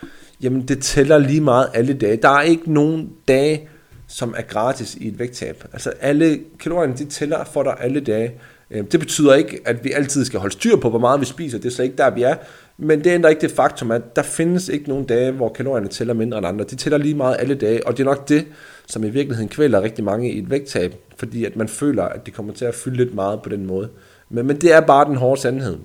jamen, 0.41 0.61
det 0.61 0.83
tæller 0.83 1.17
lige 1.17 1.41
meget 1.41 1.67
alle 1.73 1.93
dage. 1.93 2.17
Der 2.17 2.29
er 2.29 2.41
ikke 2.41 2.73
nogen 2.73 3.09
dage, 3.27 3.69
som 4.10 4.34
er 4.38 4.41
gratis 4.41 4.95
i 4.95 5.08
et 5.08 5.19
vægttab. 5.19 5.63
Altså 5.74 5.93
alle 6.02 6.39
kalorierne, 6.60 6.93
de 6.98 7.06
tæller 7.06 7.43
for 7.43 7.63
dig 7.63 7.76
alle 7.80 8.00
dage. 8.00 8.32
Øhm, 8.72 8.88
det 8.88 9.00
betyder 9.00 9.36
ikke, 9.36 9.60
at 9.65 9.84
vi 9.84 9.91
altid 9.91 10.26
skal 10.26 10.39
holde 10.39 10.54
styr 10.54 10.76
på, 10.76 10.89
hvor 10.89 11.00
meget 11.00 11.19
vi 11.19 11.26
spiser. 11.26 11.58
Det 11.58 11.65
er 11.65 11.72
slet 11.72 11.86
ikke 11.86 11.98
der, 11.98 12.10
vi 12.10 12.24
er. 12.24 12.36
Men 12.78 13.04
det 13.04 13.10
ændrer 13.10 13.30
ikke 13.30 13.41
det 13.41 13.52
faktum, 13.52 13.91
at 13.91 14.15
der 14.15 14.22
findes 14.22 14.69
ikke 14.69 14.89
nogen 14.89 15.06
dage, 15.06 15.32
hvor 15.32 15.50
kalorierne 15.50 15.88
tæller 15.88 16.13
mindre 16.13 16.38
end 16.38 16.48
andre. 16.48 16.65
De 16.65 16.76
tæller 16.76 16.98
lige 16.98 17.15
meget 17.15 17.38
alle 17.39 17.56
dage, 17.56 17.88
og 17.88 17.98
det 17.98 18.04
er 18.04 18.06
nok 18.06 18.30
det, 18.30 18.45
som 18.88 19.04
i 19.04 19.10
virkeligheden 19.10 19.50
kvæler 19.50 19.82
rigtig 19.82 20.04
mange 20.04 20.32
i 20.32 20.39
et 20.39 20.50
vægttab, 20.50 20.95
fordi 21.17 21.45
at 21.45 21.56
man 21.56 21.67
føler, 21.67 22.04
at 22.04 22.26
det 22.26 22.34
kommer 22.34 22.54
til 22.54 22.65
at 22.65 22.76
fylde 22.76 22.98
lidt 22.98 23.15
meget 23.15 23.41
på 23.41 23.50
den 23.50 23.65
måde. 23.65 23.89
Men, 24.30 24.48
men 24.48 24.62
det 24.62 24.74
er 24.74 24.82
bare 24.82 25.06
den 25.06 25.15
hårde 25.15 25.41
sandhed. 25.41 25.78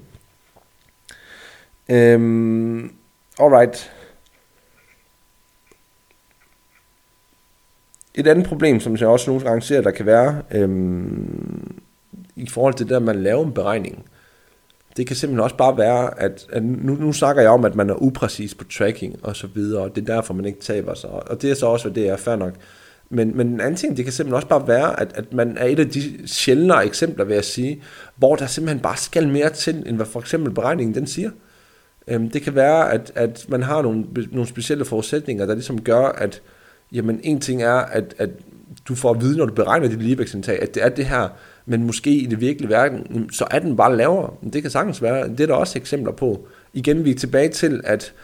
Øhm, 1.88 2.92
alright. 3.38 3.90
Et 8.14 8.26
andet 8.26 8.46
problem, 8.46 8.80
som 8.80 8.96
jeg 8.96 9.08
også 9.08 9.30
nogle 9.30 9.44
gange 9.44 9.62
ser, 9.62 9.80
der 9.80 9.90
kan 9.90 10.06
være, 10.06 10.42
øhm, 10.50 11.80
i 12.36 12.48
forhold 12.48 12.74
til 12.74 12.88
det, 12.88 12.96
at 12.96 13.02
man 13.02 13.22
laver 13.22 13.44
en 13.44 13.52
beregning, 13.52 14.04
det 14.96 15.06
kan 15.06 15.16
simpelthen 15.16 15.44
også 15.44 15.56
bare 15.56 15.78
være, 15.78 16.20
at, 16.20 16.46
at 16.52 16.64
nu, 16.64 16.94
nu 16.94 17.12
snakker 17.12 17.42
jeg 17.42 17.50
om, 17.50 17.64
at 17.64 17.74
man 17.74 17.90
er 17.90 18.02
upræcis 18.02 18.54
på 18.54 18.64
tracking 18.64 19.16
og 19.22 19.36
så 19.36 19.46
videre, 19.46 19.82
og 19.82 19.96
det 19.96 20.08
er 20.08 20.14
derfor, 20.14 20.34
man 20.34 20.44
ikke 20.44 20.60
taber 20.60 20.94
sig. 20.94 21.10
Og 21.10 21.42
det 21.42 21.50
er 21.50 21.54
så 21.54 21.66
også, 21.66 21.88
hvad 21.88 21.94
det 22.02 22.08
er, 22.08 22.16
fair 22.16 22.36
nok. 22.36 22.54
Men, 23.10 23.36
men 23.36 23.46
en 23.46 23.60
anden 23.60 23.76
ting, 23.76 23.96
det 23.96 24.04
kan 24.04 24.12
simpelthen 24.12 24.34
også 24.34 24.48
bare 24.48 24.68
være, 24.68 25.00
at, 25.00 25.12
at 25.14 25.32
man 25.32 25.58
er 25.58 25.64
et 25.64 25.78
af 25.78 25.88
de 25.88 26.28
sjældnere 26.28 26.86
eksempler, 26.86 27.24
vil 27.24 27.34
jeg 27.34 27.44
sige, 27.44 27.82
hvor 28.16 28.36
der 28.36 28.46
simpelthen 28.46 28.80
bare 28.80 28.96
skal 28.96 29.28
mere 29.28 29.50
til, 29.50 29.82
end 29.86 29.96
hvad 29.96 30.06
for 30.06 30.20
eksempel 30.20 30.52
beregningen 30.52 30.94
den 30.94 31.06
siger. 31.06 31.30
Øhm, 32.08 32.30
det 32.30 32.42
kan 32.42 32.54
være, 32.54 32.92
at, 32.92 33.12
at 33.14 33.46
man 33.48 33.62
har 33.62 33.82
nogle, 33.82 34.04
nogle 34.30 34.48
specielle 34.48 34.84
forudsætninger, 34.84 35.46
der 35.46 35.54
ligesom 35.54 35.80
gør, 35.80 36.06
at 36.06 36.42
jamen 36.94 37.20
en 37.22 37.40
ting 37.40 37.62
er, 37.62 37.74
at, 37.74 38.14
at 38.18 38.30
du 38.88 38.94
får 38.94 39.10
at 39.10 39.20
vide, 39.20 39.38
når 39.38 39.46
du 39.46 39.54
beregner 39.54 39.88
dit 39.88 40.02
ligevægtsindtag, 40.02 40.62
at 40.62 40.74
det 40.74 40.84
er 40.84 40.88
det 40.88 41.06
her, 41.06 41.28
men 41.66 41.84
måske 41.84 42.10
i 42.10 42.26
det 42.26 42.40
virkelige 42.40 42.70
verden, 42.70 43.30
så 43.32 43.46
er 43.50 43.58
den 43.58 43.76
bare 43.76 43.96
lavere. 43.96 44.30
Det 44.52 44.62
kan 44.62 44.70
sagtens 44.70 45.02
være. 45.02 45.28
Det 45.28 45.40
er 45.40 45.46
der 45.46 45.54
også 45.54 45.78
eksempler 45.78 46.12
på. 46.12 46.46
Igen, 46.72 47.04
vi 47.04 47.10
er 47.10 47.14
tilbage 47.14 47.48
til, 47.48 47.80
at 47.84 48.14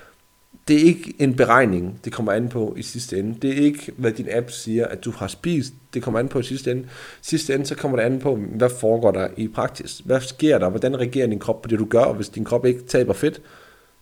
det 0.68 0.76
er 0.76 0.84
ikke 0.84 1.14
en 1.18 1.34
beregning, 1.34 2.00
det 2.04 2.12
kommer 2.12 2.32
an 2.32 2.48
på 2.48 2.74
i 2.76 2.82
sidste 2.82 3.18
ende. 3.18 3.36
Det 3.42 3.50
er 3.50 3.62
ikke, 3.64 3.92
hvad 3.96 4.12
din 4.12 4.26
app 4.30 4.50
siger, 4.50 4.86
at 4.86 5.04
du 5.04 5.10
har 5.10 5.26
spist. 5.26 5.72
Det 5.94 6.02
kommer 6.02 6.20
an 6.20 6.28
på 6.28 6.38
i 6.38 6.42
sidste 6.42 6.70
ende. 6.70 6.82
I 6.82 6.86
sidste 7.22 7.54
ende, 7.54 7.66
så 7.66 7.74
kommer 7.74 7.98
det 7.98 8.04
an 8.04 8.18
på, 8.18 8.36
hvad 8.36 8.70
foregår 8.80 9.10
der 9.10 9.28
i 9.36 9.48
praksis. 9.48 10.02
Hvad 10.04 10.20
sker 10.20 10.58
der? 10.58 10.68
Hvordan 10.68 10.98
reagerer 10.98 11.26
din 11.26 11.38
krop 11.38 11.62
på 11.62 11.68
det, 11.68 11.78
du 11.78 11.84
gør? 11.84 12.00
Og 12.00 12.14
hvis 12.14 12.28
din 12.28 12.44
krop 12.44 12.66
ikke 12.66 12.82
taber 12.82 13.12
fedt, 13.12 13.40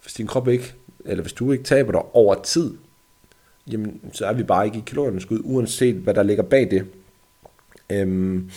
hvis 0.03 0.13
din 0.13 0.27
krop 0.27 0.49
ikke, 0.49 0.75
eller 1.05 1.23
hvis 1.23 1.33
du 1.33 1.53
ikke 1.53 1.65
taber 1.65 1.93
dig 1.93 2.03
over 2.13 2.35
tid, 2.43 2.75
jamen, 3.73 4.01
så 4.13 4.27
er 4.27 4.33
vi 4.33 4.43
bare 4.43 4.67
ikke 4.67 4.79
i 4.79 4.83
kalorieunderskud, 4.87 5.41
uanset 5.45 5.95
hvad 5.95 6.15
der 6.15 6.23
ligger 6.23 6.43
bag 6.43 6.71
det. 6.71 6.85
Øhm, 7.91 8.51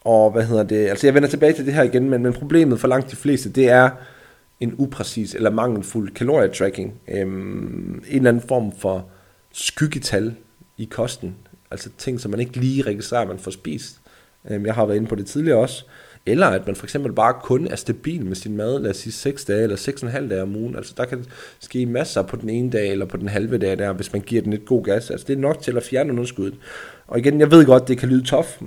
og 0.00 0.30
hvad 0.30 0.44
hedder 0.44 0.62
det, 0.62 0.88
altså 0.88 1.06
jeg 1.06 1.14
vender 1.14 1.28
tilbage 1.28 1.52
til 1.52 1.66
det 1.66 1.74
her 1.74 1.82
igen, 1.82 2.10
men, 2.10 2.22
men 2.22 2.32
problemet 2.32 2.80
for 2.80 2.88
langt 2.88 3.10
de 3.10 3.16
fleste, 3.16 3.48
det 3.48 3.68
er 3.68 3.90
en 4.60 4.74
upræcis 4.78 5.34
eller 5.34 5.50
mangelfuld 5.50 6.14
kalorietracking. 6.14 6.94
Øhm, 7.08 8.02
en 8.08 8.16
eller 8.16 8.30
anden 8.30 8.48
form 8.48 8.72
for 8.72 9.06
skyggetal 9.52 10.34
i 10.78 10.84
kosten, 10.84 11.34
altså 11.70 11.90
ting, 11.98 12.20
som 12.20 12.30
man 12.30 12.40
ikke 12.40 12.56
lige 12.56 12.82
registrerer, 12.82 13.26
man 13.26 13.38
får 13.38 13.50
spist. 13.50 14.00
Øhm, 14.50 14.66
jeg 14.66 14.74
har 14.74 14.86
været 14.86 14.96
inde 14.96 15.08
på 15.08 15.14
det 15.14 15.26
tidligere 15.26 15.58
også. 15.58 15.84
Eller 16.26 16.46
at 16.46 16.66
man 16.66 16.76
for 16.76 16.86
eksempel 16.86 17.12
bare 17.12 17.34
kun 17.42 17.66
er 17.66 17.76
stabil 17.76 18.26
med 18.26 18.36
sin 18.36 18.56
mad, 18.56 18.80
lad 18.80 18.90
os 18.90 18.96
sige 18.96 19.12
6 19.12 19.44
dage 19.44 19.62
eller 19.62 19.76
6,5 19.76 20.28
dage 20.28 20.42
om 20.42 20.56
ugen. 20.56 20.76
Altså 20.76 20.94
der 20.96 21.04
kan 21.04 21.24
ske 21.60 21.86
masser 21.86 22.22
på 22.22 22.36
den 22.36 22.48
ene 22.48 22.70
dag 22.70 22.92
eller 22.92 23.06
på 23.06 23.16
den 23.16 23.28
halve 23.28 23.58
dag 23.58 23.78
der, 23.78 23.92
hvis 23.92 24.12
man 24.12 24.22
giver 24.22 24.42
den 24.42 24.52
et 24.52 24.66
god 24.66 24.84
gas. 24.84 25.10
Altså 25.10 25.26
det 25.26 25.36
er 25.36 25.40
nok 25.40 25.62
til 25.62 25.76
at 25.76 25.82
fjerne 25.82 26.12
underskuddet. 26.12 26.58
Og 27.06 27.18
igen, 27.18 27.40
jeg 27.40 27.50
ved 27.50 27.66
godt, 27.66 27.88
det 27.88 27.98
kan 27.98 28.08
lyde 28.08 28.26
tof. 28.26 28.60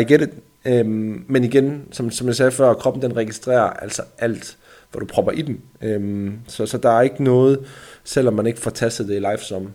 I 0.00 0.04
get 0.04 0.22
it. 0.22 0.30
Øhm, 0.64 1.24
men 1.28 1.44
igen, 1.44 1.82
som, 1.90 2.10
som 2.10 2.26
jeg 2.26 2.36
sagde 2.36 2.52
før, 2.52 2.74
kroppen 2.74 3.02
den 3.02 3.16
registrerer 3.16 3.70
altså 3.70 4.02
alt, 4.18 4.56
hvor 4.90 5.00
du 5.00 5.06
propper 5.06 5.32
i 5.32 5.42
den. 5.42 5.60
Øhm, 5.82 6.38
så, 6.46 6.66
så 6.66 6.78
der 6.78 6.90
er 6.90 7.02
ikke 7.02 7.24
noget, 7.24 7.58
selvom 8.04 8.34
man 8.34 8.46
ikke 8.46 8.60
får 8.60 8.70
tastet 8.70 9.08
det 9.08 9.14
i 9.14 9.18
live 9.18 9.38
som, 9.38 9.72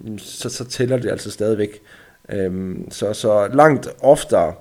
mm, 0.00 0.18
så, 0.18 0.48
så 0.48 0.64
tæller 0.64 0.96
det 0.96 1.10
altså 1.10 1.30
stadigvæk. 1.30 1.80
Øhm, 2.28 2.90
så, 2.90 3.12
så 3.12 3.48
langt 3.54 3.88
oftere, 4.00 4.54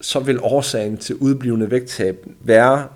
så 0.00 0.20
vil 0.20 0.40
årsagen 0.42 0.96
til 0.96 1.16
udblivende 1.16 1.70
vægttab 1.70 2.26
være 2.40 2.88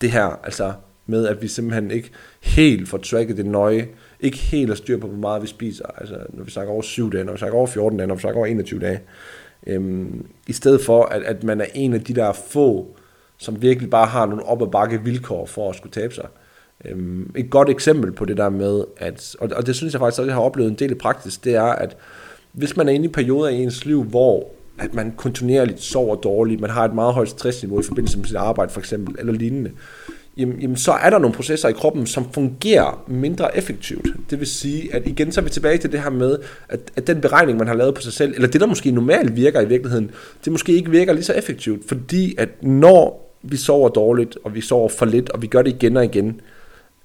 det 0.00 0.10
her, 0.10 0.40
altså 0.44 0.72
med 1.06 1.26
at 1.26 1.42
vi 1.42 1.48
simpelthen 1.48 1.90
ikke 1.90 2.10
helt 2.40 2.88
får 2.88 2.98
tracket 2.98 3.36
det 3.36 3.46
nøje, 3.46 3.88
ikke 4.20 4.38
helt 4.38 4.68
har 4.68 4.74
styr 4.74 4.98
på, 4.98 5.06
hvor 5.06 5.16
meget 5.16 5.42
vi 5.42 5.46
spiser, 5.46 5.86
altså 5.98 6.16
når 6.28 6.44
vi 6.44 6.50
snakker 6.50 6.72
over 6.72 6.82
7 6.82 7.12
dage, 7.12 7.24
når 7.24 7.32
vi 7.32 7.38
snakker 7.38 7.58
over 7.58 7.66
14 7.66 7.98
dage, 7.98 8.06
når 8.06 8.14
vi 8.14 8.20
snakker 8.20 8.38
over 8.38 8.46
21 8.46 8.80
dage, 8.80 9.00
øhm, 9.66 10.26
i 10.46 10.52
stedet 10.52 10.80
for, 10.80 11.04
at, 11.04 11.22
at 11.22 11.44
man 11.44 11.60
er 11.60 11.66
en 11.74 11.94
af 11.94 12.00
de 12.00 12.14
der 12.14 12.32
få, 12.32 12.96
som 13.38 13.62
virkelig 13.62 13.90
bare 13.90 14.06
har 14.06 14.26
nogle 14.26 14.44
op 14.44 14.62
og 14.62 14.70
bakke 14.70 15.00
vilkår 15.04 15.46
for 15.46 15.70
at 15.70 15.76
skulle 15.76 15.92
tabe 15.92 16.14
sig. 16.14 16.28
Øhm, 16.84 17.32
et 17.36 17.50
godt 17.50 17.68
eksempel 17.68 18.12
på 18.12 18.24
det 18.24 18.36
der 18.36 18.48
med, 18.48 18.84
at, 18.96 19.36
og, 19.40 19.50
og 19.56 19.66
det 19.66 19.76
synes 19.76 19.92
jeg 19.92 20.00
faktisk 20.00 20.20
også, 20.20 20.28
jeg 20.28 20.34
har 20.34 20.42
oplevet 20.42 20.70
en 20.70 20.76
del 20.78 20.90
i 20.90 20.94
praksis, 20.94 21.38
det 21.38 21.54
er, 21.54 21.62
at 21.62 21.96
hvis 22.52 22.76
man 22.76 22.88
er 22.88 22.92
inde 22.92 23.04
i 23.04 23.12
perioder 23.12 23.48
i 23.48 23.62
ens 23.62 23.84
liv, 23.84 24.04
hvor 24.04 24.50
at 24.80 24.94
man 24.94 25.12
kontinuerligt 25.16 25.82
sover 25.82 26.16
dårligt, 26.16 26.60
man 26.60 26.70
har 26.70 26.84
et 26.84 26.94
meget 26.94 27.14
højt 27.14 27.28
stressniveau 27.28 27.80
i 27.80 27.82
forbindelse 27.82 28.18
med 28.18 28.26
sit 28.26 28.36
arbejde 28.36 28.72
for 28.72 28.80
eksempel, 28.80 29.14
eller 29.18 29.32
lignende, 29.32 29.70
jamen, 30.36 30.60
jamen 30.60 30.76
så 30.76 30.92
er 30.92 31.10
der 31.10 31.18
nogle 31.18 31.36
processer 31.36 31.68
i 31.68 31.72
kroppen, 31.72 32.06
som 32.06 32.32
fungerer 32.32 33.04
mindre 33.08 33.56
effektivt. 33.58 34.06
Det 34.30 34.38
vil 34.38 34.46
sige, 34.46 34.94
at 34.94 35.06
igen 35.06 35.32
så 35.32 35.40
er 35.40 35.44
vi 35.44 35.50
tilbage 35.50 35.78
til 35.78 35.92
det 35.92 36.02
her 36.02 36.10
med, 36.10 36.38
at, 36.68 36.80
at 36.96 37.06
den 37.06 37.20
beregning, 37.20 37.58
man 37.58 37.66
har 37.66 37.74
lavet 37.74 37.94
på 37.94 38.00
sig 38.00 38.12
selv, 38.12 38.34
eller 38.34 38.48
det, 38.48 38.60
der 38.60 38.66
måske 38.66 38.90
normalt 38.90 39.36
virker 39.36 39.60
i 39.60 39.68
virkeligheden, 39.68 40.10
det 40.44 40.52
måske 40.52 40.72
ikke 40.72 40.90
virker 40.90 41.12
lige 41.12 41.24
så 41.24 41.32
effektivt, 41.32 41.88
fordi 41.88 42.34
at 42.38 42.48
når 42.62 43.30
vi 43.42 43.56
sover 43.56 43.88
dårligt, 43.88 44.38
og 44.44 44.54
vi 44.54 44.60
sover 44.60 44.88
for 44.88 45.06
lidt, 45.06 45.30
og 45.30 45.42
vi 45.42 45.46
gør 45.46 45.62
det 45.62 45.70
igen 45.70 45.96
og 45.96 46.04
igen, 46.04 46.40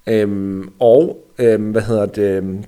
øhm, 0.06 0.70
og 0.78 1.26
øhm, 1.38 1.70
hvad 1.70 1.82
hedder 1.82 2.06
det, 2.06 2.36
øhm, 2.36 2.64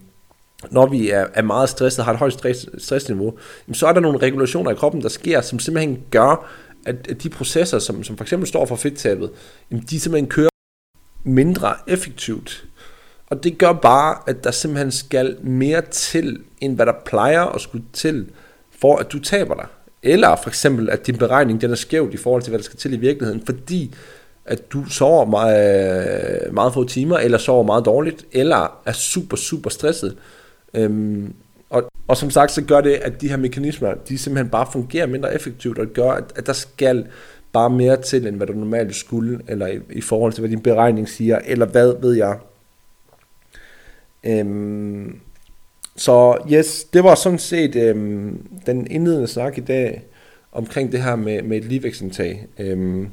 når 0.71 0.87
vi 0.87 1.11
er, 1.11 1.27
er 1.35 1.43
meget 1.43 1.69
stresset, 1.69 2.05
har 2.05 2.13
et 2.13 2.19
højt 2.19 2.33
stress, 2.33 2.67
stressniveau, 2.79 3.33
så 3.73 3.87
er 3.87 3.93
der 3.93 4.01
nogle 4.01 4.19
regulationer 4.19 4.71
i 4.71 4.75
kroppen, 4.75 5.03
der 5.03 5.09
sker, 5.09 5.41
som 5.41 5.59
simpelthen 5.59 6.03
gør, 6.11 6.51
at, 6.87 6.97
at 7.09 7.23
de 7.23 7.29
processer, 7.29 7.79
som, 7.79 8.05
som 8.05 8.17
for 8.17 8.25
eksempel 8.25 8.49
står 8.49 8.67
for 8.67 8.77
fedttabet, 8.77 9.31
de 9.91 10.01
simpelthen 10.01 10.29
kører 10.29 10.49
mindre 11.25 11.75
effektivt. 11.87 12.65
Og 13.27 13.45
det 13.45 13.59
gør 13.59 13.73
bare, 13.73 14.19
at 14.27 14.45
der 14.45 14.51
simpelthen 14.51 14.91
skal 14.91 15.37
mere 15.43 15.83
til, 15.91 16.39
end 16.61 16.75
hvad 16.77 16.87
der 16.87 16.93
plejer 17.05 17.43
at 17.43 17.61
skulle 17.61 17.85
til, 17.93 18.27
for 18.81 18.97
at 18.97 19.13
du 19.13 19.19
taber 19.19 19.55
dig. 19.55 19.67
Eller 20.03 20.37
for 20.43 20.49
eksempel, 20.51 20.91
at 20.91 21.07
din 21.07 21.17
beregning 21.17 21.61
den 21.61 21.71
er 21.71 21.75
skævt 21.75 22.15
i 22.15 22.17
forhold 22.17 22.43
til, 22.43 22.51
hvad 22.51 22.59
der 22.59 22.65
skal 22.65 22.79
til 22.79 22.93
i 22.93 22.97
virkeligheden, 22.97 23.43
fordi 23.47 23.95
at 24.45 24.73
du 24.73 24.85
sover 24.85 25.25
meget, 25.25 26.53
meget 26.53 26.75
få 26.75 26.85
timer, 26.85 27.19
eller 27.19 27.39
sover 27.39 27.63
meget 27.63 27.85
dårligt, 27.85 28.27
eller 28.33 28.81
er 28.87 28.93
super, 28.93 29.37
super 29.37 29.71
stresset. 29.71 30.17
Øhm, 30.75 31.35
og, 31.71 31.91
og 32.09 32.17
som 32.17 32.31
sagt, 32.31 32.53
så 32.53 32.63
gør 32.63 32.81
det, 32.81 32.93
at 32.93 33.21
de 33.21 33.29
her 33.29 33.37
mekanismer, 33.37 33.95
de 33.95 34.19
simpelthen 34.19 34.51
bare 34.51 34.67
fungerer 34.73 35.07
mindre 35.07 35.35
effektivt, 35.35 35.79
og 35.79 35.87
det 35.87 35.95
gør, 35.95 36.11
at, 36.11 36.25
at 36.37 36.47
der 36.47 36.53
skal 36.53 37.07
bare 37.53 37.71
mere 37.71 38.03
til, 38.03 38.27
end 38.27 38.37
hvad 38.37 38.47
du 38.47 38.53
normalt 38.53 38.95
skulle, 38.97 39.41
eller 39.49 39.67
i, 39.67 39.81
i 39.91 40.01
forhold 40.01 40.33
til, 40.33 40.41
hvad 40.41 40.51
din 40.51 40.63
beregning 40.63 41.09
siger, 41.09 41.39
eller 41.47 41.67
hvad 41.67 41.95
ved 42.01 42.15
jeg. 42.15 42.39
Øhm, 44.25 45.21
så 45.97 46.39
yes, 46.53 46.85
det 46.85 47.05
var 47.05 47.15
sådan 47.15 47.39
set 47.39 47.77
øhm, 47.77 48.47
den 48.67 48.87
indledende 48.91 49.29
snak 49.29 49.59
i 49.59 49.61
dag, 49.61 50.03
omkring 50.53 50.93
det 50.93 51.03
her 51.03 51.17
med, 51.17 51.43
med 51.43 51.57
et 51.57 51.65
ligevægtsindtag. 51.65 52.47
Øhm, 52.59 53.09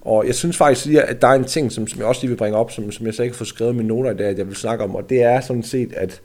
og 0.00 0.26
jeg 0.26 0.34
synes 0.34 0.56
faktisk 0.56 0.86
lige, 0.86 1.02
at 1.02 1.22
der 1.22 1.28
er 1.28 1.32
en 1.34 1.44
ting, 1.44 1.72
som, 1.72 1.86
som 1.86 1.98
jeg 1.98 2.06
også 2.06 2.20
lige 2.22 2.28
vil 2.28 2.36
bringe 2.36 2.58
op, 2.58 2.70
som, 2.70 2.92
som 2.92 3.06
jeg 3.06 3.14
så 3.14 3.22
ikke 3.22 3.34
har 3.34 3.38
fået 3.38 3.48
skrevet 3.48 3.72
i 3.72 3.76
mine 3.76 3.88
noter 3.88 4.10
i 4.10 4.16
dag, 4.16 4.26
at 4.26 4.38
jeg 4.38 4.46
vil 4.46 4.56
snakke 4.56 4.84
om, 4.84 4.94
og 4.94 5.10
det 5.10 5.22
er 5.22 5.40
sådan 5.40 5.62
set, 5.62 5.92
at 5.92 6.20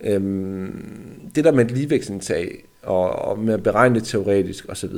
øhm, 0.00 1.30
det 1.34 1.44
der 1.44 1.52
med 1.52 1.64
et 1.64 1.70
ligevægtsindtag, 1.70 2.64
og, 2.82 3.10
og 3.10 3.38
med 3.38 3.54
at 3.54 3.62
beregne 3.62 3.94
det 3.94 4.04
teoretisk 4.04 4.66
osv., 4.68 4.90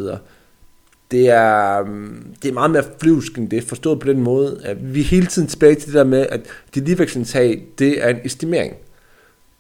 det 1.11 1.29
er, 1.31 1.81
øhm, 1.81 2.35
det 2.43 2.49
er 2.49 2.53
meget 2.53 2.71
mere 2.71 2.85
flyvsk 3.01 3.39
end 3.39 3.51
det, 3.51 3.65
forstået 3.65 4.01
på 4.01 4.09
den 4.09 4.21
måde, 4.21 4.61
at 4.65 4.95
vi 4.95 5.01
er 5.01 5.05
hele 5.05 5.27
tiden 5.27 5.49
tilbage 5.49 5.75
til 5.75 5.87
det 5.87 5.95
der 5.95 6.05
med, 6.05 6.27
at 6.31 6.41
det 6.75 6.85
ligevægtsindtag, 6.85 7.63
det 7.79 8.05
er 8.05 8.09
en 8.09 8.21
estimering. 8.25 8.75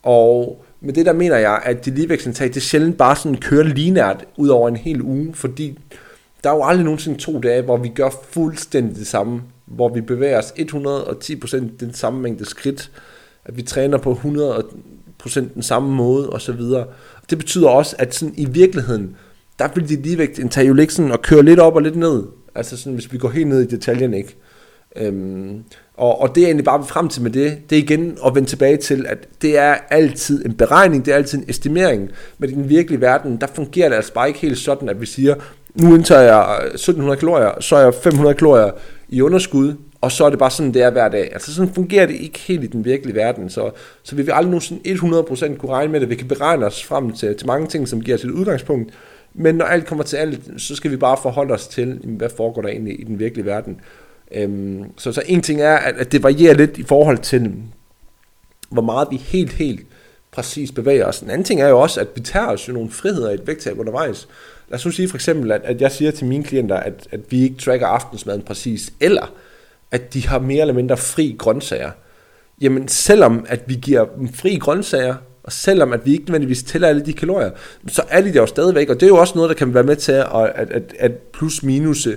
Og 0.02 0.64
med 0.80 0.92
det 0.92 1.06
der 1.06 1.12
mener 1.12 1.36
jeg, 1.36 1.62
at 1.64 1.84
det 1.84 1.92
ligevægtsindtag, 1.92 2.54
det 2.54 2.62
sjældent 2.62 2.98
bare 2.98 3.16
sådan 3.16 3.38
kører 3.38 3.62
linært 3.62 4.24
ud 4.36 4.48
over 4.48 4.68
en 4.68 4.76
hel 4.76 5.02
uge, 5.02 5.34
fordi 5.34 5.78
der 6.44 6.50
er 6.50 6.54
jo 6.54 6.64
aldrig 6.64 6.84
nogensinde 6.84 7.18
to 7.18 7.40
dage, 7.40 7.62
hvor 7.62 7.76
vi 7.76 7.88
gør 7.88 8.10
fuldstændig 8.30 8.96
det 8.96 9.06
samme, 9.06 9.42
hvor 9.66 9.88
vi 9.88 10.00
bevæger 10.00 10.38
os 10.38 10.54
110% 10.58 11.56
den 11.80 11.94
samme 11.94 12.20
mængde 12.20 12.44
skridt, 12.44 12.90
at 13.44 13.56
vi 13.56 13.62
træner 13.62 13.98
på 13.98 14.12
100% 14.12 14.76
den 15.54 15.62
samme 15.62 15.94
måde 15.94 16.30
videre. 16.58 16.86
Det 17.30 17.38
betyder 17.38 17.68
også, 17.68 17.96
at 17.98 18.14
sådan 18.14 18.34
i 18.36 18.44
virkeligheden, 18.44 19.16
der 19.58 19.68
vil 19.74 19.88
de 19.88 20.02
ligevægtsindtag 20.02 20.68
jo 20.68 20.72
ligge 20.72 21.12
og 21.12 21.22
køre 21.22 21.42
lidt 21.42 21.60
op 21.60 21.74
og 21.74 21.82
lidt 21.82 21.96
ned. 21.96 22.22
Altså 22.54 22.76
sådan, 22.76 22.92
hvis 22.92 23.12
vi 23.12 23.18
går 23.18 23.28
helt 23.28 23.48
ned 23.48 23.60
i 23.60 23.66
detaljen, 23.66 24.14
ikke? 24.14 24.36
Øhm, 24.96 25.62
og, 25.94 26.20
og 26.20 26.34
det 26.34 26.42
er 26.42 26.46
egentlig 26.46 26.64
bare 26.64 26.84
frem 26.84 27.08
til 27.08 27.22
med 27.22 27.30
det, 27.30 27.70
det 27.70 27.78
er 27.78 27.82
igen 27.82 28.18
at 28.26 28.34
vende 28.34 28.48
tilbage 28.48 28.76
til, 28.76 29.06
at 29.08 29.28
det 29.42 29.58
er 29.58 29.76
altid 29.90 30.44
en 30.44 30.54
beregning, 30.54 31.04
det 31.04 31.12
er 31.12 31.16
altid 31.16 31.38
en 31.38 31.44
estimering, 31.48 32.10
men 32.38 32.50
i 32.50 32.54
den 32.54 32.68
virkelige 32.68 33.00
verden, 33.00 33.36
der 33.36 33.46
fungerer 33.46 33.88
det 33.88 33.96
altså 33.96 34.12
bare 34.12 34.28
ikke 34.28 34.40
helt 34.40 34.58
sådan, 34.58 34.88
at 34.88 35.00
vi 35.00 35.06
siger, 35.06 35.34
nu 35.74 35.94
indtager 35.94 36.20
jeg 36.20 36.58
øh, 36.60 36.66
1700 36.66 37.18
kalorier, 37.18 37.60
så 37.60 37.76
er 37.76 37.80
jeg 37.80 37.94
500 37.94 38.34
kalorier 38.34 38.70
i 39.08 39.22
underskud, 39.22 39.74
og 40.00 40.12
så 40.12 40.24
er 40.24 40.30
det 40.30 40.38
bare 40.38 40.50
sådan, 40.50 40.74
det 40.74 40.82
er 40.82 40.90
hver 40.90 41.08
dag. 41.08 41.30
Altså 41.32 41.54
sådan 41.54 41.74
fungerer 41.74 42.06
det 42.06 42.14
ikke 42.14 42.38
helt 42.38 42.64
i 42.64 42.66
den 42.66 42.84
virkelige 42.84 43.16
verden, 43.16 43.50
så, 43.50 43.70
så 44.02 44.16
vi 44.16 44.22
vil 44.22 44.32
aldrig 44.32 44.50
nogensinde 44.50 44.98
sådan 44.98 45.54
100% 45.54 45.56
kunne 45.56 45.72
regne 45.72 45.92
med 45.92 46.00
det. 46.00 46.10
Vi 46.10 46.14
kan 46.14 46.28
beregne 46.28 46.66
os 46.66 46.84
frem 46.84 47.12
til, 47.12 47.36
til 47.36 47.46
mange 47.46 47.66
ting, 47.66 47.88
som 47.88 48.00
giver 48.00 48.16
os 48.16 48.24
et 48.24 48.30
udgangspunkt, 48.30 48.92
men 49.34 49.54
når 49.54 49.64
alt 49.64 49.86
kommer 49.86 50.04
til 50.04 50.16
alt, 50.16 50.40
så 50.56 50.76
skal 50.76 50.90
vi 50.90 50.96
bare 50.96 51.16
forholde 51.22 51.54
os 51.54 51.68
til, 51.68 52.00
hvad 52.04 52.28
foregår 52.36 52.62
der 52.62 52.68
egentlig 52.68 53.00
i 53.00 53.04
den 53.04 53.18
virkelige 53.18 53.46
verden. 53.46 53.80
Øhm, 54.34 54.84
så, 54.96 55.12
så 55.12 55.22
en 55.26 55.42
ting 55.42 55.60
er, 55.60 55.76
at, 55.76 55.94
at 55.96 56.12
det 56.12 56.22
varierer 56.22 56.54
lidt 56.54 56.78
i 56.78 56.82
forhold 56.82 57.18
til, 57.18 57.52
hvor 58.70 58.82
meget 58.82 59.08
vi 59.10 59.16
helt, 59.16 59.52
helt 59.52 59.86
præcis 60.30 60.72
bevæger 60.72 61.06
os. 61.06 61.20
En 61.20 61.30
anden 61.30 61.44
ting 61.44 61.60
er 61.60 61.68
jo 61.68 61.80
også, 61.80 62.00
at 62.00 62.08
vi 62.14 62.20
tager 62.20 62.46
os 62.46 62.68
jo 62.68 62.72
nogle 62.72 62.90
friheder 62.90 63.30
i 63.30 63.34
et 63.34 63.46
vægttab 63.46 63.78
undervejs. 63.78 64.28
Lad 64.68 64.78
os 64.78 64.84
nu 64.84 64.90
sige 64.90 65.08
for 65.08 65.16
eksempel, 65.16 65.52
at, 65.52 65.60
at 65.64 65.80
jeg 65.80 65.92
siger 65.92 66.10
til 66.10 66.26
mine 66.26 66.44
klienter, 66.44 66.76
at, 66.76 67.08
at 67.10 67.20
vi 67.30 67.42
ikke 67.42 67.56
tracker 67.56 67.86
aftensmaden 67.86 68.42
præcis, 68.42 68.92
eller 69.00 69.32
at 69.90 70.14
de 70.14 70.26
har 70.26 70.38
mere 70.38 70.60
eller 70.60 70.74
mindre 70.74 70.96
fri 70.96 71.36
grøntsager. 71.38 71.90
Jamen 72.60 72.88
selvom 72.88 73.46
at 73.48 73.60
vi 73.66 73.74
giver 73.74 74.06
dem 74.18 74.32
fri 74.32 74.56
grøntsager, 74.56 75.14
og 75.42 75.52
selvom 75.52 75.92
at 75.92 76.06
vi 76.06 76.12
ikke 76.12 76.24
nødvendigvis 76.24 76.62
tæller 76.62 76.88
alle 76.88 77.06
de 77.06 77.12
kalorier, 77.12 77.50
så 77.86 78.02
er 78.08 78.20
de 78.20 78.32
der 78.32 78.40
jo 78.40 78.46
stadigvæk, 78.46 78.88
og 78.88 78.94
det 78.94 79.02
er 79.02 79.08
jo 79.08 79.16
også 79.16 79.34
noget, 79.34 79.48
der 79.48 79.54
kan 79.54 79.74
være 79.74 79.82
med 79.82 79.96
til 79.96 80.12
at, 80.12 80.26
at, 80.54 80.70
at, 80.70 80.94
at 80.98 81.12
plus 81.12 81.62
minus 81.62 82.08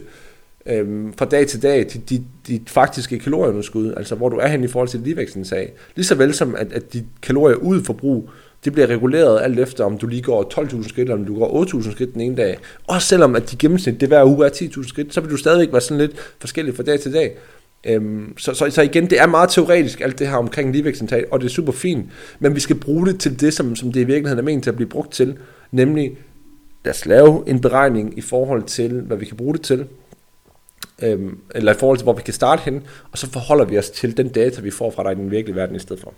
øhm, 0.65 1.13
fra 1.17 1.25
dag 1.25 1.47
til 1.47 1.61
dag 1.61 1.79
dit, 1.93 2.09
dit, 2.09 2.21
dit 2.47 2.69
faktiske 2.69 3.19
kalorieunderskud, 3.19 3.93
altså 3.97 4.15
hvor 4.15 4.29
du 4.29 4.37
er 4.37 4.47
hen 4.47 4.63
i 4.63 4.67
forhold 4.67 4.89
til 4.89 4.99
ligevægtsindtag. 4.99 5.73
Lige 5.95 6.05
så 6.05 6.15
vel 6.15 6.33
som 6.33 6.55
at, 6.55 6.73
at 6.73 6.93
dit 6.93 7.05
kalorier 7.21 7.55
ud 7.55 7.83
forbrug, 7.83 8.29
det 8.65 8.73
bliver 8.73 8.87
reguleret 8.87 9.41
alt 9.41 9.59
efter, 9.59 9.83
om 9.83 9.97
du 9.97 10.07
lige 10.07 10.21
går 10.21 10.53
12.000 10.59 10.89
skridt, 10.89 11.09
eller 11.09 11.15
om 11.15 11.25
du 11.25 11.39
går 11.39 11.65
8.000 11.65 11.91
skridt 11.91 12.13
den 12.13 12.21
ene 12.21 12.35
dag. 12.35 12.57
Og 12.87 13.01
selvom 13.01 13.35
at 13.35 13.51
de 13.51 13.55
gennemsnit, 13.55 14.01
det 14.01 14.07
hver 14.07 14.25
uge 14.25 14.45
er 14.45 14.49
10.000 14.49 14.87
skridt, 14.87 15.13
så 15.13 15.21
vil 15.21 15.31
du 15.31 15.37
stadigvæk 15.37 15.71
være 15.71 15.81
sådan 15.81 15.97
lidt 15.97 16.35
forskellig 16.39 16.75
fra 16.75 16.83
dag 16.83 16.99
til 16.99 17.13
dag. 17.13 17.37
Øhm, 17.83 18.37
så, 18.37 18.53
så, 18.53 18.69
så 18.69 18.81
igen, 18.81 19.09
det 19.09 19.19
er 19.19 19.27
meget 19.27 19.49
teoretisk, 19.49 20.01
alt 20.01 20.19
det 20.19 20.27
her 20.27 20.35
omkring 20.35 20.71
ligevægtsindtag, 20.71 21.25
og 21.31 21.39
det 21.39 21.45
er 21.45 21.49
super 21.49 21.71
fint, 21.71 22.05
men 22.39 22.55
vi 22.55 22.59
skal 22.59 22.75
bruge 22.75 23.05
det 23.05 23.19
til 23.19 23.39
det, 23.39 23.53
som, 23.53 23.75
som 23.75 23.91
det 23.91 24.01
i 24.01 24.03
virkeligheden 24.03 24.39
er 24.39 24.51
ment 24.51 24.63
til 24.63 24.69
at 24.69 24.75
blive 24.75 24.89
brugt 24.89 25.13
til, 25.13 25.37
nemlig 25.71 26.17
lad 26.85 26.93
os 26.93 27.05
lave 27.05 27.43
en 27.47 27.61
beregning 27.61 28.17
i 28.17 28.21
forhold 28.21 28.63
til, 28.63 29.01
hvad 29.01 29.17
vi 29.17 29.25
kan 29.25 29.37
bruge 29.37 29.53
det 29.53 29.61
til, 29.61 29.87
øhm, 31.03 31.37
eller 31.55 31.73
i 31.73 31.77
forhold 31.77 31.97
til, 31.97 32.03
hvor 32.03 32.13
vi 32.13 32.21
kan 32.21 32.33
starte 32.33 32.61
hen, 32.61 32.83
og 33.11 33.17
så 33.17 33.29
forholder 33.31 33.65
vi 33.65 33.77
os 33.77 33.89
til 33.89 34.17
den 34.17 34.29
data, 34.29 34.61
vi 34.61 34.71
får 34.71 34.91
fra 34.91 35.03
dig 35.03 35.11
i 35.11 35.15
den 35.15 35.31
virkelige 35.31 35.55
verden 35.55 35.75
i 35.75 35.79
stedet 35.79 36.01
for. 36.01 36.13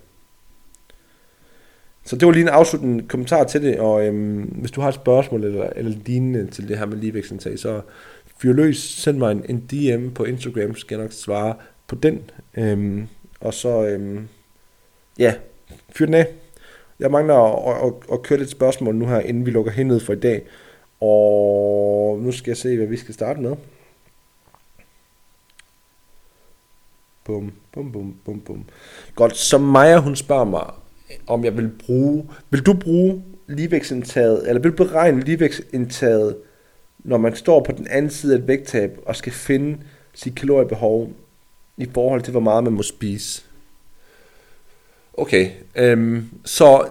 Så 2.05 2.16
det 2.16 2.26
var 2.26 2.32
lige 2.32 2.41
en 2.41 2.49
afsluttende 2.49 3.07
kommentar 3.07 3.43
til 3.43 3.61
det, 3.61 3.80
og 3.80 4.05
øhm, 4.05 4.41
hvis 4.41 4.72
du 4.72 4.82
har 4.82 4.88
et 4.88 4.95
spørgsmål 4.95 5.43
eller, 5.43 5.70
eller 5.76 5.91
lignende 6.05 6.47
til 6.47 6.68
det 6.68 6.78
her 6.78 6.86
med 6.86 6.97
ligevægtsindtag, 6.97 7.59
så 7.59 7.82
fyr 8.38 8.54
løs, 8.54 8.78
send 8.78 9.18
mig 9.18 9.32
en, 9.32 9.46
en 9.50 9.60
DM 9.60 10.10
på 10.10 10.24
Instagram, 10.24 10.76
så 10.76 10.82
skal 10.82 10.96
jeg 10.96 11.04
nok 11.04 11.12
svare 11.12 11.56
på 11.88 11.96
den. 11.96 12.30
Øhm, 12.58 13.08
og 13.40 13.54
så, 13.54 13.86
øhm, 13.86 14.28
ja, 15.20 15.34
fyr 15.90 16.06
den 16.06 16.14
af. 16.14 16.28
Jeg 17.00 17.12
mangler 17.12 17.36
at, 17.36 17.88
at, 17.88 17.94
at 18.14 18.22
køre 18.22 18.40
lidt 18.40 18.50
spørgsmål 18.50 18.96
nu 18.96 19.08
her, 19.08 19.20
inden 19.20 19.46
vi 19.46 19.52
lukker 19.52 19.72
hen 19.72 20.02
for 20.02 20.14
i 20.14 20.20
dag. 20.20 20.44
Og 21.02 22.20
nu 22.22 22.32
skal 22.32 22.52
jeg 22.52 22.58
se, 22.58 22.78
hvad 22.78 22.88
vi 22.88 22.98
skal 22.98 23.14
starte 23.14 23.42
med. 23.42 23.56
Bum, 27.24 27.54
bum, 27.72 27.92
bum, 27.92 28.16
bum, 28.26 28.40
bum. 28.40 28.66
Godt, 29.16 29.38
så 29.38 29.58
Maja, 29.58 30.00
hun 30.00 30.16
spørger 30.16 30.46
mig, 30.46 30.66
om 31.28 31.46
jeg 31.46 31.58
vil 31.58 31.72
bruge, 31.86 32.30
vil 32.50 32.62
du 32.62 32.74
bruge 32.74 33.24
ligevægtsindtaget, 33.48 34.48
eller 34.48 34.62
vil 34.62 34.72
du 34.72 34.76
beregne 34.76 35.22
ligevægtsindtaget, 35.22 36.38
når 37.04 37.18
man 37.18 37.36
står 37.36 37.64
på 37.64 37.72
den 37.72 37.88
anden 37.88 38.12
side 38.12 38.34
af 38.34 38.38
et 38.38 38.47
vægttab, 38.47 38.99
og 39.06 39.16
skal 39.16 39.34
finde 39.34 39.78
sit 40.14 40.36
kaloriebehov 40.36 41.12
i 41.78 41.89
forhold 41.93 42.22
til, 42.22 42.32
hvor 42.32 42.39
meget 42.39 42.64
man 42.64 42.74
må 42.74 42.84
spise? 42.84 43.43
Okay, 45.14 45.49
øhm, 45.76 46.30
så 46.45 46.88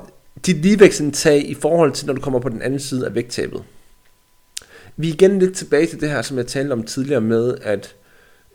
dit 0.46 0.56
ligevægtsindtag 0.56 1.50
i 1.50 1.54
forhold 1.54 1.92
til, 1.92 2.06
når 2.06 2.14
du 2.14 2.20
kommer 2.20 2.38
på 2.38 2.48
den 2.48 2.62
anden 2.62 2.80
side 2.80 3.06
af 3.06 3.14
vægttabet. 3.14 3.64
Vi 4.96 5.08
er 5.08 5.12
igen 5.12 5.38
lidt 5.38 5.56
tilbage 5.56 5.86
til 5.86 6.00
det 6.00 6.10
her, 6.10 6.22
som 6.22 6.36
jeg 6.36 6.46
talte 6.46 6.72
om 6.72 6.82
tidligere 6.82 7.20
med, 7.20 7.54
at 7.62 7.94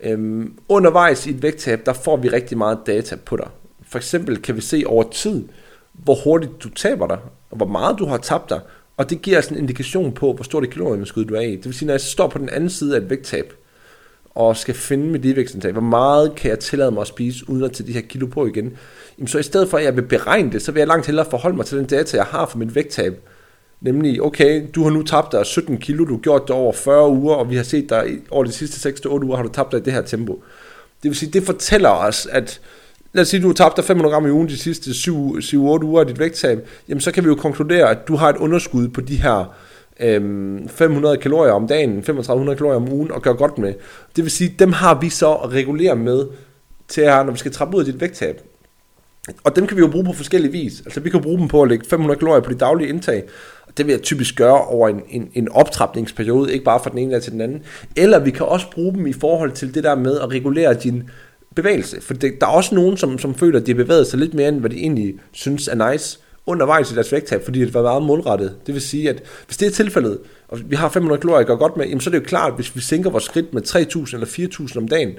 øhm, 0.00 0.58
undervejs 0.68 1.26
i 1.26 1.30
et 1.30 1.42
vægttab, 1.42 1.86
der 1.86 1.92
får 1.92 2.16
vi 2.16 2.28
rigtig 2.28 2.58
meget 2.58 2.78
data 2.86 3.16
på 3.16 3.36
dig. 3.36 3.48
For 3.88 3.98
eksempel 3.98 4.42
kan 4.42 4.56
vi 4.56 4.60
se 4.60 4.82
over 4.86 5.10
tid, 5.10 5.44
hvor 5.92 6.14
hurtigt 6.24 6.62
du 6.62 6.68
taber 6.68 7.06
dig, 7.06 7.18
og 7.50 7.56
hvor 7.56 7.66
meget 7.66 7.98
du 7.98 8.06
har 8.06 8.16
tabt 8.16 8.50
dig, 8.50 8.60
og 8.98 9.10
det 9.10 9.22
giver 9.22 9.40
sådan 9.40 9.56
en 9.56 9.62
indikation 9.62 10.12
på, 10.12 10.32
hvor 10.32 10.44
stort 10.44 10.64
et 10.64 10.70
kalorieunderskud 10.70 11.24
du 11.24 11.34
er 11.34 11.40
i. 11.40 11.56
Det 11.56 11.64
vil 11.64 11.74
sige, 11.74 11.86
når 11.86 11.94
jeg 11.94 12.00
står 12.00 12.28
på 12.28 12.38
den 12.38 12.48
anden 12.48 12.70
side 12.70 12.96
af 12.96 13.00
et 13.00 13.10
vægttab, 13.10 13.52
og 14.34 14.56
skal 14.56 14.74
finde 14.74 15.06
mit 15.06 15.22
ligevægtsindtag, 15.22 15.72
hvor 15.72 15.80
meget 15.80 16.34
kan 16.34 16.50
jeg 16.50 16.58
tillade 16.58 16.90
mig 16.90 17.00
at 17.00 17.06
spise, 17.06 17.50
uden 17.50 17.64
at 17.64 17.72
tage 17.72 17.86
de 17.86 17.92
her 17.92 18.00
kilo 18.00 18.26
på 18.26 18.46
igen, 18.46 18.76
jamen 19.18 19.28
så 19.28 19.38
i 19.38 19.42
stedet 19.42 19.68
for, 19.68 19.78
at 19.78 19.84
jeg 19.84 19.96
vil 19.96 20.02
beregne 20.02 20.52
det, 20.52 20.62
så 20.62 20.72
vil 20.72 20.80
jeg 20.80 20.86
langt 20.86 21.06
hellere 21.06 21.26
forholde 21.30 21.56
mig 21.56 21.66
til 21.66 21.78
den 21.78 21.86
data, 21.86 22.16
jeg 22.16 22.26
har 22.26 22.46
for 22.46 22.58
mit 22.58 22.74
vægttab. 22.74 23.20
Nemlig, 23.80 24.22
okay, 24.22 24.66
du 24.74 24.82
har 24.82 24.90
nu 24.90 25.02
tabt 25.02 25.32
dig 25.32 25.46
17 25.46 25.78
kilo, 25.78 26.04
du 26.04 26.14
har 26.14 26.20
gjort 26.20 26.42
det 26.42 26.50
over 26.50 26.72
40 26.72 27.08
uger, 27.08 27.34
og 27.34 27.50
vi 27.50 27.56
har 27.56 27.62
set 27.62 27.90
dig 27.90 28.18
over 28.30 28.44
de 28.44 28.52
sidste 28.52 28.88
6-8 28.88 29.08
uger, 29.08 29.36
har 29.36 29.42
du 29.42 29.48
tabt 29.48 29.72
dig 29.72 29.78
i 29.78 29.82
det 29.82 29.92
her 29.92 30.02
tempo. 30.02 30.42
Det 31.02 31.08
vil 31.08 31.16
sige, 31.16 31.30
det 31.32 31.42
fortæller 31.42 31.90
os, 31.90 32.26
at 32.26 32.60
lad 33.12 33.22
os 33.22 33.28
sige, 33.28 33.38
at 33.38 33.42
du 33.42 33.48
har 33.48 33.54
tabt 33.54 33.76
dig 33.76 33.84
500 33.84 34.12
gram 34.12 34.26
i 34.26 34.30
ugen 34.30 34.48
de 34.48 34.58
sidste 34.58 34.90
7-8 34.90 35.14
uger 35.14 36.00
af 36.00 36.06
dit 36.06 36.18
vægttab, 36.18 36.68
jamen 36.88 37.00
så 37.00 37.12
kan 37.12 37.24
vi 37.24 37.28
jo 37.28 37.34
konkludere, 37.34 37.90
at 37.90 38.08
du 38.08 38.16
har 38.16 38.28
et 38.28 38.36
underskud 38.36 38.88
på 38.88 39.00
de 39.00 39.16
her 39.16 39.54
øhm, 40.00 40.68
500 40.68 41.16
kalorier 41.16 41.52
om 41.52 41.66
dagen, 41.66 42.02
3500 42.02 42.56
kalorier 42.56 42.76
om 42.76 42.92
ugen, 42.92 43.12
og 43.12 43.22
gør 43.22 43.32
godt 43.32 43.58
med. 43.58 43.74
Det 44.16 44.24
vil 44.24 44.30
sige, 44.30 44.54
dem 44.58 44.72
har 44.72 45.00
vi 45.00 45.08
så 45.08 45.34
at 45.34 45.52
regulere 45.52 45.96
med, 45.96 46.26
til 46.88 47.00
at, 47.00 47.26
når 47.26 47.32
vi 47.32 47.38
skal 47.38 47.52
trappe 47.52 47.76
ud 47.76 47.80
af 47.80 47.86
dit 47.86 48.00
vægttab. 48.00 48.40
Og 49.44 49.56
dem 49.56 49.66
kan 49.66 49.76
vi 49.76 49.80
jo 49.80 49.88
bruge 49.88 50.04
på 50.04 50.12
forskellige 50.12 50.52
vis. 50.52 50.80
Altså 50.80 51.00
vi 51.00 51.10
kan 51.10 51.22
bruge 51.22 51.38
dem 51.38 51.48
på 51.48 51.62
at 51.62 51.68
lægge 51.68 51.84
500 51.90 52.18
kalorier 52.18 52.40
på 52.40 52.50
dit 52.50 52.60
daglige 52.60 52.88
indtag, 52.88 53.24
og 53.66 53.78
det 53.78 53.86
vil 53.86 53.92
jeg 53.92 54.02
typisk 54.02 54.36
gøre 54.36 54.64
over 54.64 54.88
en, 54.88 55.02
en, 55.08 55.30
en 55.34 55.48
optrapningsperiode, 55.52 56.52
ikke 56.52 56.64
bare 56.64 56.80
fra 56.82 56.90
den 56.90 56.98
ene 56.98 57.12
dag 57.12 57.22
til 57.22 57.32
den 57.32 57.40
anden. 57.40 57.62
Eller 57.96 58.18
vi 58.18 58.30
kan 58.30 58.46
også 58.46 58.66
bruge 58.70 58.92
dem 58.92 59.06
i 59.06 59.12
forhold 59.12 59.52
til 59.52 59.74
det 59.74 59.84
der 59.84 59.94
med 59.94 60.20
at 60.20 60.30
regulere 60.30 60.74
din 60.74 61.10
bevægelse. 61.62 62.00
For 62.00 62.14
det, 62.14 62.40
der 62.40 62.46
er 62.46 62.50
også 62.50 62.74
nogen, 62.74 62.96
som, 62.96 63.18
som 63.18 63.34
føler, 63.34 63.60
at 63.60 63.66
de 63.66 63.72
har 63.72 63.76
bevæget 63.76 64.06
sig 64.06 64.18
lidt 64.18 64.34
mere, 64.34 64.48
end 64.48 64.60
hvad 64.60 64.70
de 64.70 64.76
egentlig 64.76 65.14
synes 65.32 65.68
er 65.68 65.90
nice 65.90 66.18
undervejs 66.46 66.92
i 66.92 66.94
deres 66.94 67.12
vægttab, 67.12 67.44
fordi 67.44 67.60
det 67.60 67.74
var 67.74 67.82
meget 67.82 68.02
målrettet. 68.02 68.54
Det 68.66 68.74
vil 68.74 68.82
sige, 68.82 69.08
at 69.08 69.22
hvis 69.46 69.56
det 69.56 69.66
er 69.66 69.70
tilfældet, 69.70 70.18
og 70.48 70.58
vi 70.66 70.76
har 70.76 70.88
500 70.88 71.20
kalorier, 71.20 71.46
går 71.46 71.56
godt 71.56 71.76
med, 71.76 71.86
jamen 71.86 72.00
så 72.00 72.10
er 72.10 72.12
det 72.12 72.20
jo 72.20 72.24
klart, 72.24 72.48
at 72.48 72.54
hvis 72.54 72.76
vi 72.76 72.80
sænker 72.80 73.10
vores 73.10 73.24
skridt 73.24 73.54
med 73.54 73.62
3.000 73.62 74.14
eller 74.14 74.26
4.000 74.26 74.78
om 74.78 74.88
dagen, 74.88 75.12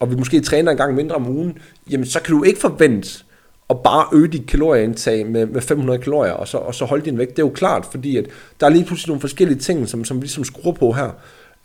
og 0.00 0.10
vi 0.10 0.16
måske 0.16 0.40
træner 0.40 0.70
en 0.70 0.76
gang 0.76 0.94
mindre 0.94 1.14
om 1.14 1.28
ugen, 1.28 1.58
jamen 1.90 2.06
så 2.06 2.22
kan 2.22 2.34
du 2.34 2.42
ikke 2.42 2.60
forvente 2.60 3.24
at 3.70 3.76
bare 3.84 4.06
øge 4.12 4.28
dit 4.28 4.46
kalorieindtag 4.46 5.26
med, 5.26 5.46
med 5.46 5.60
500 5.60 5.98
kalorier, 5.98 6.32
og 6.32 6.48
så, 6.48 6.58
og 6.58 6.74
så 6.74 6.84
holde 6.84 7.04
din 7.04 7.18
vægt. 7.18 7.30
Det 7.30 7.42
er 7.42 7.46
jo 7.46 7.52
klart, 7.54 7.86
fordi 7.90 8.16
at 8.16 8.26
der 8.60 8.66
er 8.66 8.70
lige 8.70 8.84
pludselig 8.84 9.08
nogle 9.08 9.20
forskellige 9.20 9.58
ting, 9.58 9.88
som, 9.88 10.04
som 10.04 10.16
vi 10.16 10.22
ligesom 10.22 10.44
skruer 10.44 10.72
på 10.72 10.92
her. 10.92 11.10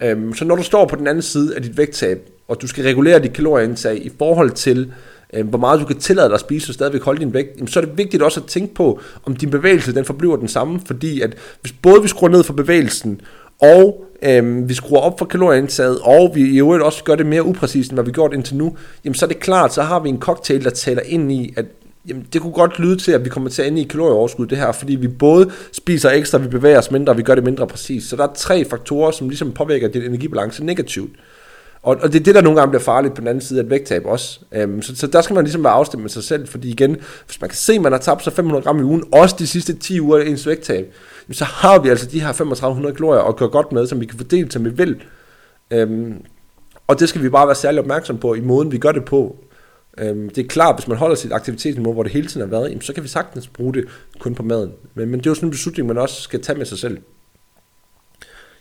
Øhm, 0.02 0.34
så 0.34 0.46
når 0.46 0.56
du 0.56 0.64
står 0.64 0.86
på 0.86 0.96
den 0.96 1.08
anden 1.08 1.22
side 1.22 1.56
af 1.56 1.62
dit 1.62 1.78
vægttab, 1.78 2.30
og 2.48 2.62
du 2.62 2.68
skal 2.68 2.84
regulere 2.84 3.20
dit 3.20 3.34
kalorieindtag 3.34 4.06
i 4.06 4.12
forhold 4.18 4.52
til, 4.52 4.94
øhm, 5.34 5.48
hvor 5.48 5.60
meget 5.60 5.80
du 5.80 5.86
kan 5.86 5.98
tillade 5.98 6.28
dig 6.28 6.34
at 6.34 6.40
spise, 6.40 6.70
og 6.70 6.74
stadigvæk 6.74 7.02
holde 7.02 7.20
din 7.20 7.34
vægt, 7.34 7.72
så 7.72 7.80
er 7.80 7.86
det 7.86 7.98
vigtigt 7.98 8.24
også 8.24 8.40
at 8.40 8.46
tænke 8.46 8.74
på, 8.74 9.00
om 9.26 9.36
din 9.36 9.50
bevægelse 9.50 9.96
den 9.96 10.06
forbliver 10.06 10.36
den 10.36 10.48
samme, 10.48 10.80
fordi 10.86 11.22
at 11.22 11.36
hvis 11.62 11.74
både 11.82 12.02
vi 12.02 12.08
skruer 12.08 12.30
ned 12.30 12.44
for 12.44 12.54
bevægelsen, 12.54 13.22
og 13.62 14.06
øhm, 14.24 14.70
vi 14.70 14.74
skruer 14.74 15.02
op 15.02 15.20
for 15.20 15.26
kalorieindtaget, 15.26 16.00
og 16.04 16.32
vi 16.36 16.42
i 16.42 16.58
øvrigt 16.58 16.84
også 16.84 17.04
gør 17.04 17.16
det 17.16 17.26
mere 17.26 17.46
upræcist, 17.46 17.90
end 17.90 17.96
hvad 17.96 18.06
vi 18.06 18.12
gjort 18.12 18.34
indtil 18.34 18.56
nu, 18.56 18.78
jamen 19.06 19.16
så 19.16 19.26
er 19.26 19.28
det 19.28 19.40
klart, 19.40 19.74
så 19.74 19.82
har 19.82 20.00
vi 20.00 20.10
en 20.10 20.20
cocktail, 20.20 20.64
der 20.64 20.70
taler 20.70 21.02
ind 21.06 21.32
i, 21.32 21.54
at 21.58 21.66
Jamen, 22.08 22.28
det 22.34 22.42
kunne 22.42 22.54
godt 22.54 22.80
lyde 22.80 22.98
til, 22.98 23.12
at 23.12 23.26
vi 23.26 23.30
kommer 23.30 23.50
til 23.50 23.62
at 23.62 23.68
ende 23.68 23.82
i 23.82 23.84
kalorieoverskud, 23.84 24.48
det 24.48 24.58
her, 24.58 24.72
fordi 24.72 24.96
vi 24.96 25.08
både 25.08 25.52
spiser 25.72 26.10
ekstra, 26.10 26.38
vi 26.38 26.48
bevæger 26.48 26.78
os 26.78 26.92
mindre, 26.92 27.14
og 27.14 27.18
vi 27.18 27.24
gør 27.24 27.36
det 27.36 27.44
mindre 27.44 27.68
præcist. 27.68 28.10
Så 28.10 28.16
der 28.16 28.24
er 28.24 28.34
tre 28.36 28.66
faktorer, 28.66 29.12
som 29.12 29.30
ligesom 29.30 29.52
påvirker 29.52 29.88
din 29.88 30.02
energibalance 30.02 30.66
negativt. 30.66 31.12
Og, 31.84 31.98
og 32.02 32.14
det 32.14 32.20
er 32.20 32.24
det, 32.24 32.36
der 32.36 32.42
nogle 32.42 32.60
gange 32.60 32.72
bliver 32.72 32.84
farligt 32.84 33.16
på 33.16 33.22
den 33.22 33.28
anden 33.28 33.42
side 33.42 33.60
af 33.60 33.64
et 33.64 33.70
vægttab 33.70 34.06
også. 34.06 34.40
Øhm, 34.52 34.82
så, 34.82 34.96
så 34.96 35.08
der 35.08 35.22
skal 35.22 35.34
man 35.34 35.44
ligesom 35.44 35.64
være 35.64 35.74
afstemt 35.74 36.02
med 36.04 36.10
sig 36.10 36.24
selv, 36.24 36.48
fordi 36.48 36.70
igen, 36.70 36.98
hvis 37.26 37.42
man 37.42 37.50
kan 37.50 37.58
se, 37.58 37.74
at 37.74 37.82
man 37.82 37.92
har 37.92 38.00
tabt 38.00 38.24
sig 38.24 38.34
500 38.34 38.64
gram 38.64 38.80
i 38.80 38.84
ugen, 38.84 39.04
også 39.12 39.36
de 39.40 39.48
sidste 39.48 39.74
10 39.74 40.02
uger 40.02 40.20
af 40.20 40.26
ens 40.26 40.48
vægttab, 40.48 40.94
så 41.32 41.46
har 41.46 41.80
vi 41.80 41.90
altså 41.90 42.06
de 42.06 42.20
her 42.20 42.32
3500 42.32 42.96
kalorier 42.96 43.22
at 43.22 43.36
køre 43.36 43.50
godt 43.50 43.72
med, 43.72 43.88
som 43.88 44.02
vi 44.02 44.06
kan 44.06 44.18
fordele, 44.18 44.52
som 44.52 44.66
vi 44.66 44.70
vil. 44.70 45.02
Øhm, 45.72 46.14
og 46.88 47.00
det 47.00 47.10
skal 47.10 47.24
vi 47.24 47.30
bare 47.30 47.48
være 47.48 47.56
særlig 47.56 47.80
opmærksom 47.80 48.18
på 48.18 48.34
i 48.34 48.42
måden, 48.42 48.72
vi 48.72 48.78
gør 48.78 48.92
det 48.92 49.06
på. 49.06 49.36
Øhm, 49.98 50.30
det 50.30 50.44
er 50.44 50.48
klart, 50.48 50.76
hvis 50.76 50.88
man 50.88 50.98
holder 50.98 51.16
sit 51.16 51.32
aktivitetsniveau, 51.32 51.94
hvor 51.94 52.04
det 52.04 52.12
hele 52.12 52.28
tiden 52.28 52.42
har 52.42 52.60
været, 52.60 52.70
jamen, 52.70 52.82
så 52.82 52.94
kan 52.94 53.04
vi 53.04 53.08
sagtens 53.08 53.48
bruge 53.48 53.74
det 53.74 53.86
kun 54.20 54.36
på 54.36 54.44
maden. 54.44 54.72
Men, 54.94 55.10
men 55.10 55.20
det 55.20 55.26
er 55.26 55.32
jo 55.32 55.36
sådan 55.36 55.48
en 55.48 55.52
beslutning, 55.52 55.88
man 55.88 55.98
også 55.98 56.22
skal 56.22 56.42
tage 56.42 56.58
med 56.58 56.66
sig 56.66 56.78
selv. 56.78 56.98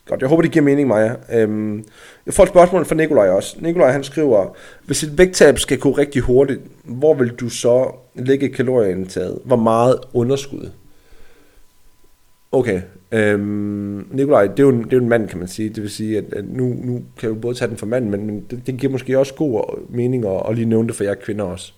Godt, 0.07 0.21
jeg 0.21 0.29
håber, 0.29 0.43
det 0.43 0.51
giver 0.51 0.65
mening, 0.65 0.89
Maja. 0.89 1.15
Øhm, 1.33 1.85
jeg 2.27 2.35
får 2.35 2.43
et 2.43 2.49
spørgsmål 2.49 2.85
fra 2.85 2.95
Nikolaj 2.95 3.29
også. 3.29 3.57
Nikolaj 3.61 3.91
han 3.91 4.05
skriver, 4.05 4.57
hvis 4.87 5.03
et 5.03 5.19
vægttab 5.19 5.59
skal 5.59 5.79
gå 5.79 5.91
rigtig 5.91 6.23
hurtigt, 6.23 6.61
hvor 6.85 7.15
vil 7.15 7.29
du 7.29 7.49
så 7.49 7.95
lægge 8.15 8.49
kalorieindtaget? 8.49 9.39
Hvor 9.45 9.57
meget 9.57 9.99
underskud? 10.15 10.71
Okay, 12.53 12.83
Øhm, 13.13 14.07
Nikolaj, 14.11 14.47
det 14.47 14.59
er, 14.59 14.63
jo 14.63 14.69
en, 14.69 14.85
det 14.85 14.93
er 14.93 14.97
jo 14.97 15.03
en 15.03 15.09
mand, 15.09 15.29
kan 15.29 15.39
man 15.39 15.49
sige. 15.49 15.69
Det 15.69 15.83
vil 15.83 15.91
sige, 15.91 16.19
at, 16.19 16.25
at 16.33 16.45
nu, 16.49 16.65
nu 16.65 17.03
kan 17.19 17.31
vi 17.31 17.35
både 17.35 17.55
tage 17.55 17.69
den 17.69 17.77
for 17.77 17.87
mand, 17.87 18.09
men, 18.09 18.27
men 18.27 18.45
det, 18.51 18.67
det 18.67 18.77
giver 18.77 18.93
måske 18.93 19.19
også 19.19 19.35
god 19.35 19.79
mening 19.89 20.27
at, 20.27 20.43
at 20.49 20.55
lige 20.55 20.69
nævne 20.69 20.89
det 20.89 20.97
for 20.97 21.05
jer 21.05 21.15
kvinder 21.15 21.45
også. 21.45 21.73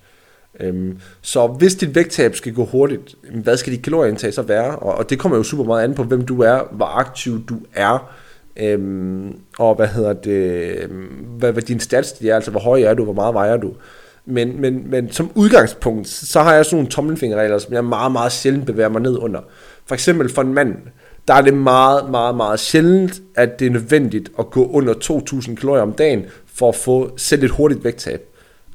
Øhm, 0.60 0.98
så 1.20 1.46
hvis 1.46 1.74
dit 1.74 1.94
vægttab 1.94 2.34
skal 2.34 2.54
gå 2.54 2.64
hurtigt, 2.64 3.14
hvad 3.34 3.56
skal 3.56 3.72
dit 3.72 3.82
kalorieindtag 3.82 4.34
så 4.34 4.42
være? 4.42 4.76
Og, 4.76 4.94
og 4.94 5.10
det 5.10 5.18
kommer 5.18 5.38
jo 5.38 5.42
super 5.42 5.64
meget 5.64 5.84
an 5.84 5.94
på, 5.94 6.02
hvem 6.02 6.26
du 6.26 6.40
er, 6.42 6.60
hvor 6.70 6.86
aktiv 6.86 7.46
du 7.46 7.56
er, 7.74 8.14
øhm, 8.56 9.38
og 9.58 9.74
hvad 9.74 9.88
hedder 9.88 10.12
det, 10.12 10.76
øhm, 10.82 11.06
hvad, 11.38 11.52
hvad 11.52 11.62
din 11.62 11.80
stats 11.80 12.20
er, 12.24 12.34
altså 12.34 12.50
hvor 12.50 12.60
høj 12.60 12.80
er 12.80 12.94
du, 12.94 13.04
hvor 13.04 13.12
meget 13.12 13.34
vejer 13.34 13.56
du. 13.56 13.72
Men, 14.24 14.60
men, 14.60 14.90
men 14.90 15.12
som 15.12 15.30
udgangspunkt, 15.34 16.08
så 16.08 16.40
har 16.40 16.54
jeg 16.54 16.64
sådan 16.64 16.76
nogle 16.76 16.90
tommelfingerregler, 16.90 17.58
som 17.58 17.72
jeg 17.72 17.84
meget, 17.84 18.12
meget 18.12 18.32
sjældent 18.32 18.66
bevæger 18.66 18.88
mig 18.88 19.02
ned 19.02 19.18
under. 19.18 19.40
For 19.86 19.94
eksempel 19.94 20.28
for 20.28 20.42
en 20.42 20.54
mand, 20.54 20.76
der 21.28 21.34
er 21.34 21.42
det 21.42 21.54
meget, 21.54 22.10
meget, 22.10 22.34
meget 22.34 22.60
sjældent, 22.60 23.22
at 23.34 23.58
det 23.58 23.66
er 23.66 23.70
nødvendigt 23.70 24.32
at 24.38 24.50
gå 24.50 24.70
under 24.70 24.94
2.000 24.94 25.54
kalorier 25.54 25.82
om 25.82 25.92
dagen, 25.92 26.24
for 26.46 26.68
at 26.68 26.74
få 26.74 27.12
selv 27.16 27.44
et 27.44 27.50
hurtigt 27.50 27.84
vægttab. 27.84 28.28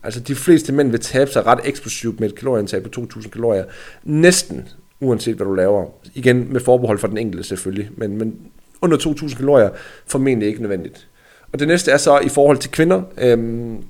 Altså 0.04 0.20
de 0.20 0.36
fleste 0.36 0.74
mænd 0.74 0.92
vil 0.92 1.00
tabe 1.00 1.32
sig 1.32 1.46
ret 1.46 1.60
eksplosivt 1.64 2.20
med 2.20 2.30
et 2.30 2.36
kalorieindtag 2.36 2.84
på 2.84 2.90
2.000 3.02 3.30
kalorier. 3.30 3.64
Næsten, 4.04 4.68
uanset 5.00 5.36
hvad 5.36 5.46
du 5.46 5.54
laver. 5.54 5.86
Igen 6.14 6.54
med 6.54 6.60
forbehold 6.60 7.00
for 7.00 7.08
den 7.08 7.18
enkelte 7.18 7.44
selvfølgelig, 7.44 7.90
men, 7.98 8.18
men 8.18 8.36
under 8.82 8.98
2.000 8.98 9.38
kalorier 9.38 9.70
formentlig 10.08 10.48
ikke 10.48 10.62
nødvendigt. 10.62 11.08
Og 11.54 11.60
det 11.60 11.68
næste 11.68 11.92
er 11.92 11.98
så 11.98 12.20
i 12.20 12.30
forhold 12.30 12.58
til 12.58 12.72
kvinder. 12.72 13.02
Øhm, 13.18 13.84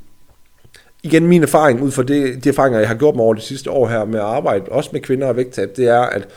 igen 1.04 1.28
min 1.28 1.44
erfaring 1.44 1.82
ud 1.82 1.92
fra 1.92 2.04
det, 2.04 2.44
de 2.44 2.50
erfaringer, 2.50 2.80
jeg 2.80 2.88
har 2.88 2.96
gjort 2.96 3.16
mig 3.16 3.24
over 3.24 3.34
de 3.34 3.42
sidste 3.42 3.72
år 3.72 3.88
her 3.88 4.06
med 4.06 4.20
at 4.20 4.26
arbejde, 4.26 4.72
også 4.72 4.90
med 4.94 5.02
kvinder 5.02 5.28
og 5.28 5.36
vægttab, 5.36 5.78
det 5.78 5.88
er, 5.88 6.02
at 6.02 6.28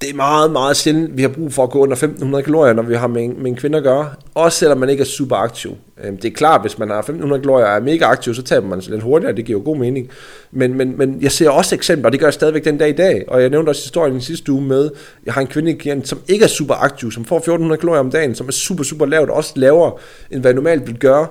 det 0.00 0.10
er 0.10 0.14
meget, 0.14 0.50
meget 0.50 0.76
sjældent, 0.76 1.16
vi 1.16 1.22
har 1.22 1.28
brug 1.28 1.52
for 1.52 1.62
at 1.62 1.70
gå 1.70 1.78
under 1.78 1.96
1500 1.96 2.44
kalorier, 2.44 2.72
når 2.72 2.82
vi 2.82 2.94
har 2.94 3.06
med 3.06 3.24
en, 3.24 3.42
med 3.42 3.50
en 3.50 3.56
kvinde 3.56 3.78
at 3.78 3.84
gøre. 3.84 4.10
Også 4.34 4.58
selvom 4.58 4.78
man 4.78 4.88
ikke 4.88 5.00
er 5.00 5.04
super 5.04 5.36
aktiv. 5.36 5.76
Øhm, 6.04 6.16
det 6.16 6.24
er 6.24 6.34
klart, 6.34 6.60
hvis 6.60 6.78
man 6.78 6.88
har 6.88 6.98
1500 6.98 7.42
kalorier 7.42 7.66
og 7.66 7.76
er 7.76 7.80
mega 7.80 8.04
aktiv, 8.04 8.34
så 8.34 8.42
taber 8.42 8.66
man 8.68 8.82
sig 8.82 8.92
lidt 8.92 9.02
hurtigere, 9.02 9.36
det 9.36 9.44
giver 9.44 9.58
jo 9.58 9.64
god 9.64 9.76
mening. 9.76 10.10
Men, 10.50 10.74
men, 10.74 10.98
men 10.98 11.22
jeg 11.22 11.32
ser 11.32 11.50
også 11.50 11.74
eksempler, 11.74 12.06
og 12.06 12.12
det 12.12 12.20
gør 12.20 12.26
jeg 12.26 12.34
stadigvæk 12.34 12.64
den 12.64 12.78
dag 12.78 12.88
i 12.88 12.92
dag. 12.92 13.24
Og 13.28 13.40
jeg 13.42 13.50
nævnte 13.50 13.70
også 13.70 13.82
historien 13.82 14.16
i 14.16 14.20
sidste 14.20 14.52
uge 14.52 14.62
med, 14.62 14.90
jeg 15.26 15.34
har 15.34 15.40
en 15.40 15.46
kvinde, 15.46 16.06
som 16.06 16.20
ikke 16.28 16.44
er 16.44 16.48
super 16.48 16.74
aktiv, 16.74 17.12
som 17.12 17.24
får 17.24 17.36
1400 17.36 17.80
kalorier 17.80 18.00
om 18.00 18.10
dagen, 18.10 18.34
som 18.34 18.48
er 18.48 18.52
super, 18.52 18.84
super 18.84 19.06
lavt, 19.06 19.30
også 19.30 19.52
lavere, 19.56 19.92
end 20.30 20.40
hvad 20.40 20.50
jeg 20.50 20.54
normalt 20.54 20.86
ville 20.86 21.00
gøre. 21.00 21.26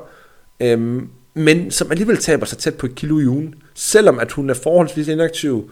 Øhm, 0.60 1.08
men 1.34 1.72
som 1.72 1.92
alligevel 1.92 2.18
taber 2.18 2.46
sig 2.46 2.58
tæt 2.58 2.76
på 2.76 2.86
et 2.86 2.96
kilo 2.96 3.20
i 3.20 3.28
ugen, 3.28 3.56
selvom 3.76 4.20
at 4.20 4.32
hun 4.32 4.50
er 4.50 4.54
forholdsvis 4.54 5.08
inaktiv, 5.08 5.72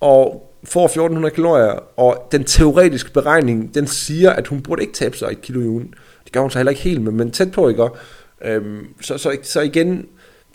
og 0.00 0.50
får 0.64 0.84
1400 0.84 1.34
kalorier, 1.34 1.82
og 1.96 2.28
den 2.32 2.44
teoretiske 2.44 3.12
beregning, 3.12 3.74
den 3.74 3.86
siger, 3.86 4.30
at 4.30 4.46
hun 4.46 4.60
burde 4.60 4.82
ikke 4.82 4.94
tabe 4.94 5.16
sig 5.16 5.28
et 5.32 5.42
kilo 5.42 5.60
i 5.60 5.66
ugen. 5.66 5.94
Det 6.24 6.32
gør 6.32 6.40
hun 6.40 6.50
så 6.50 6.58
heller 6.58 6.70
ikke 6.70 6.82
helt, 6.82 7.02
men, 7.02 7.16
men 7.16 7.30
tæt 7.30 7.52
på, 7.52 7.68
ikke? 7.68 7.88
Øhm, 8.44 8.86
så, 9.00 9.18
så, 9.18 9.36
så 9.42 9.60
igen, 9.60 10.06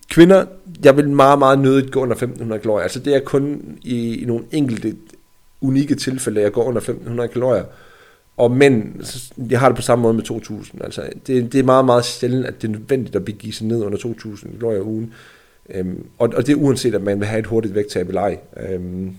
kvinder, 0.09 0.45
jeg 0.83 0.97
vil 0.97 1.09
meget, 1.09 1.39
meget 1.39 1.59
nødigt 1.59 1.91
gå 1.91 1.99
under 1.99 2.15
1500 2.15 2.61
kalorier. 2.61 2.83
Altså 2.83 2.99
det 2.99 3.15
er 3.15 3.19
kun 3.19 3.77
i, 3.81 4.21
i 4.21 4.25
nogle 4.25 4.45
enkelte 4.51 4.95
unikke 5.61 5.95
tilfælde, 5.95 6.41
jeg 6.41 6.51
går 6.51 6.63
under 6.63 6.81
1500 6.81 7.29
kalorier. 7.29 7.63
og 8.37 8.51
mænd, 8.51 8.93
jeg 9.49 9.59
har 9.59 9.69
det 9.69 9.75
på 9.75 9.81
samme 9.81 10.01
måde 10.01 10.13
med 10.13 10.23
2000. 10.23 10.81
Altså, 10.83 11.01
det, 11.27 11.53
det 11.53 11.59
er 11.59 11.63
meget, 11.63 11.85
meget 11.85 12.05
sjældent, 12.05 12.45
at 12.45 12.61
det 12.61 12.67
er 12.67 12.71
nødvendigt 12.71 13.15
at 13.15 13.25
begive 13.25 13.53
sig 13.53 13.67
ned 13.67 13.83
under 13.83 13.97
2000 13.97 14.51
kalorier 14.51 14.81
ugen. 14.81 15.13
Øhm, 15.69 16.05
og, 16.17 16.29
og 16.35 16.47
det 16.47 16.53
er 16.53 16.57
uanset, 16.57 16.95
at 16.95 17.03
man 17.03 17.19
vil 17.19 17.27
have 17.27 17.39
et 17.39 17.45
hurtigt 17.45 17.75
vægttab 17.75 18.07
eller 18.07 18.21
ej. 18.21 18.37
Øhm, 18.69 19.15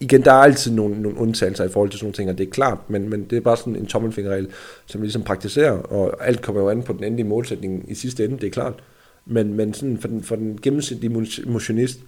igen, 0.00 0.24
der 0.24 0.32
er 0.32 0.36
altid 0.36 0.72
nogle, 0.72 1.02
nogle 1.02 1.18
undtagelser 1.18 1.64
i 1.64 1.68
forhold 1.68 1.90
til 1.90 1.98
sådan 1.98 2.06
nogle 2.06 2.14
ting, 2.14 2.30
og 2.30 2.38
det 2.38 2.46
er 2.46 2.50
klart, 2.50 2.78
men, 2.90 3.08
men 3.08 3.24
det 3.24 3.36
er 3.36 3.40
bare 3.40 3.56
sådan 3.56 3.76
en 3.76 3.86
tommelfingerregel, 3.86 4.48
som 4.86 5.00
vi 5.00 5.06
ligesom 5.06 5.22
praktiserer, 5.22 5.72
og 5.72 6.26
alt 6.26 6.42
kommer 6.42 6.62
jo 6.62 6.68
an 6.68 6.82
på 6.82 6.92
den 6.92 7.04
endelige 7.04 7.28
målsætning 7.28 7.84
i 7.88 7.94
sidste 7.94 8.24
ende, 8.24 8.38
det 8.38 8.46
er 8.46 8.50
klart. 8.50 8.74
Men, 9.26 9.54
men 9.54 9.74
sådan 9.74 9.98
for 9.98 10.08
den, 10.08 10.22
for 10.22 10.36
den 10.36 10.58
gennemsnitlige 10.62 11.42
motionist, 11.46 12.00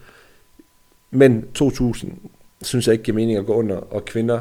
men 1.10 1.44
2000, 1.54 2.12
synes 2.62 2.86
jeg 2.86 2.92
ikke 2.92 3.04
giver 3.04 3.14
mening 3.14 3.38
at 3.38 3.46
gå 3.46 3.54
under, 3.54 3.76
og 3.76 4.04
kvinder 4.04 4.40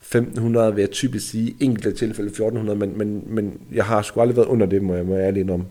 1500 0.00 0.74
vil 0.74 0.82
jeg 0.82 0.90
typisk 0.90 1.30
sige, 1.30 1.56
enkelte 1.60 1.92
tilfælde 1.92 2.28
1400, 2.28 2.78
men, 2.78 2.98
men, 2.98 3.24
men 3.26 3.60
jeg 3.72 3.84
har 3.84 4.02
sgu 4.02 4.20
aldrig 4.20 4.36
været 4.36 4.46
under 4.46 4.66
det, 4.66 4.82
må 4.82 4.94
jeg, 4.94 5.06
må 5.06 5.16
jeg 5.16 5.26
ærlig 5.26 5.50
om. 5.50 5.66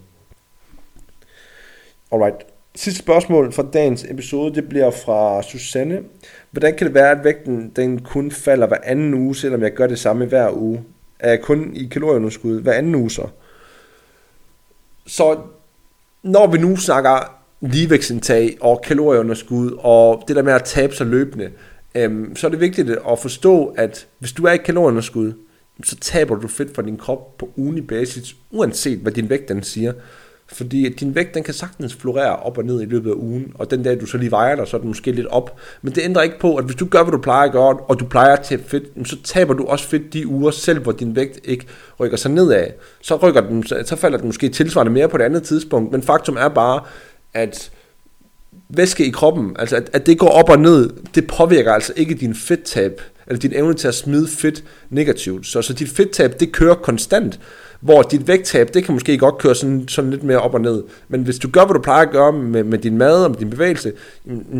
Alright. 2.11 2.50
Sidste 2.75 2.99
spørgsmål 2.99 3.53
fra 3.53 3.65
dagens 3.73 4.05
episode, 4.09 4.55
det 4.55 4.69
bliver 4.69 4.91
fra 4.91 5.43
Susanne. 5.43 5.99
Hvordan 6.51 6.75
kan 6.75 6.87
det 6.87 6.93
være, 6.93 7.11
at 7.11 7.23
vægten 7.23 7.71
den 7.75 8.01
kun 8.01 8.31
falder 8.31 8.67
hver 8.67 8.77
anden 8.83 9.13
uge, 9.13 9.35
selvom 9.35 9.61
jeg 9.61 9.73
gør 9.73 9.87
det 9.87 9.99
samme 9.99 10.25
hver 10.25 10.51
uge? 10.57 10.83
Er 11.19 11.29
jeg 11.29 11.41
kun 11.41 11.75
i 11.75 11.85
kalorieunderskud 11.85 12.61
hver 12.61 12.73
anden 12.73 12.95
uge 12.95 13.11
så? 13.11 13.27
Så 15.07 15.39
når 16.23 16.47
vi 16.47 16.57
nu 16.57 16.75
snakker 16.75 17.41
ligevægtsindtag 17.61 18.57
og 18.61 18.81
kalorieunderskud 18.81 19.71
og 19.79 20.23
det 20.27 20.35
der 20.35 20.43
med 20.43 20.53
at 20.53 20.63
tabe 20.63 20.95
sig 20.95 21.07
løbende, 21.07 21.51
øhm, 21.95 22.35
så 22.35 22.47
er 22.47 22.51
det 22.51 22.59
vigtigt 22.59 22.89
at 22.89 23.19
forstå, 23.19 23.73
at 23.77 24.07
hvis 24.19 24.31
du 24.31 24.45
er 24.45 24.51
i 24.51 24.57
kalorieunderskud, 24.57 25.33
så 25.83 25.95
taber 25.95 26.35
du 26.35 26.47
fedt 26.47 26.75
fra 26.75 26.81
din 26.81 26.97
krop 26.97 27.37
på 27.37 27.49
ugenlig 27.55 27.87
basis, 27.87 28.35
uanset 28.51 28.99
hvad 28.99 29.11
din 29.11 29.29
vægt 29.29 29.49
den 29.49 29.63
siger. 29.63 29.93
Fordi 30.53 30.89
din 30.89 31.15
vægt, 31.15 31.33
den 31.33 31.43
kan 31.43 31.53
sagtens 31.53 31.95
florere 31.95 32.35
op 32.35 32.57
og 32.57 32.63
ned 32.63 32.81
i 32.81 32.85
løbet 32.85 33.09
af 33.09 33.15
ugen, 33.15 33.51
og 33.55 33.71
den 33.71 33.83
dag, 33.83 34.01
du 34.01 34.05
så 34.05 34.17
lige 34.17 34.31
vejer 34.31 34.55
dig, 34.55 34.67
så 34.67 34.77
er 34.77 34.81
den 34.81 34.87
måske 34.87 35.11
lidt 35.11 35.27
op. 35.27 35.59
Men 35.81 35.95
det 35.95 36.01
ændrer 36.01 36.21
ikke 36.21 36.39
på, 36.39 36.55
at 36.55 36.65
hvis 36.65 36.75
du 36.75 36.85
gør, 36.85 37.03
hvad 37.03 37.11
du 37.11 37.17
plejer 37.17 37.45
at 37.45 37.51
gøre, 37.51 37.77
og 37.77 37.99
du 37.99 38.05
plejer 38.05 38.33
at 38.33 38.43
tabe 38.43 38.63
fedt, 38.67 39.07
så 39.07 39.15
taber 39.23 39.53
du 39.53 39.65
også 39.65 39.87
fedt 39.87 40.13
de 40.13 40.27
uger, 40.27 40.51
selv 40.51 40.79
hvor 40.79 40.91
din 40.91 41.15
vægt 41.15 41.39
ikke 41.43 41.65
rykker 41.99 42.17
sig 42.17 42.31
nedad. 42.31 42.67
Så, 43.01 43.15
rykker 43.15 43.41
den, 43.41 43.63
så 43.63 43.95
falder 43.95 44.17
den 44.17 44.27
måske 44.27 44.49
tilsvarende 44.49 44.91
mere 44.91 45.09
på 45.09 45.17
et 45.17 45.21
andet 45.21 45.43
tidspunkt. 45.43 45.91
Men 45.91 46.01
faktum 46.01 46.37
er 46.39 46.47
bare, 46.49 46.81
at 47.33 47.71
væske 48.69 49.05
i 49.05 49.09
kroppen, 49.09 49.55
altså 49.59 49.75
at, 49.75 49.89
at 49.93 50.05
det 50.05 50.19
går 50.19 50.29
op 50.29 50.49
og 50.49 50.59
ned, 50.59 50.89
det 51.15 51.27
påvirker 51.27 51.73
altså 51.73 51.93
ikke 51.95 52.15
din 52.15 52.35
fedttab, 52.35 53.01
eller 53.27 53.39
din 53.39 53.53
evne 53.55 53.73
til 53.73 53.87
at 53.87 53.95
smide 53.95 54.27
fedt 54.27 54.63
negativt. 54.89 55.47
Så, 55.47 55.61
så 55.61 55.73
dit 55.73 55.89
fedttab, 55.89 56.39
det 56.39 56.51
kører 56.51 56.75
konstant, 56.75 57.39
hvor 57.81 58.01
dit 58.01 58.27
vægttab, 58.27 58.73
det 58.73 58.83
kan 58.83 58.93
måske 58.93 59.17
godt 59.17 59.37
køre 59.37 59.55
sådan, 59.55 59.87
sådan 59.87 60.11
lidt 60.11 60.23
mere 60.23 60.39
op 60.39 60.53
og 60.53 60.61
ned. 60.61 60.83
Men 61.07 61.23
hvis 61.23 61.39
du 61.39 61.49
gør, 61.49 61.65
hvad 61.65 61.73
du 61.73 61.81
plejer 61.81 62.05
at 62.05 62.11
gøre 62.11 62.33
med, 62.33 62.63
med 62.63 62.77
din 62.77 62.97
mad 62.97 63.23
og 63.23 63.31
med 63.31 63.39
din 63.39 63.49
bevægelse, 63.49 63.93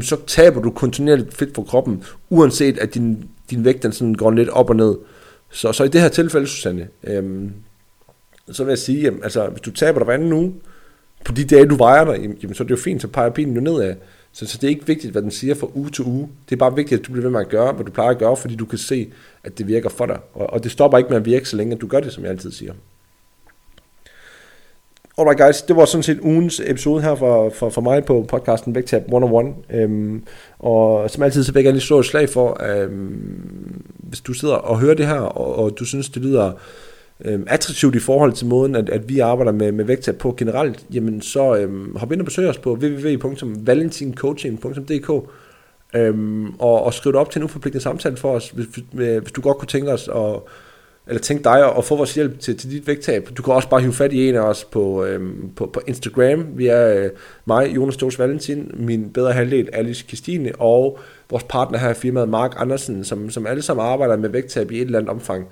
så 0.02 0.18
taber 0.28 0.62
du 0.62 0.72
kontinuerligt 0.72 1.34
fedt 1.34 1.56
fra 1.56 1.64
kroppen, 1.64 2.04
uanset 2.30 2.80
at 2.80 2.94
din, 2.94 3.24
din 3.50 3.66
vægt 3.66 3.84
den 3.84 3.92
sådan 3.92 4.14
går 4.14 4.32
lidt 4.32 4.50
op 4.50 4.70
og 4.70 4.76
ned. 4.76 4.96
Så, 5.52 5.72
så 5.72 5.84
i 5.84 5.88
det 5.88 6.02
her 6.02 6.10
tilfælde, 6.10 6.48
Susanne, 6.48 6.88
øhm, 7.04 7.52
så 8.52 8.64
vil 8.64 8.72
jeg 8.72 8.78
sige, 8.78 9.02
jamen, 9.02 9.24
altså, 9.24 9.48
hvis 9.48 9.62
du 9.62 9.72
taber 9.72 10.00
dig 10.00 10.06
hver 10.06 10.14
anden 10.14 10.34
uge, 10.34 10.54
på 11.26 11.32
de 11.32 11.46
dage, 11.46 11.66
du 11.66 11.76
vejer 11.76 12.06
dig, 12.06 12.20
jamen, 12.44 12.54
så 12.54 12.64
er 12.64 12.66
det 12.66 12.72
jo 12.72 12.82
fint, 12.82 13.02
så 13.02 13.08
peger 13.08 13.30
pilen 13.30 13.56
jo 13.56 13.62
nedad. 13.62 13.96
Så, 14.32 14.48
så 14.48 14.58
det 14.58 14.64
er 14.64 14.70
ikke 14.70 14.88
vigtigt, 14.88 15.12
hvad 15.12 15.22
den 15.22 15.32
siger 15.32 15.56
fra 15.56 15.68
uge 15.74 15.90
til 15.90 16.06
uge. 16.06 16.30
Det 16.50 16.56
er 16.56 16.60
bare 16.60 16.76
vigtigt, 16.76 17.00
at 17.00 17.08
du 17.08 17.12
bliver 17.12 17.24
ved 17.24 17.32
med 17.32 17.40
at 17.40 17.50
gøre, 17.50 17.74
hvad 17.74 17.86
du 17.86 17.92
plejer 17.92 18.10
at 18.10 18.18
gøre, 18.18 18.38
fordi 18.38 18.56
du 18.56 18.66
kan 18.66 18.78
se, 18.78 19.12
at 19.44 19.58
det 19.58 19.68
virker 19.68 19.90
for 19.90 20.06
dig. 20.06 20.20
Og, 20.34 20.54
og 20.54 20.64
det 20.64 20.72
stopper 20.72 20.98
ikke 20.98 21.10
med 21.10 21.18
at 21.18 21.26
virke, 21.26 21.50
så 21.50 21.58
længe 21.58 21.76
du 21.76 21.88
gør 21.88 22.00
det, 22.00 22.14
som 22.14 22.24
jeg 22.24 22.32
altid 22.32 22.52
siger. 22.52 22.74
Alright 25.22 25.40
guys, 25.40 25.62
det 25.62 25.76
var 25.76 25.86
sådan 25.86 26.04
set 26.04 26.20
ugens 26.20 26.62
episode 26.66 27.02
her 27.02 27.16
for, 27.16 27.50
for, 27.50 27.70
for 27.70 27.82
mig 27.82 28.06
på 28.06 28.26
podcasten 28.30 28.76
Vægtab 28.76 29.02
101. 29.02 29.56
Øhm, 29.70 30.24
og 30.60 31.10
som 31.10 31.24
altid, 31.24 31.44
så 31.44 31.52
vil 31.52 31.60
jeg 31.60 31.64
gerne 31.64 31.78
lige 31.78 31.86
slå 31.86 32.00
et 32.00 32.06
slag 32.06 32.30
for, 32.30 32.64
øhm, 32.64 33.84
hvis 33.98 34.22
du 34.22 34.34
sidder 34.34 34.56
og 34.56 34.80
hører 34.80 34.94
det 34.94 35.08
her, 35.08 35.20
og, 35.20 35.56
og 35.56 35.80
du 35.80 35.86
synes, 35.86 36.10
det 36.10 36.22
lyder 36.22 36.52
øhm, 37.26 37.44
attraktivt 37.48 37.96
i 37.96 38.00
forhold 38.00 38.34
til 38.34 38.48
måden, 38.48 38.76
at, 38.76 38.90
at 38.90 39.10
vi 39.10 39.20
arbejder 39.20 39.52
med, 39.52 39.72
med 39.72 39.86
vægtab 39.86 40.16
på 40.16 40.34
generelt, 40.38 40.86
jamen 40.94 41.22
så 41.22 41.56
øhm, 41.56 41.96
hop 41.96 42.12
ind 42.12 42.22
og 42.22 42.26
besøg 42.26 42.50
os 42.50 42.58
på 42.58 42.74
www.valentincoaching.dk 42.74 45.30
øhm, 45.96 46.54
og, 46.60 46.84
og 46.84 46.94
skriv 46.94 47.14
dig 47.14 47.22
op 47.22 47.32
til 47.32 47.40
en 47.40 47.44
uforpligtende 47.44 47.84
samtale 47.84 48.18
for 48.18 48.32
os, 48.32 48.50
hvis, 48.50 48.68
hvis 48.92 49.32
du 49.32 49.42
godt 49.42 49.58
kunne 49.58 49.68
tænke 49.68 49.92
os 49.92 50.10
at 50.16 50.36
eller 51.08 51.22
tænk 51.22 51.44
dig 51.44 51.78
at 51.78 51.86
få 51.86 51.96
vores 51.96 52.16
hjælp 52.16 52.40
til, 52.40 52.58
til 52.58 52.72
dit 52.72 52.88
vægttab. 52.88 53.30
Du 53.38 53.42
kan 53.42 53.54
også 53.54 53.70
bare 53.70 53.82
hive 53.82 53.94
fat 53.94 54.14
i 54.14 54.30
en 54.30 54.36
af 54.36 54.40
os 54.40 54.64
på, 54.64 55.06
øhm, 55.06 55.50
på, 55.56 55.66
på 55.66 55.82
Instagram. 55.88 56.46
Vi 56.58 56.68
er 56.68 57.04
øh, 57.04 57.10
mig, 57.46 57.76
Jonas 57.76 57.94
Stås 57.94 58.20
Valentin, 58.20 58.72
min 58.74 59.10
bedre 59.10 59.34
halvdel 59.34 59.70
Alice 59.74 60.06
Christine, 60.08 60.52
og 60.56 61.00
vores 61.30 61.44
partner 61.50 61.80
her 61.80 61.90
i 61.90 61.94
firmaet, 61.94 62.30
Mark 62.30 62.54
Andersen, 62.58 63.04
som, 63.04 63.30
som 63.30 63.48
alle 63.48 63.62
sammen 63.62 63.86
arbejder 63.86 64.18
med 64.18 64.30
vægttab 64.30 64.72
i 64.72 64.76
et 64.76 64.82
eller 64.82 65.00
andet 65.00 65.10
omfang. 65.10 65.46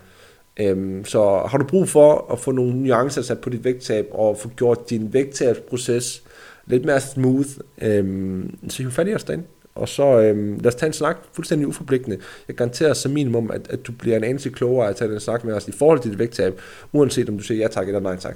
Øhm, 0.59 1.05
så 1.05 1.43
har 1.47 1.57
du 1.57 1.65
brug 1.65 1.89
for 1.89 2.31
at 2.31 2.39
få 2.39 2.51
nogle 2.51 2.73
nuancer 2.73 3.21
sat 3.21 3.39
på 3.39 3.49
dit 3.49 3.63
vægttab, 3.63 4.07
og 4.11 4.37
få 4.37 4.49
gjort 4.49 4.89
din 4.89 5.13
vægttabsproces 5.13 6.23
lidt 6.65 6.85
mere 6.85 6.99
smooth, 6.99 7.49
øhm, 7.81 8.57
så 8.69 8.77
hive 8.77 8.91
fat 8.91 9.07
i 9.07 9.13
os 9.13 9.23
derinde 9.23 9.43
og 9.79 9.89
så 9.89 10.19
øhm, 10.19 10.57
lad 10.57 10.67
os 10.67 10.75
tage 10.75 10.87
en 10.87 10.93
snak 10.93 11.17
fuldstændig 11.33 11.67
uforpligtende. 11.67 12.17
Jeg 12.47 12.55
garanterer 12.55 12.93
som 12.93 13.11
minimum, 13.11 13.51
at, 13.53 13.61
at 13.69 13.87
du 13.87 13.91
bliver 13.91 14.17
en 14.17 14.23
anelse 14.23 14.49
klogere 14.49 14.89
at 14.89 14.95
tage 14.95 15.11
den 15.11 15.19
snak 15.19 15.43
med 15.43 15.53
os 15.53 15.67
i 15.67 15.71
forhold 15.71 15.99
til 15.99 16.11
dit 16.11 16.19
vægttab, 16.19 16.61
uanset 16.93 17.29
om 17.29 17.37
du 17.37 17.43
siger 17.43 17.57
ja 17.57 17.67
tak 17.67 17.87
eller 17.87 17.99
nej 17.99 18.15
tak. 18.15 18.35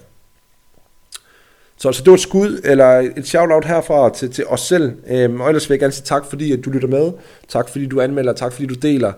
Så 1.77 1.87
altså, 1.87 2.03
det 2.03 2.09
var 2.09 2.15
et 2.15 2.21
skud, 2.21 2.61
eller 2.63 3.11
et 3.17 3.27
shout-out 3.27 3.65
herfra 3.65 4.13
til, 4.13 4.31
til 4.31 4.45
os 4.47 4.61
selv. 4.61 4.91
Øhm, 5.07 5.41
og 5.41 5.47
ellers 5.47 5.69
vil 5.69 5.73
jeg 5.73 5.79
gerne 5.79 5.93
sige 5.93 6.05
tak, 6.05 6.25
fordi 6.25 6.51
at 6.51 6.65
du 6.65 6.69
lytter 6.69 6.87
med. 6.87 7.11
Tak, 7.47 7.69
fordi 7.69 7.85
du 7.85 8.01
anmelder. 8.01 8.33
Tak, 8.33 8.53
fordi 8.53 8.65
du 8.65 8.73
deler. 8.73 9.13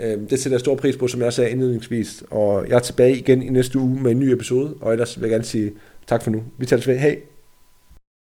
Øhm, 0.00 0.26
det 0.26 0.38
sætter 0.38 0.54
jeg 0.54 0.60
stor 0.60 0.74
pris 0.74 0.96
på, 0.96 1.08
som 1.08 1.22
jeg 1.22 1.32
sagde 1.32 1.50
indledningsvis. 1.50 2.22
Og 2.30 2.68
jeg 2.68 2.74
er 2.74 2.80
tilbage 2.80 3.16
igen 3.16 3.42
i 3.42 3.48
næste 3.48 3.78
uge 3.78 4.02
med 4.02 4.10
en 4.10 4.18
ny 4.18 4.24
episode. 4.24 4.74
Og 4.80 4.92
ellers 4.92 5.16
vil 5.16 5.22
jeg 5.22 5.30
gerne 5.30 5.44
sige 5.44 5.72
tak 6.06 6.22
for 6.22 6.30
nu. 6.30 6.42
Vi 6.58 6.66
tager 6.66 6.82
det 6.82 6.98
Hej. 6.98 7.18